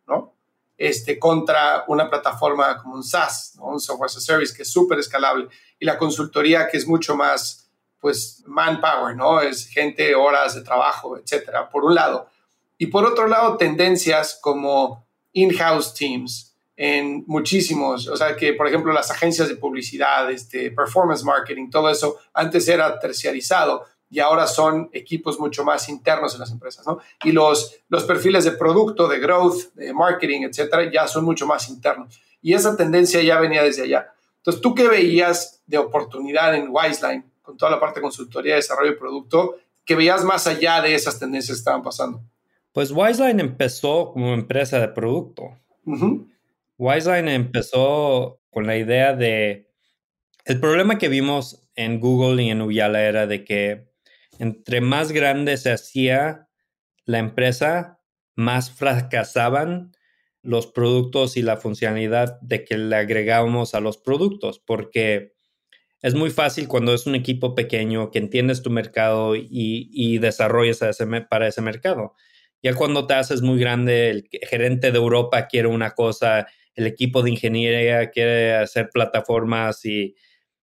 Este, 0.77 1.19
contra 1.19 1.85
una 1.87 2.11
plataforma 2.11 2.77
como 2.79 2.97
un 2.97 3.05
SaaS, 3.05 3.57
un 3.61 3.79
Software 3.79 4.07
as 4.07 4.17
a 4.17 4.21
Service, 4.21 4.55
que 4.55 4.63
es 4.63 4.71
súper 4.71 4.99
escalable, 4.99 5.49
y 5.79 5.85
la 5.85 5.97
consultoría 5.97 6.67
que 6.67 6.77
es 6.77 6.87
mucho 6.87 7.17
más, 7.17 7.71
pues, 8.01 8.43
manpower, 8.47 9.15
¿no? 9.17 9.41
Es 9.41 9.69
gente, 9.69 10.15
horas 10.15 10.55
de 10.57 10.63
trabajo, 10.63 11.17
etcétera, 11.17 11.71
por 11.71 11.85
un 11.85 11.95
lado. 11.95 12.29
Y 12.77 12.89
por 12.89 13.05
otro 13.05 13.29
lado, 13.29 13.57
tendencias 13.57 14.39
como 14.41 15.07
in-house 15.33 15.95
teams 15.95 16.55
en 16.77 17.25
muchísimos, 17.27 18.09
o 18.09 18.17
sea, 18.17 18.35
que 18.35 18.53
por 18.53 18.67
ejemplo 18.67 18.93
las 18.93 19.11
agencias 19.11 19.49
de 19.49 19.57
publicidad, 19.57 20.31
este, 20.31 20.73
performance 20.73 21.23
marketing, 21.23 21.71
todo 21.71 21.89
eso 21.89 22.19
antes 22.33 22.67
era 22.67 22.99
terciarizado 22.99 23.87
y 24.15 24.21
ahora 24.21 24.47
son 24.47 24.91
equipos 24.93 25.41
mucho 25.41 25.65
más 25.65 25.89
internos 25.89 26.35
en 26.35 26.41
las 26.41 26.53
empresas, 26.53 26.87
¿no? 26.87 27.01
Y 27.25 27.33
los, 27.33 27.81
los 27.89 28.05
perfiles 28.05 28.45
de 28.45 28.53
producto, 28.53 29.09
de 29.09 29.19
growth, 29.19 29.75
de 29.75 29.93
marketing, 29.93 30.43
etcétera, 30.43 30.89
ya 30.89 31.09
son 31.09 31.25
mucho 31.25 31.49
más 31.49 31.69
internos. 31.69 32.21
Y 32.41 32.55
esa 32.55 32.77
tendencia 32.77 33.21
ya 33.23 33.41
venía 33.41 33.65
desde 33.65 33.83
allá. 33.83 34.15
Entonces, 34.37 34.63
¿tú 34.63 34.73
qué 34.73 34.87
veías 34.87 35.65
de 35.67 35.79
oportunidad 35.79 36.55
en 36.55 36.69
Wiseline 36.71 37.25
con 37.43 37.57
toda 37.57 37.73
la 37.73 37.81
parte 37.81 37.99
de 37.99 38.03
consultoría, 38.03 38.55
desarrollo 38.55 38.93
de 38.93 38.97
producto, 38.97 39.57
que 39.85 39.97
veías 39.97 40.23
más 40.23 40.47
allá 40.47 40.81
de 40.81 40.95
esas 40.95 41.19
tendencias 41.19 41.57
que 41.57 41.61
estaban 41.61 41.83
pasando? 41.83 42.23
Pues 42.71 42.93
Wiseline 42.93 43.41
empezó 43.41 44.13
como 44.13 44.33
empresa 44.33 44.79
de 44.79 44.87
producto. 44.87 45.59
Wiseline 46.79 47.31
empezó 47.31 48.39
con 48.51 48.69
la 48.69 48.77
idea 48.77 49.13
de... 49.13 49.73
El 50.45 50.61
problema 50.61 50.99
que 50.99 51.09
vimos 51.09 51.69
en 51.75 51.99
Google 51.99 52.41
y 52.45 52.51
en 52.51 52.63
Uyala 52.63 53.03
era 53.03 53.27
de 53.27 53.45
que 53.45 53.94
entre 54.39 54.81
más 54.81 55.13
grande 55.13 55.57
se 55.57 55.73
hacía 55.73 56.49
la 57.05 57.19
empresa, 57.19 58.01
más 58.35 58.71
fracasaban 58.71 59.93
los 60.43 60.67
productos 60.67 61.37
y 61.37 61.43
la 61.43 61.57
funcionalidad 61.57 62.39
de 62.41 62.65
que 62.65 62.77
le 62.77 62.97
agregábamos 62.97 63.75
a 63.75 63.81
los 63.81 63.97
productos, 63.97 64.59
porque 64.59 65.33
es 66.03 66.15
muy 66.15 66.31
fácil 66.31 66.69
cuando 66.69 66.93
es 66.93 67.07
un 67.07 67.15
equipo 67.15 67.55
pequeño 67.55 68.11
que 68.11 68.19
entiendes 68.19 68.63
tu 68.63 68.71
mercado 68.71 69.37
y, 69.37 69.49
y 69.51 70.19
desarrollas 70.19 70.81
para 71.31 71.49
ese 71.49 71.63
mercado. 71.63 72.15
Ya 72.63 72.75
cuando 72.75 73.07
te 73.07 73.15
haces 73.15 73.41
muy 73.41 73.59
grande, 73.59 74.11
el 74.11 74.29
gerente 74.31 74.93
de 74.93 74.99
Europa 74.99 75.49
quiere 75.49 75.69
una 75.69 75.93
cosa, 75.93 76.47
el 76.75 76.87
equipo 76.87 77.23
de 77.23 77.31
ingeniería 77.31 78.11
quiere 78.11 78.55
hacer 78.55 78.91
plataformas 78.93 79.85
y 79.85 80.15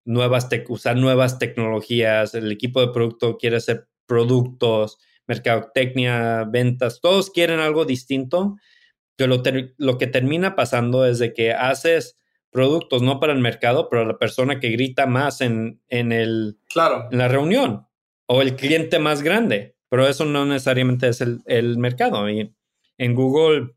nuevas 0.06 0.49
usar 0.70 0.97
nuevas 0.97 1.39
tecnologías, 1.39 2.34
el 2.34 2.52
equipo 2.52 2.82
de 2.82 2.93
producto 2.93 3.38
quiere 3.38 3.58
hacer 3.58 3.88
productos, 4.06 4.97
mercadotecnia, 5.28 6.45
ventas, 6.45 6.99
todos 7.02 7.30
quieren 7.30 7.60
algo 7.60 7.86
distinto. 7.86 8.58
Que 9.18 9.28
lo, 9.28 9.43
lo 9.78 9.97
que 9.97 10.08
termina 10.08 10.56
pasando 10.56 11.06
es 11.06 11.20
de 11.20 11.34
que 11.34 11.54
haces 11.54 12.18
productos 12.52 13.02
no 13.02 13.20
para 13.20 13.34
el 13.34 13.39
mercado, 13.39 13.89
pero 13.89 14.06
la 14.06 14.18
persona 14.18 14.60
que 14.60 14.70
grita 14.70 15.06
más 15.06 15.41
en, 15.41 15.82
en, 15.88 16.12
el, 16.12 16.58
claro. 16.70 17.08
en 17.12 17.18
la 17.18 17.28
reunión 17.28 17.88
o 18.26 18.41
el 18.41 18.56
cliente 18.56 18.99
más 18.99 19.24
grande, 19.24 19.76
pero 19.89 20.08
eso 20.08 20.26
no 20.26 20.45
necesariamente 20.45 21.08
es 21.10 21.22
el, 21.22 21.41
el 21.45 21.78
mercado. 21.78 22.30
Y 22.30 22.54
en 22.97 23.16
Google, 23.16 23.76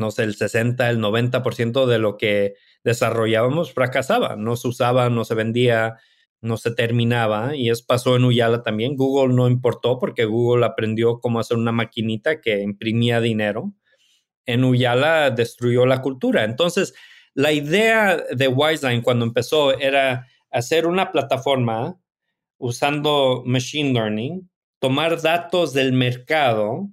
no 0.00 0.08
el 0.16 0.34
60, 0.34 0.90
el 0.90 0.98
90% 0.98 1.86
de 1.86 1.98
lo 1.98 2.16
que 2.16 2.54
desarrollábamos 2.82 3.72
fracasaba, 3.72 4.36
no 4.36 4.56
se 4.56 4.68
usaba, 4.68 5.10
no 5.10 5.24
se 5.24 5.34
vendía, 5.34 5.96
no 6.40 6.56
se 6.56 6.70
terminaba 6.72 7.54
y 7.54 7.70
eso 7.70 7.84
pasó 7.86 8.16
en 8.16 8.24
Uyala 8.24 8.62
también. 8.62 8.96
Google 8.96 9.34
no 9.34 9.48
importó 9.48 9.98
porque 9.98 10.24
Google 10.24 10.64
aprendió 10.64 11.20
cómo 11.20 11.38
hacer 11.38 11.56
una 11.56 11.72
maquinita 11.72 12.40
que 12.40 12.62
imprimía 12.62 13.20
dinero. 13.20 13.72
En 14.46 14.64
Uyala 14.64 15.30
destruyó 15.30 15.86
la 15.86 16.00
cultura. 16.00 16.44
Entonces, 16.44 16.94
la 17.34 17.52
idea 17.52 18.16
de 18.16 18.48
Wiseline 18.48 19.02
cuando 19.02 19.24
empezó 19.24 19.78
era 19.78 20.26
hacer 20.50 20.86
una 20.86 21.12
plataforma 21.12 22.00
usando 22.58 23.42
machine 23.46 23.92
learning, 23.92 24.50
tomar 24.80 25.20
datos 25.20 25.72
del 25.72 25.92
mercado 25.92 26.88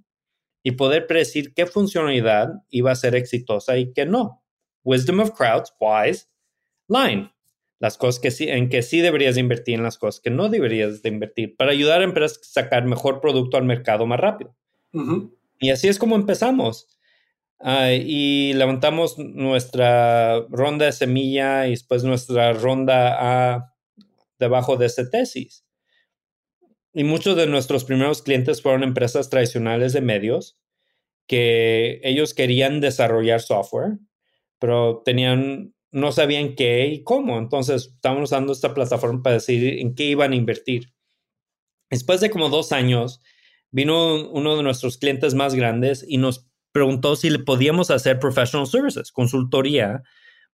y 0.67 0.71
poder 0.71 1.07
predecir 1.07 1.53
qué 1.53 1.65
funcionalidad 1.65 2.61
iba 2.69 2.91
a 2.91 2.95
ser 2.95 3.15
exitosa 3.15 3.77
y 3.77 3.93
qué 3.93 4.05
no. 4.05 4.43
Wisdom 4.83 5.21
of 5.21 5.31
crowds, 5.31 5.73
wise, 5.79 6.27
line. 6.89 7.31
Las 7.79 7.97
cosas 7.97 8.19
que 8.19 8.31
sí, 8.31 8.49
en 8.49 8.67
que 8.67 8.81
sí 8.81 8.99
deberías 8.99 9.37
invertir, 9.37 9.75
en 9.75 9.83
las 9.83 9.97
cosas 9.97 10.19
que 10.19 10.29
no 10.29 10.49
deberías 10.49 11.01
de 11.01 11.07
invertir, 11.07 11.55
para 11.55 11.71
ayudar 11.71 12.01
a 12.01 12.03
empresas 12.03 12.39
a 12.39 12.43
sacar 12.43 12.83
mejor 12.83 13.21
producto 13.21 13.55
al 13.55 13.63
mercado 13.63 14.05
más 14.07 14.19
rápido. 14.19 14.57
Y 15.61 15.69
así 15.69 15.87
es 15.87 15.97
como 15.97 16.17
empezamos. 16.17 16.99
Ah, 17.61 17.93
y 17.93 18.51
levantamos 18.51 19.17
nuestra 19.17 20.41
ronda 20.49 20.87
de 20.87 20.91
semilla 20.91 21.65
y 21.67 21.69
después 21.69 22.03
nuestra 22.03 22.51
ronda 22.51 23.53
A 23.55 23.73
debajo 24.37 24.75
de 24.75 24.87
esa 24.87 25.09
tesis. 25.09 25.63
Y 26.93 27.03
muchos 27.03 27.35
de 27.35 27.47
nuestros 27.47 27.83
primeros 27.83 28.21
clientes 28.21 28.61
fueron 28.61 28.83
empresas 28.83 29.29
tradicionales 29.29 29.93
de 29.93 30.01
medios 30.01 30.57
que 31.27 31.99
ellos 32.03 32.33
querían 32.33 32.79
desarrollar 32.79 33.41
software, 33.41 33.99
pero 34.59 35.01
tenían, 35.03 35.75
no 35.91 36.11
sabían 36.11 36.55
qué 36.55 36.87
y 36.87 37.03
cómo. 37.03 37.37
Entonces, 37.37 37.91
estábamos 37.95 38.31
usando 38.31 38.53
esta 38.53 38.73
plataforma 38.73 39.21
para 39.21 39.35
decidir 39.35 39.79
en 39.79 39.93
qué 39.93 40.05
iban 40.05 40.31
a 40.31 40.35
invertir. 40.37 40.93
Después 41.89 42.21
de 42.21 42.29
como 42.29 42.49
dos 42.49 42.71
años, 42.71 43.21
vino 43.71 44.29
uno 44.29 44.55
de 44.57 44.63
nuestros 44.63 44.97
clientes 44.97 45.33
más 45.33 45.53
grandes 45.53 46.05
y 46.07 46.17
nos 46.17 46.47
preguntó 46.71 47.15
si 47.15 47.29
le 47.29 47.39
podíamos 47.39 47.91
hacer 47.91 48.19
professional 48.19 48.67
services, 48.67 49.11
consultoría, 49.11 50.03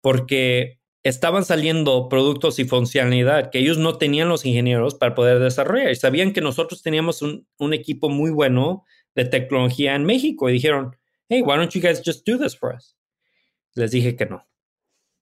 porque 0.01 0.81
estaban 1.03 1.45
saliendo 1.45 2.09
productos 2.09 2.59
y 2.59 2.65
funcionalidad 2.65 3.51
que 3.51 3.59
ellos 3.59 3.79
no 3.79 3.99
tenían 3.99 4.29
los 4.29 4.47
ingenieros 4.47 4.95
para 4.95 5.15
poder 5.15 5.41
desarrollar. 5.41 5.91
Y 5.91 5.97
sabían 5.97 6.33
que 6.33 6.41
nosotros 6.41 6.83
teníamos 6.83 7.23
un, 7.23 7.47
un 7.59 7.73
equipo 7.73 8.09
muy 8.09 8.31
bueno 8.31 8.85
de 9.15 9.25
tecnología 9.25 9.95
en 9.95 10.05
México 10.05 10.49
y 10.49 10.53
dijeron, 10.53 10.97
hey, 11.29 11.43
why 11.43 11.57
don't 11.57 11.73
you 11.73 11.81
guys 11.81 12.03
just 12.05 12.27
do 12.27 12.39
this 12.39 12.57
for 12.57 12.75
us? 12.75 12.97
Les 13.75 13.91
dije 13.91 14.17
que 14.17 14.27
no. 14.27 14.47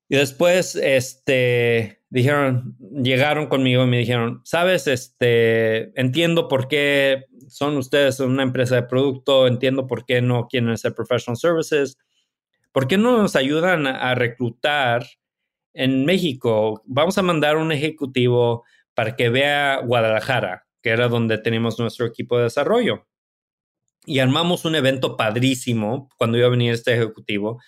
Y 0.09 0.17
después, 0.17 0.75
este, 0.75 2.03
dijeron, 2.11 2.77
llegaron 2.81 3.47
conmigo 3.47 3.85
y 3.85 3.87
me 3.87 3.99
dijeron, 3.99 4.41
sabes, 4.45 4.89
este, 4.89 5.99
entiendo 5.99 6.49
por 6.49 6.67
qué 6.67 7.27
son 7.47 7.77
ustedes 7.77 8.19
una 8.19 8.43
empresa 8.43 8.75
de 8.75 8.83
producto, 8.83 9.47
entiendo 9.47 9.87
por 9.87 10.05
qué 10.05 10.21
no 10.21 10.49
quieren 10.49 10.71
hacer 10.71 10.95
professional 10.95 11.37
services, 11.37 11.97
¿por 12.73 12.89
qué 12.89 12.99
no 12.99 13.19
nos 13.19 13.37
ayudan 13.37 13.87
a 13.87 14.15
reclutar 14.17 15.07
en 15.73 16.05
México? 16.05 16.83
Vamos 16.87 17.19
a 17.19 17.23
mandar 17.23 17.57
un 17.57 17.73
ejecutivo 17.73 18.65
para 18.95 19.17
que 19.17 19.29
vea 19.29 19.81
Guadalajara, 19.85 20.67
que 20.83 20.91
era 20.91 21.09
donde 21.09 21.39
tenemos 21.39 21.79
nuestro 21.79 22.07
equipo 22.07 22.37
de 22.39 22.45
desarrollo. 22.45 23.07
Y 24.07 24.19
armamos 24.19 24.65
un 24.65 24.75
evento 24.75 25.17
padrísimo 25.17 26.09
cuando 26.17 26.39
iba 26.39 26.47
a 26.47 26.51
venir 26.51 26.73
este 26.73 26.95
ejecutivo 26.95 27.61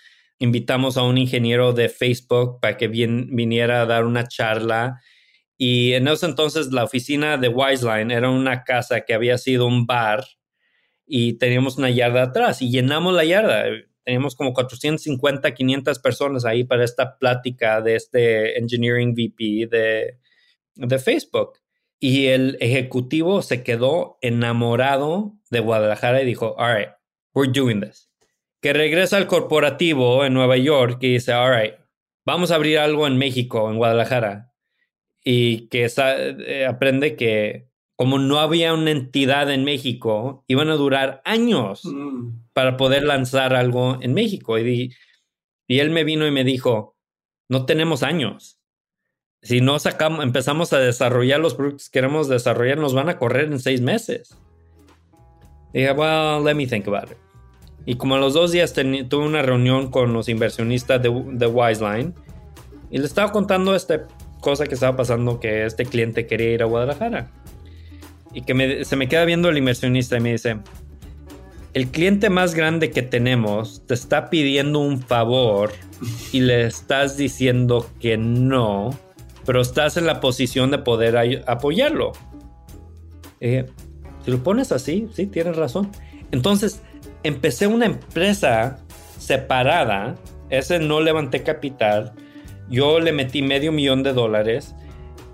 invitamos 0.42 0.96
a 0.96 1.04
un 1.04 1.18
ingeniero 1.18 1.72
de 1.72 1.88
Facebook 1.88 2.58
para 2.60 2.76
que 2.76 2.88
viniera 2.88 3.80
a 3.80 3.86
dar 3.86 4.04
una 4.04 4.26
charla. 4.26 5.00
Y 5.56 5.92
en 5.92 6.08
ese 6.08 6.26
entonces 6.26 6.72
la 6.72 6.82
oficina 6.82 7.36
de 7.36 7.46
Wiseline 7.46 8.10
era 8.10 8.28
una 8.28 8.64
casa 8.64 9.02
que 9.02 9.14
había 9.14 9.38
sido 9.38 9.66
un 9.66 9.86
bar 9.86 10.24
y 11.06 11.34
teníamos 11.34 11.78
una 11.78 11.90
yarda 11.90 12.24
atrás 12.24 12.60
y 12.60 12.70
llenamos 12.72 13.14
la 13.14 13.24
yarda. 13.24 13.66
Teníamos 14.04 14.34
como 14.34 14.52
450, 14.52 15.54
500 15.54 15.98
personas 15.98 16.44
ahí 16.44 16.64
para 16.64 16.84
esta 16.84 17.18
plática 17.18 17.80
de 17.80 17.96
este 17.96 18.58
Engineering 18.58 19.14
VP 19.14 19.68
de, 19.70 20.18
de 20.74 20.98
Facebook. 20.98 21.58
Y 22.00 22.26
el 22.26 22.56
ejecutivo 22.60 23.42
se 23.42 23.62
quedó 23.62 24.18
enamorado 24.22 25.34
de 25.50 25.60
Guadalajara 25.60 26.22
y 26.22 26.26
dijo, 26.26 26.56
all 26.58 26.76
right, 26.76 26.88
we're 27.34 27.52
doing 27.52 27.80
this 27.80 28.12
que 28.62 28.72
regresa 28.72 29.16
al 29.16 29.26
corporativo 29.26 30.24
en 30.24 30.34
Nueva 30.34 30.56
York 30.56 30.98
y 31.00 31.14
dice, 31.14 31.32
all 31.32 31.52
right, 31.52 31.74
vamos 32.24 32.52
a 32.52 32.54
abrir 32.54 32.78
algo 32.78 33.08
en 33.08 33.18
México, 33.18 33.68
en 33.68 33.76
Guadalajara. 33.76 34.52
Y 35.24 35.68
que 35.68 35.90
eh, 35.96 36.66
aprende 36.66 37.16
que 37.16 37.68
como 38.02 38.18
no 38.18 38.40
había 38.40 38.74
una 38.74 38.90
entidad 38.90 39.48
en 39.52 39.62
México, 39.62 40.42
iban 40.48 40.70
a 40.70 40.74
durar 40.74 41.22
años 41.24 41.84
mm. 41.84 42.48
para 42.52 42.76
poder 42.76 43.04
lanzar 43.04 43.54
algo 43.54 43.96
en 44.00 44.12
México. 44.12 44.58
Y, 44.58 44.92
y 45.68 45.78
él 45.78 45.90
me 45.90 46.02
vino 46.02 46.26
y 46.26 46.32
me 46.32 46.42
dijo, 46.42 46.96
no 47.48 47.64
tenemos 47.64 48.02
años. 48.02 48.58
Si 49.40 49.60
no 49.60 49.78
sacamos, 49.78 50.24
empezamos 50.24 50.72
a 50.72 50.80
desarrollar 50.80 51.38
los 51.38 51.54
productos 51.54 51.90
que 51.90 52.00
queremos 52.00 52.28
desarrollar, 52.28 52.76
nos 52.76 52.92
van 52.92 53.08
a 53.08 53.18
correr 53.18 53.44
en 53.52 53.60
seis 53.60 53.80
meses. 53.80 54.36
dije, 55.72 55.92
well, 55.92 56.42
let 56.42 56.56
me 56.56 56.66
think 56.66 56.88
about 56.88 57.08
it. 57.08 57.18
Y 57.86 57.94
como 57.94 58.16
a 58.16 58.18
los 58.18 58.34
dos 58.34 58.50
días 58.50 58.72
tuve 58.72 59.24
una 59.24 59.42
reunión 59.42 59.92
con 59.92 60.12
los 60.12 60.28
inversionistas 60.28 61.00
de, 61.00 61.08
de 61.34 61.46
Wiseline 61.46 62.14
y 62.90 62.98
le 62.98 63.04
estaba 63.04 63.30
contando 63.30 63.76
esta 63.76 64.08
cosa 64.40 64.66
que 64.66 64.74
estaba 64.74 64.96
pasando, 64.96 65.38
que 65.38 65.66
este 65.66 65.86
cliente 65.86 66.26
quería 66.26 66.50
ir 66.50 66.62
a 66.64 66.66
Guadalajara. 66.66 67.30
Y 68.34 68.42
que 68.42 68.84
se 68.84 68.96
me 68.96 69.08
queda 69.08 69.24
viendo 69.24 69.48
el 69.48 69.58
inversionista 69.58 70.16
y 70.16 70.20
me 70.20 70.32
dice, 70.32 70.58
el 71.74 71.88
cliente 71.88 72.28
más 72.28 72.54
grande 72.54 72.90
que 72.90 73.02
tenemos 73.02 73.86
te 73.86 73.94
está 73.94 74.28
pidiendo 74.30 74.78
un 74.78 75.00
favor 75.00 75.72
y 76.32 76.40
le 76.40 76.66
estás 76.66 77.16
diciendo 77.16 77.88
que 78.00 78.16
no, 78.16 78.90
pero 79.46 79.60
estás 79.60 79.96
en 79.96 80.06
la 80.06 80.20
posición 80.20 80.70
de 80.70 80.78
poder 80.78 81.44
apoyarlo. 81.46 82.12
si 83.40 84.30
lo 84.30 84.42
pones 84.42 84.72
así, 84.72 85.08
sí, 85.14 85.26
tienes 85.26 85.56
razón. 85.56 85.90
Entonces, 86.30 86.82
empecé 87.22 87.66
una 87.66 87.86
empresa 87.86 88.78
separada, 89.18 90.16
ese 90.50 90.78
no 90.78 91.00
levanté 91.00 91.42
capital, 91.42 92.12
yo 92.68 93.00
le 93.00 93.12
metí 93.12 93.42
medio 93.42 93.72
millón 93.72 94.02
de 94.02 94.12
dólares, 94.12 94.74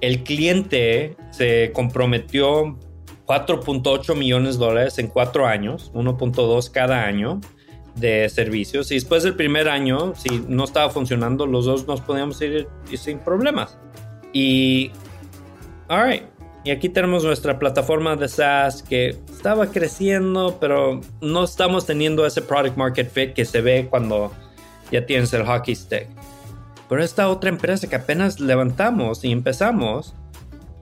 el 0.00 0.22
cliente 0.22 1.16
se 1.30 1.72
comprometió 1.72 2.78
4.8 3.28 4.16
millones 4.16 4.58
de 4.58 4.64
dólares 4.64 4.98
en 4.98 5.08
cuatro 5.08 5.46
años, 5.46 5.92
1.2 5.92 6.70
cada 6.70 7.04
año 7.04 7.40
de 7.94 8.26
servicios. 8.30 8.90
Y 8.90 8.94
después 8.94 9.22
del 9.22 9.34
primer 9.36 9.68
año, 9.68 10.14
si 10.16 10.42
no 10.48 10.64
estaba 10.64 10.88
funcionando, 10.88 11.46
los 11.46 11.66
dos 11.66 11.86
nos 11.86 12.00
podíamos 12.00 12.40
ir 12.40 12.66
sin 12.94 13.18
problemas. 13.18 13.76
Y, 14.32 14.92
alright, 15.88 16.22
y 16.64 16.70
aquí 16.70 16.88
tenemos 16.88 17.22
nuestra 17.22 17.58
plataforma 17.58 18.16
de 18.16 18.28
SaaS 18.28 18.82
que 18.82 19.10
estaba 19.30 19.66
creciendo, 19.66 20.56
pero 20.58 21.02
no 21.20 21.44
estamos 21.44 21.84
teniendo 21.84 22.24
ese 22.26 22.40
product 22.40 22.78
market 22.78 23.10
fit 23.10 23.34
que 23.34 23.44
se 23.44 23.60
ve 23.60 23.88
cuando 23.90 24.32
ya 24.90 25.04
tienes 25.04 25.32
el 25.34 25.44
hockey 25.44 25.74
stick. 25.74 26.06
Pero 26.88 27.04
esta 27.04 27.28
otra 27.28 27.50
empresa 27.50 27.88
que 27.88 27.96
apenas 27.96 28.40
levantamos 28.40 29.22
y 29.22 29.32
empezamos, 29.32 30.14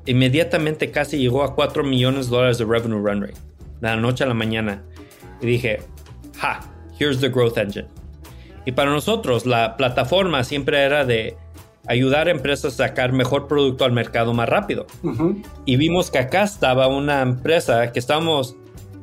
inmediatamente 0.07 0.91
casi 0.91 1.19
llegó 1.19 1.43
a 1.43 1.55
4 1.55 1.85
millones 1.85 2.27
de 2.27 2.37
dólares 2.37 2.59
de 2.59 2.65
revenue 2.65 2.99
run 2.99 3.23
rate, 3.23 3.35
de 3.81 3.89
la 3.89 3.97
noche 3.97 4.25
a 4.25 4.27
la 4.27 4.35
mañana. 4.35 4.83
Y 5.41 5.47
dije, 5.47 5.81
ha, 6.41 6.61
here's 6.99 7.21
the 7.21 7.29
growth 7.29 7.59
engine. 7.59 7.89
Y 8.65 8.73
para 8.73 8.91
nosotros 8.91 9.47
la 9.47 9.77
plataforma 9.77 10.43
siempre 10.45 10.83
era 10.83 11.05
de 11.05 11.37
ayudar 11.87 12.29
a 12.29 12.31
empresas 12.33 12.75
a 12.75 12.89
sacar 12.89 13.13
mejor 13.13 13.47
producto 13.47 13.85
al 13.85 13.93
mercado 13.93 14.33
más 14.35 14.49
rápido. 14.49 14.87
Y 15.65 15.77
vimos 15.77 16.11
que 16.11 16.19
acá 16.19 16.43
estaba 16.43 16.89
una 16.89 17.23
empresa 17.23 17.93
que 17.93 17.99
estábamos 17.99 18.57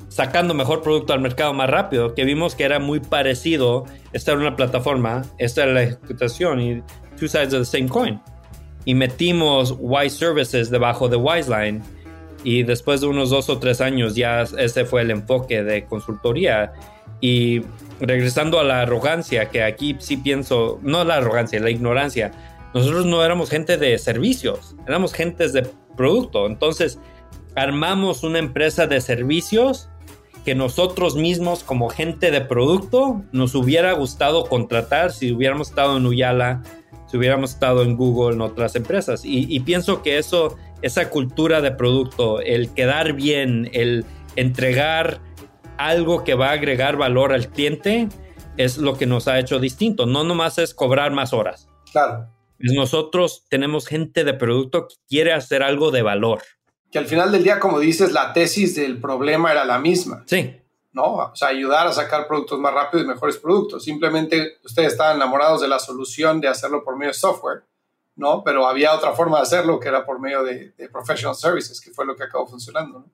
sacando 0.09 0.53
mejor 0.53 0.83
producto 0.83 1.13
al 1.13 1.21
mercado 1.21 1.53
más 1.53 1.69
rápido, 1.69 2.13
que 2.13 2.23
vimos 2.23 2.53
que 2.53 2.65
era 2.65 2.79
muy 2.79 2.99
parecido 2.99 3.85
estar 4.11 4.35
en 4.35 4.41
una 4.41 4.55
plataforma, 4.55 5.23
esta 5.39 5.63
era 5.63 5.73
la 5.73 5.83
ejecutación 5.83 6.61
y 6.61 6.83
two 7.17 7.27
sides 7.27 7.53
of 7.53 7.61
the 7.61 7.65
same 7.65 7.89
coin. 7.89 8.21
Y 8.86 8.95
metimos 8.95 9.75
Wise 9.79 10.17
Services 10.17 10.69
debajo 10.69 11.07
de 11.07 11.17
Wiseline 11.17 11.81
y 12.43 12.63
después 12.63 13.01
de 13.01 13.07
unos 13.07 13.29
dos 13.29 13.49
o 13.49 13.59
tres 13.59 13.79
años 13.81 14.15
ya 14.15 14.41
ese 14.41 14.86
fue 14.86 15.01
el 15.01 15.11
enfoque 15.11 15.63
de 15.63 15.86
consultoría. 15.86 16.73
Y 17.21 17.61
regresando 17.99 18.59
a 18.59 18.63
la 18.63 18.81
arrogancia, 18.81 19.49
que 19.49 19.63
aquí 19.63 19.95
sí 19.99 20.17
pienso, 20.17 20.79
no 20.81 21.03
la 21.05 21.15
arrogancia, 21.15 21.59
la 21.59 21.69
ignorancia, 21.69 22.31
nosotros 22.73 23.05
no 23.05 23.23
éramos 23.23 23.49
gente 23.49 23.77
de 23.77 23.97
servicios, 23.97 24.75
éramos 24.88 25.13
gentes 25.13 25.53
de 25.53 25.67
producto. 25.95 26.47
Entonces, 26.47 26.99
armamos 27.55 28.23
una 28.23 28.39
empresa 28.39 28.88
de 28.88 28.99
servicios 28.99 29.89
que 30.43 30.55
nosotros 30.55 31.15
mismos 31.15 31.63
como 31.63 31.89
gente 31.89 32.31
de 32.31 32.41
producto 32.41 33.23
nos 33.31 33.55
hubiera 33.55 33.93
gustado 33.93 34.45
contratar 34.45 35.11
si 35.11 35.31
hubiéramos 35.31 35.69
estado 35.69 35.95
en 35.95 36.05
Uyala, 36.05 36.63
si 37.14 37.18
hubiéramos 37.18 37.51
estado 37.51 37.84
en 37.84 37.95
Google, 37.95 38.34
en 38.34 38.41
otras 38.41 38.76
empresas. 38.76 39.22
Y, 39.24 39.59
pienso 39.59 40.01
que 40.01 40.18
eso, 40.18 40.57
esa 40.82 41.11
cultura 41.11 41.61
de 41.61 41.70
producto, 41.70 42.39
el 42.39 42.74
quedar 42.74 43.14
bien, 43.14 43.70
el 43.72 44.03
entregar 44.36 45.22
algo 45.78 46.24
que 46.24 46.34
va 46.34 46.47
a 46.47 46.53
agregar 46.53 46.97
valor 46.97 47.32
al 47.32 47.49
cliente, 47.49 48.09
es 48.57 48.80
lo 48.80 48.97
que 48.97 49.05
nos 49.05 49.28
ha 49.28 49.38
hecho 49.38 49.59
distinto. 49.59 50.07
No 50.07 50.24
nomás 50.24 50.57
es 50.57 50.74
cobrar 50.74 51.11
más 51.11 51.34
horas. 51.34 51.68
Claro. 51.91 52.30
Nosotros 52.57 53.45
tenemos 53.47 53.86
gente 53.86 54.24
de 54.24 54.34
producto 54.34 54.88
que 54.88 54.95
quiere 55.07 55.34
hacer 55.34 55.61
algo 55.61 55.91
de 55.91 56.01
valor. 56.01 56.41
Que 56.89 56.97
al 56.97 57.05
final 57.05 57.32
del 57.32 57.43
día, 57.43 57.59
como 57.59 57.80
dices, 57.80 58.11
la 58.11 58.34
tesis 58.34 58.74
del 58.74 58.99
problema 58.99 59.51
era 59.51 59.66
la 59.66 59.78
misma. 59.78 60.24
Sí. 60.26 60.55
¿No? 60.93 61.15
O 61.15 61.35
sea, 61.35 61.49
ayudar 61.49 61.87
a 61.87 61.91
sacar 61.91 62.27
productos 62.27 62.59
más 62.59 62.73
rápido 62.73 63.03
y 63.03 63.07
mejores 63.07 63.37
productos. 63.37 63.83
Simplemente 63.83 64.57
ustedes 64.63 64.93
estaban 64.93 65.17
enamorados 65.17 65.61
de 65.61 65.67
la 65.67 65.79
solución 65.79 66.39
de 66.39 66.47
hacerlo 66.47 66.83
por 66.83 66.95
medio 66.95 67.09
de 67.11 67.15
software, 67.15 67.63
¿no? 68.15 68.43
Pero 68.43 68.67
había 68.67 68.93
otra 68.93 69.13
forma 69.13 69.37
de 69.37 69.43
hacerlo 69.43 69.79
que 69.79 69.89
era 69.89 70.05
por 70.05 70.19
medio 70.19 70.43
de, 70.43 70.73
professional 70.91 71.35
services, 71.35 71.81
que 71.81 71.91
fue 71.91 72.05
lo 72.05 72.15
que 72.15 72.23
acabó 72.23 72.45
funcionando, 72.47 72.99
¿no? 72.99 73.11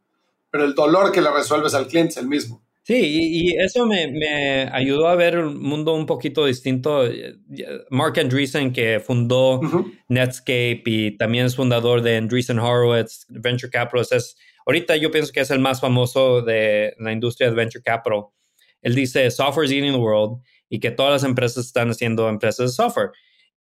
Pero 0.52 0.66
el 0.66 0.76
dolor 0.76 1.12
que 1.12 1.22
le 1.22 1.32
resuelves 1.32 1.74
al 1.74 1.88
cliente 1.88 2.12
es 2.12 2.18
el 2.18 2.28
mismo. 2.28 2.62
Sí, 2.84 2.96
y, 3.06 3.56
eso 3.56 3.86
me, 3.86 4.68
ayudó 4.74 5.10
a 5.10 5.16
ver 5.16 5.38
un 5.38 5.62
mundo 5.62 5.94
un 5.94 6.08
poquito 6.08 6.46
distinto. 6.46 7.04
Mark 7.92 8.20
Andreessen, 8.20 8.74
que 8.74 9.00
fundó 9.00 9.62
Netscape 10.08 10.82
y 10.86 11.16
también 11.16 11.46
es 11.46 11.56
fundador 11.56 12.02
de 12.02 12.18
Andreessen 12.18 12.58
Horowitz, 12.58 13.28
Venture 13.30 13.70
Capitalist, 13.70 14.14
es, 14.14 14.38
ahorita 14.70 14.96
yo 14.98 15.10
pienso 15.10 15.32
que 15.34 15.40
es 15.40 15.50
el 15.50 15.60
más 15.60 15.82
famoso 15.82 16.44
de 16.44 16.94
la 17.00 17.12
industria 17.12 17.50
de 17.50 17.56
Venture 17.56 17.84
Capital. 17.84 18.26
Él 18.84 18.94
dice, 18.94 19.30
software 19.32 19.66
is 19.66 19.72
eating 19.72 19.94
the 19.94 19.98
world 19.98 20.42
y 20.70 20.80
que 20.80 20.92
todas 20.92 21.12
las 21.12 21.24
empresas 21.24 21.66
están 21.66 21.90
haciendo 21.90 22.30
empresas 22.30 22.70
de 22.70 22.76
software. 22.76 23.10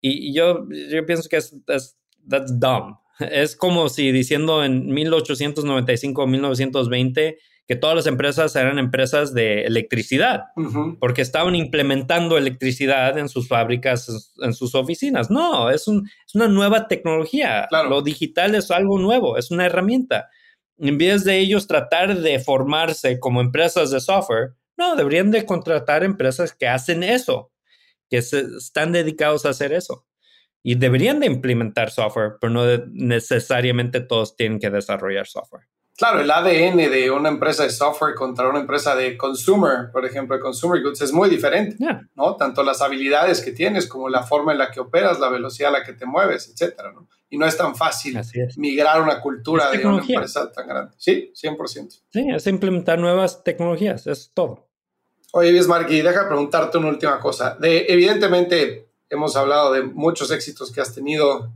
Y, 0.01 0.33
yo, 0.33 0.67
yo 0.69 1.05
pienso 1.05 1.27
que 1.27 1.37
es, 1.37 1.55
es 1.67 1.97
that's 2.27 2.57
dumb. 2.59 2.95
Es 3.19 3.57
como 3.57 3.89
si 3.89 4.13
diciendo 4.13 4.63
en 4.63 4.85
1895 4.93 6.23
o 6.23 6.27
1920 6.27 7.37
que 7.67 7.75
todas 7.75 7.95
las 7.97 8.07
empresas 8.07 8.55
eran 8.55 8.79
empresas 8.79 9.33
de 9.33 9.63
electricidad, 9.63 10.45
porque 10.99 11.21
estaban 11.21 11.53
implementando 11.53 12.37
electricidad 12.37 13.17
en 13.17 13.27
sus 13.27 13.47
fábricas, 13.47 14.33
en 14.41 14.53
sus 14.53 14.73
oficinas. 14.73 15.29
No, 15.29 15.69
es, 15.69 15.85
una 15.87 16.47
nueva 16.47 16.87
tecnología. 16.87 17.67
Lo 17.89 18.01
digital 18.01 18.55
es 18.55 18.71
algo 18.71 18.97
nuevo, 18.97 19.37
es 19.37 19.51
una 19.51 19.65
herramienta. 19.65 20.29
En 20.79 20.97
vez 20.97 21.23
de 21.23 21.37
ellos 21.37 21.67
tratar 21.67 22.15
de 22.15 22.39
formarse 22.39 23.19
como 23.19 23.41
empresas 23.41 23.91
de 23.91 23.99
software, 23.99 24.53
no, 24.77 24.95
deberían 24.95 25.29
de 25.29 25.45
contratar 25.45 26.03
empresas 26.03 26.53
que 26.53 26.67
hacen 26.67 27.03
eso, 27.03 27.51
que 28.09 28.17
están 28.17 28.93
dedicados 28.93 29.45
a 29.45 29.49
hacer 29.49 29.73
eso. 29.73 30.05
Y 30.63 30.75
deberían 30.75 31.19
de 31.19 31.27
implementar 31.27 31.91
software, 31.91 32.37
pero 32.39 32.51
no 32.51 32.65
necesariamente 32.91 33.99
todos 33.99 34.35
tienen 34.35 34.59
que 34.59 34.69
desarrollar 34.69 35.27
software. 35.27 35.67
Claro, 35.97 36.21
el 36.21 36.31
ADN 36.31 36.77
de 36.77 37.11
una 37.11 37.27
empresa 37.27 37.63
de 37.63 37.71
software 37.71 38.15
contra 38.15 38.47
una 38.47 38.61
empresa 38.61 38.95
de 38.95 39.17
consumer, 39.17 39.91
por 39.91 40.05
ejemplo, 40.05 40.33
de 40.37 40.41
consumer 40.41 40.81
goods, 40.81 41.01
es 41.01 41.11
muy 41.11 41.29
diferente, 41.29 41.75
¿no? 42.15 42.37
Tanto 42.37 42.63
las 42.63 42.81
habilidades 42.81 43.41
que 43.41 43.51
tienes 43.51 43.85
como 43.85 44.07
la 44.07 44.23
forma 44.23 44.53
en 44.53 44.59
la 44.59 44.71
que 44.71 44.79
operas, 44.79 45.19
la 45.19 45.27
velocidad 45.27 45.75
a 45.75 45.79
la 45.79 45.83
que 45.83 45.91
te 45.91 46.05
mueves, 46.05 46.49
etcétera, 46.49 46.93
¿no? 46.93 47.09
Y 47.29 47.37
no 47.37 47.45
es 47.45 47.55
tan 47.55 47.75
fácil 47.75 48.19
migrar 48.57 49.01
una 49.01 49.21
cultura 49.21 49.69
de 49.69 49.85
una 49.85 49.99
empresa 49.99 50.51
tan 50.51 50.67
grande. 50.67 50.95
Sí, 50.97 51.31
100%. 51.35 52.01
Sí, 52.11 52.27
es 52.29 52.47
implementar 52.47 52.97
nuevas 52.97 53.43
tecnologías, 53.43 54.07
es 54.07 54.31
todo. 54.33 54.67
Oye, 55.31 55.51
Bismarck, 55.51 55.91
y 55.91 56.01
deja 56.01 56.27
preguntarte 56.27 56.79
una 56.79 56.89
última 56.89 57.19
cosa. 57.19 57.55
De, 57.59 57.85
evidentemente, 57.87 58.89
hemos 59.09 59.35
hablado 59.35 59.71
de 59.73 59.83
muchos 59.83 60.31
éxitos 60.31 60.71
que 60.71 60.81
has 60.81 60.93
tenido. 60.93 61.53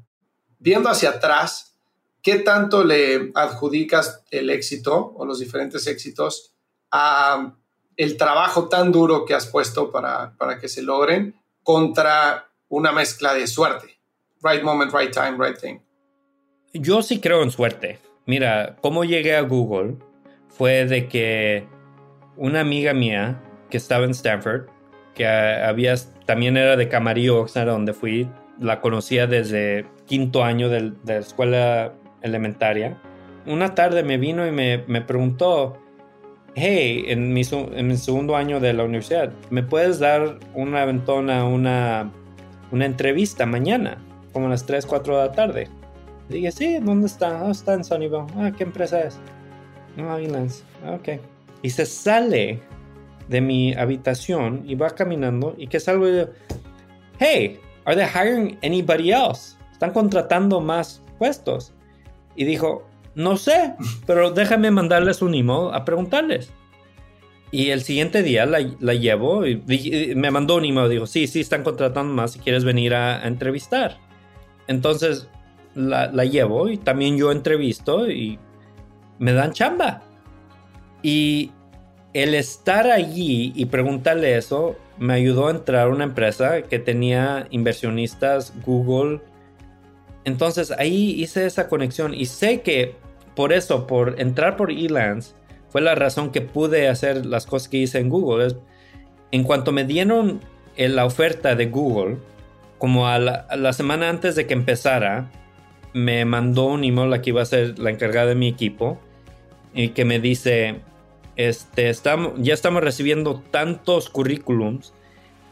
Viendo 0.59 0.89
hacia 0.89 1.09
atrás, 1.09 1.75
¿qué 2.21 2.35
tanto 2.35 2.83
le 2.83 3.31
adjudicas 3.33 4.23
el 4.31 4.49
éxito 4.49 5.13
o 5.17 5.25
los 5.25 5.39
diferentes 5.39 5.87
éxitos 5.87 6.53
a 6.91 7.55
el 7.97 8.17
trabajo 8.17 8.69
tan 8.69 8.91
duro 8.91 9.25
que 9.25 9.33
has 9.33 9.47
puesto 9.47 9.91
para, 9.91 10.35
para 10.37 10.59
que 10.59 10.69
se 10.69 10.81
logren 10.81 11.35
contra 11.63 12.49
una 12.69 12.91
mezcla 12.91 13.33
de 13.33 13.47
suerte? 13.47 13.92
Right 14.43 14.61
moment, 14.61 14.91
right 14.93 15.11
time, 15.11 15.37
right 15.37 15.57
thing. 15.57 15.79
Yo 16.73 17.01
sí 17.01 17.21
creo 17.21 17.43
en 17.43 17.51
suerte. 17.51 17.99
Mira, 18.25 18.75
cómo 18.81 19.05
llegué 19.05 19.35
a 19.35 19.41
Google 19.41 19.95
fue 20.49 20.85
de 20.85 21.07
que 21.07 21.65
una 22.35 22.59
amiga 22.59 22.93
mía 22.93 23.41
que 23.69 23.77
estaba 23.77 24.05
en 24.05 24.11
Stanford, 24.11 24.67
que 25.15 25.25
había, 25.27 25.95
también 26.25 26.57
era 26.57 26.75
de 26.75 26.89
Camarillo, 26.89 27.41
Oxnard, 27.41 27.67
donde 27.67 27.93
fui, 27.93 28.29
la 28.59 28.81
conocía 28.81 29.27
desde 29.27 29.85
quinto 30.05 30.43
año 30.43 30.69
de, 30.69 30.93
la 31.05 31.17
escuela 31.17 31.93
elementaria, 32.21 32.97
una 33.45 33.75
tarde 33.75 34.03
me 34.03 34.17
vino 34.17 34.47
y 34.47 34.51
me, 34.51 35.01
preguntó, 35.01 35.77
hey, 36.55 37.05
en 37.07 37.33
mi, 37.33 37.43
segundo 37.43 38.35
año 38.35 38.59
de 38.59 38.73
la 38.73 38.83
universidad, 38.83 39.31
¿me 39.49 39.63
puedes 39.63 39.99
dar 39.99 40.39
una 40.53 40.83
aventona, 40.83 41.45
una, 41.45 42.11
una 42.71 42.85
entrevista 42.85 43.45
mañana, 43.45 43.97
como 44.33 44.47
a 44.47 44.49
las 44.49 44.65
3, 44.65 44.85
4 44.85 45.17
de 45.17 45.27
la 45.27 45.31
tarde? 45.31 45.69
dije, 46.29 46.51
sí, 46.51 46.79
¿dónde 46.81 47.07
está? 47.07 47.45
Ah, 47.45 47.51
está 47.51 47.73
en 47.73 47.83
Sunnyvale. 47.83 48.27
Ah, 48.35 48.51
¿qué 48.55 48.63
empresa 48.63 49.01
es? 49.01 49.19
Ah, 49.97 50.19
Inlands. 50.19 50.63
Ah, 50.85 50.93
ok. 50.93 51.19
Y 51.61 51.69
se 51.69 51.85
sale 51.85 52.59
de 53.27 53.41
mi 53.41 53.73
habitación 53.73 54.63
y 54.65 54.75
va 54.75 54.89
caminando 54.89 55.55
y 55.57 55.67
que 55.67 55.79
salgo 55.79 56.07
y 56.07 56.11
digo, 56.11 56.29
hey, 57.19 57.59
are 57.85 57.95
they 57.95 58.05
hiring 58.05 58.57
anybody 58.63 59.11
else? 59.11 59.55
Están 59.71 59.91
contratando 59.91 60.59
más 60.59 61.01
puestos. 61.17 61.73
Y 62.35 62.45
dijo, 62.45 62.87
no 63.15 63.37
sé, 63.37 63.75
pero 64.05 64.31
déjame 64.31 64.71
mandarles 64.71 65.21
un 65.21 65.35
email 65.35 65.69
a 65.73 65.85
preguntarles. 65.85 66.51
Y 67.51 67.69
el 67.69 67.83
siguiente 67.83 68.23
día 68.23 68.47
la, 68.47 68.59
llevo 68.93 69.45
y, 69.45 69.61
me 70.15 70.31
mandó 70.31 70.55
un 70.55 70.65
email. 70.65 70.89
Dijo, 70.89 71.05
sí, 71.05 71.27
sí, 71.27 71.41
están 71.41 71.63
contratando 71.63 72.11
más 72.11 72.31
si 72.31 72.39
quieres 72.39 72.63
venir 72.63 72.95
a, 72.95 73.27
entrevistar. 73.27 73.99
Entonces 74.67 75.27
la, 75.75 76.11
la, 76.11 76.25
llevo 76.25 76.69
y 76.69 76.77
también 76.77 77.17
yo 77.17 77.31
entrevisto 77.31 78.09
y 78.09 78.39
me 79.19 79.33
dan 79.33 79.51
chamba. 79.51 80.01
Y 81.01 81.51
el 82.13 82.35
estar 82.35 82.87
allí 82.87 83.51
y 83.55 83.65
preguntarle 83.65 84.37
eso 84.37 84.75
me 84.97 85.13
ayudó 85.13 85.47
a 85.47 85.51
entrar 85.51 85.87
a 85.87 85.89
una 85.89 86.03
empresa 86.03 86.61
que 86.61 86.79
tenía 86.79 87.47
inversionistas 87.49 88.53
Google, 88.65 89.21
entonces 90.23 90.71
ahí 90.71 91.21
hice 91.21 91.45
esa 91.45 91.67
conexión 91.67 92.13
y 92.13 92.25
sé 92.25 92.61
que 92.61 92.95
por 93.35 93.51
eso, 93.51 93.87
por 93.87 94.19
entrar 94.21 94.55
por 94.55 94.71
Elance, 94.71 95.33
fue 95.69 95.81
la 95.81 95.95
razón 95.95 96.31
que 96.31 96.41
pude 96.41 96.87
hacer 96.87 97.25
las 97.25 97.47
cosas 97.47 97.67
que 97.67 97.77
hice 97.77 97.99
en 97.99 98.09
Google. 98.09 98.57
En 99.31 99.43
cuanto 99.43 99.71
me 99.71 99.83
dieron 99.85 100.39
la 100.77 101.05
oferta 101.05 101.55
de 101.55 101.65
Google, 101.65 102.17
como 102.83 103.07
a 103.07 103.17
la, 103.17 103.71
semana 103.71 104.09
antes 104.09 104.35
de 104.35 104.45
que 104.45 104.53
empezara, 104.53 105.31
me 105.93 106.25
mandó 106.25 106.65
un 106.65 106.83
email 106.83 107.09
la 107.09 107.21
que 107.21 107.29
iba 107.29 107.41
a 107.41 107.45
ser 107.45 107.79
la 107.79 107.91
encargada 107.91 108.27
de 108.27 108.35
mi 108.35 108.49
equipo 108.49 108.99
y 109.73 109.91
que 109.91 110.03
me 110.03 110.19
dice, 110.19 110.81
este, 111.37 111.89
estamos, 111.89 112.33
ya 112.35 112.53
estamos 112.53 112.83
recibiendo 112.83 113.41
tantos 113.51 114.09
currículums 114.09 114.93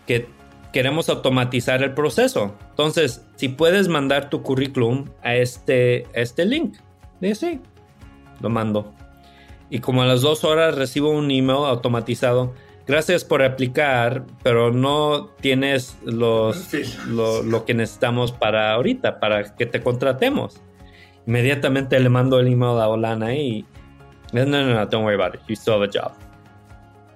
que 0.06 0.28
queremos 0.74 1.08
automatizar 1.08 1.82
el 1.84 1.94
proceso. 1.94 2.54
Entonces, 2.72 3.26
si 3.38 3.48
puedes 3.48 3.88
mandar 3.88 4.30
tu 4.30 4.42
currículum 4.42 5.06
a 5.24 5.36
este, 5.36 6.08
este 6.12 6.44
link, 6.44 6.80
dice 7.22 7.52
sí, 7.54 7.60
lo 8.42 8.50
mando. 8.50 8.94
Y 9.70 9.80
como 9.80 10.02
a 10.02 10.06
las 10.06 10.20
dos 10.20 10.44
horas 10.44 10.76
recibo 10.76 11.12
un 11.12 11.32
email 11.32 11.60
automatizado. 11.60 12.54
Gracias 12.88 13.24
por 13.24 13.44
aplicar, 13.44 14.26
pero 14.44 14.72
no 14.72 15.28
tienes 15.40 15.98
los, 16.04 16.70
lo, 17.08 17.66
que 17.66 17.74
necesitamos 17.74 18.32
para 18.32 18.74
ahorita, 18.74 19.20
para 19.20 19.56
que 19.56 19.66
te 19.66 19.82
contratemos. 19.82 20.62
Inmediatamente 21.28 22.00
le 22.00 22.10
mando 22.10 22.40
el 22.40 22.48
email 22.48 22.80
a 22.80 22.90
Olana 22.90 23.36
y 23.36 23.66
no, 24.34 24.46
no, 24.46 24.66
no, 24.66 24.86
don't 24.88 25.06
worry 25.06 25.16
about 25.16 25.36
it. 25.36 25.42
You 25.48 25.56
still 25.56 25.76
have 25.76 25.84
a 25.84 25.92
job. 25.92 26.12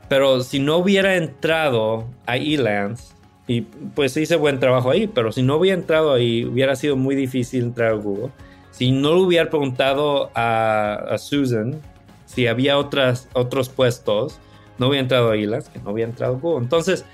Pero 0.08 0.42
si 0.42 0.60
no 0.60 0.78
hubiera 0.78 1.16
entrado 1.16 2.08
a 2.28 2.38
Elance, 2.38 3.16
y 3.48 3.62
pues 3.62 4.18
hice 4.18 4.36
buen 4.36 4.60
trabajo 4.60 4.90
ahí, 4.90 5.08
pero 5.08 5.32
si 5.32 5.44
no 5.44 5.58
hubiera 5.58 5.78
entrado 5.78 6.14
ahí, 6.14 6.46
hubiera 6.46 6.76
sido 6.76 6.96
muy 6.96 7.16
difícil 7.16 7.66
entrar 7.66 7.92
a 7.92 7.96
Google. 7.96 8.32
Si 8.72 8.92
no 8.92 9.14
le 9.14 9.22
hubiera 9.22 9.50
preguntado 9.50 10.32
a, 10.36 11.16
Susan 11.18 11.80
si 12.26 12.48
había 12.48 12.78
otras, 12.78 13.30
otros 13.34 13.70
puestos, 13.70 14.40
no 14.78 14.88
hubiera 14.88 15.02
entrado 15.02 15.32
a 15.32 15.36
Elance, 15.36 15.72
que 15.72 15.80
no 15.80 15.92
hubiera 15.92 16.10
entrado 16.10 16.38
Google. 16.40 16.64
Entonces, 16.64 17.06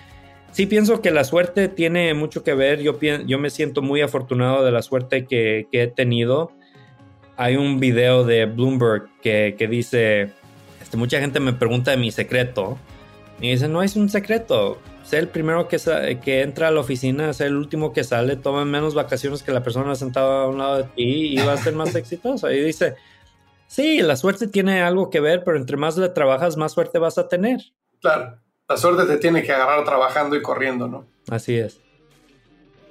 sí 0.52 0.66
pienso 0.66 1.02
que 1.02 1.12
la 1.12 1.24
suerte 1.24 1.68
tiene 1.68 2.14
mucho 2.14 2.44
que 2.44 2.54
ver. 2.54 2.82
Yo, 2.82 3.00
yo 3.00 3.40
me 3.40 3.50
siento 3.50 3.82
muy 3.82 4.02
afortunado 4.02 4.64
de 4.64 4.72
la 4.72 4.82
suerte 4.82 5.26
que, 5.26 5.68
que 5.72 5.84
he 5.84 5.88
tenido 5.88 6.52
hay 7.42 7.56
un 7.56 7.80
video 7.80 8.24
de 8.24 8.46
Bloomberg 8.46 9.10
que, 9.20 9.68
dice, 9.68 10.30
este, 10.80 10.96
mucha 10.96 11.20
gente 11.20 11.40
me 11.40 11.54
pregunta 11.54 11.90
de 11.90 11.98
mi 11.98 12.12
secreto. 12.12 12.78
Y 13.40 13.50
dice, 13.50 13.68
no 13.68 13.82
es 13.82 13.96
un 13.96 14.10
secreto. 14.10 14.78
Sé 15.04 15.18
el 15.18 15.28
primero 15.28 15.68
que, 15.68 15.78
que 16.24 16.42
entra 16.42 16.68
a 16.68 16.72
la 16.72 16.82
oficina, 16.82 17.34
sé 17.34 17.48
el 17.48 17.58
último 17.58 17.94
que 17.94 18.04
sale, 18.04 18.36
toma 18.36 18.64
menos 18.64 18.94
vacaciones 18.94 19.42
que 19.42 19.52
la 19.52 19.64
persona 19.64 19.96
sentada 19.96 20.44
a 20.44 20.48
un 20.48 20.60
lado 20.60 20.78
de 20.78 20.84
ti 20.84 21.34
y 21.34 21.38
va 21.38 21.54
a 21.54 21.58
ser 21.58 21.74
más 21.74 21.96
exitoso. 21.96 22.52
Y 22.52 22.62
dice, 22.62 22.94
sí, 23.72 24.02
la 24.02 24.16
suerte 24.18 24.48
tiene 24.48 24.82
algo 24.82 25.10
que 25.10 25.20
ver, 25.20 25.44
pero 25.44 25.58
entre 25.58 25.78
más 25.78 25.98
le 25.98 26.10
trabajas, 26.10 26.58
más 26.58 26.74
suerte 26.74 27.00
vas 27.00 27.18
a 27.18 27.28
tener. 27.28 27.60
Claro, 28.02 28.38
la 28.68 28.78
suerte 28.78 29.06
te 29.06 29.18
tiene 29.18 29.44
que 29.44 29.54
agarrar 29.54 29.86
trabajando 29.86 30.36
y 30.36 30.42
corriendo, 30.42 30.88
¿no? 30.88 31.08
Así 31.30 31.58
es. 31.58 31.80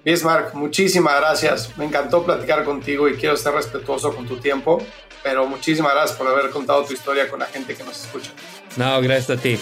Bismarck, 0.05 0.55
muchísimas 0.55 1.21
gracias. 1.21 1.77
Me 1.77 1.85
encantó 1.85 2.25
platicar 2.25 2.65
contigo 2.65 3.09
y 3.09 3.15
quiero 3.15 3.37
ser 3.37 3.53
respetuoso 3.53 4.15
con 4.15 4.27
tu 4.27 4.39
tiempo, 4.39 4.83
pero 5.23 5.47
muchísimas 5.47 5.93
gracias 5.93 6.17
por 6.17 6.27
haber 6.27 6.51
contado 6.51 6.85
tu 6.85 6.95
historia 6.95 7.29
con 7.29 7.41
la 7.41 7.47
gente 7.47 7.77
que 7.77 7.85
nos 7.85 8.05
escucha. 8.05 8.33
No, 8.77 9.01
gracias 9.03 9.39
a 9.39 9.43
ti. 9.43 9.59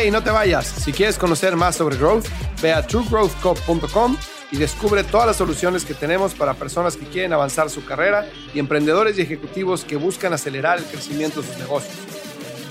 Hey, 0.00 0.12
no 0.12 0.22
te 0.22 0.30
vayas. 0.30 0.64
Si 0.64 0.92
quieres 0.92 1.18
conocer 1.18 1.56
más 1.56 1.74
sobre 1.74 1.96
growth, 1.96 2.24
ve 2.62 2.72
a 2.72 2.86
truegrowthco.com 2.86 4.16
y 4.52 4.56
descubre 4.56 5.02
todas 5.02 5.26
las 5.26 5.34
soluciones 5.34 5.84
que 5.84 5.92
tenemos 5.92 6.34
para 6.34 6.54
personas 6.54 6.96
que 6.96 7.04
quieren 7.06 7.32
avanzar 7.32 7.68
su 7.68 7.84
carrera 7.84 8.24
y 8.54 8.60
emprendedores 8.60 9.18
y 9.18 9.22
ejecutivos 9.22 9.84
que 9.84 9.96
buscan 9.96 10.32
acelerar 10.32 10.78
el 10.78 10.84
crecimiento 10.84 11.42
de 11.42 11.48
sus 11.48 11.58
negocios. 11.58 11.96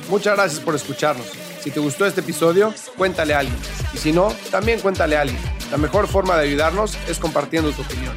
Muchas 0.10 0.38
gracias 0.38 0.62
por 0.62 0.74
escucharnos. 0.74 1.28
Si 1.60 1.70
te 1.70 1.82
gustó 1.82 2.06
este 2.06 2.22
episodio, 2.22 2.74
cuéntale 2.95 3.34
a 3.34 3.40
alguien. 3.40 3.58
Y 3.94 3.98
si 3.98 4.14
no, 4.14 4.34
también 4.49 4.80
cuéntale 4.80 5.18
a 5.18 5.22
alguien. 5.22 5.41
La 5.70 5.78
mejor 5.78 6.08
forma 6.08 6.38
de 6.38 6.48
ayudarnos 6.48 6.98
es 7.10 7.20
compartiendo 7.20 7.72
tu 7.72 7.82
opinión. 7.82 8.16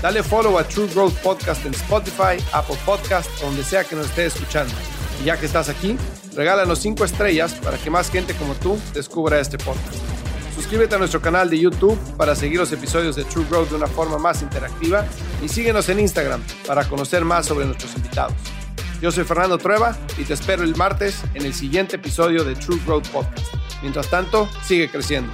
Dale 0.00 0.22
follow 0.22 0.58
a 0.58 0.64
True 0.64 0.88
Growth 0.94 1.18
Podcast 1.18 1.66
en 1.66 1.74
Spotify, 1.74 2.42
Apple 2.54 2.78
Podcast, 2.86 3.28
donde 3.42 3.62
sea 3.62 3.84
que 3.84 3.94
nos 3.94 4.06
estés 4.06 4.36
escuchando. 4.36 4.72
Y 5.20 5.24
ya 5.24 5.36
que 5.38 5.46
estás 5.46 5.68
aquí, 5.68 5.96
regálanos 6.34 6.78
5 6.80 7.04
estrellas 7.04 7.54
para 7.54 7.76
que 7.78 7.90
más 7.90 8.10
gente 8.10 8.34
como 8.34 8.54
tú 8.54 8.78
descubra 8.94 9.40
este 9.40 9.58
podcast. 9.58 9.96
Suscríbete 10.54 10.96
a 10.96 10.98
nuestro 10.98 11.20
canal 11.20 11.48
de 11.48 11.58
YouTube 11.58 11.98
para 12.16 12.34
seguir 12.34 12.58
los 12.58 12.72
episodios 12.72 13.14
de 13.16 13.24
True 13.24 13.46
Growth 13.48 13.70
de 13.70 13.76
una 13.76 13.86
forma 13.86 14.18
más 14.18 14.42
interactiva 14.42 15.06
y 15.42 15.48
síguenos 15.48 15.88
en 15.88 16.00
Instagram 16.00 16.42
para 16.66 16.88
conocer 16.88 17.24
más 17.24 17.46
sobre 17.46 17.64
nuestros 17.64 17.94
invitados. 17.96 18.34
Yo 19.00 19.12
soy 19.12 19.22
Fernando 19.22 19.58
Trueba 19.58 19.96
y 20.16 20.24
te 20.24 20.34
espero 20.34 20.64
el 20.64 20.74
martes 20.74 21.22
en 21.34 21.46
el 21.46 21.54
siguiente 21.54 21.96
episodio 21.96 22.42
de 22.42 22.56
True 22.56 22.80
Growth 22.84 23.06
Podcast. 23.08 23.54
Mientras 23.82 24.10
tanto, 24.10 24.48
sigue 24.64 24.90
creciendo. 24.90 25.30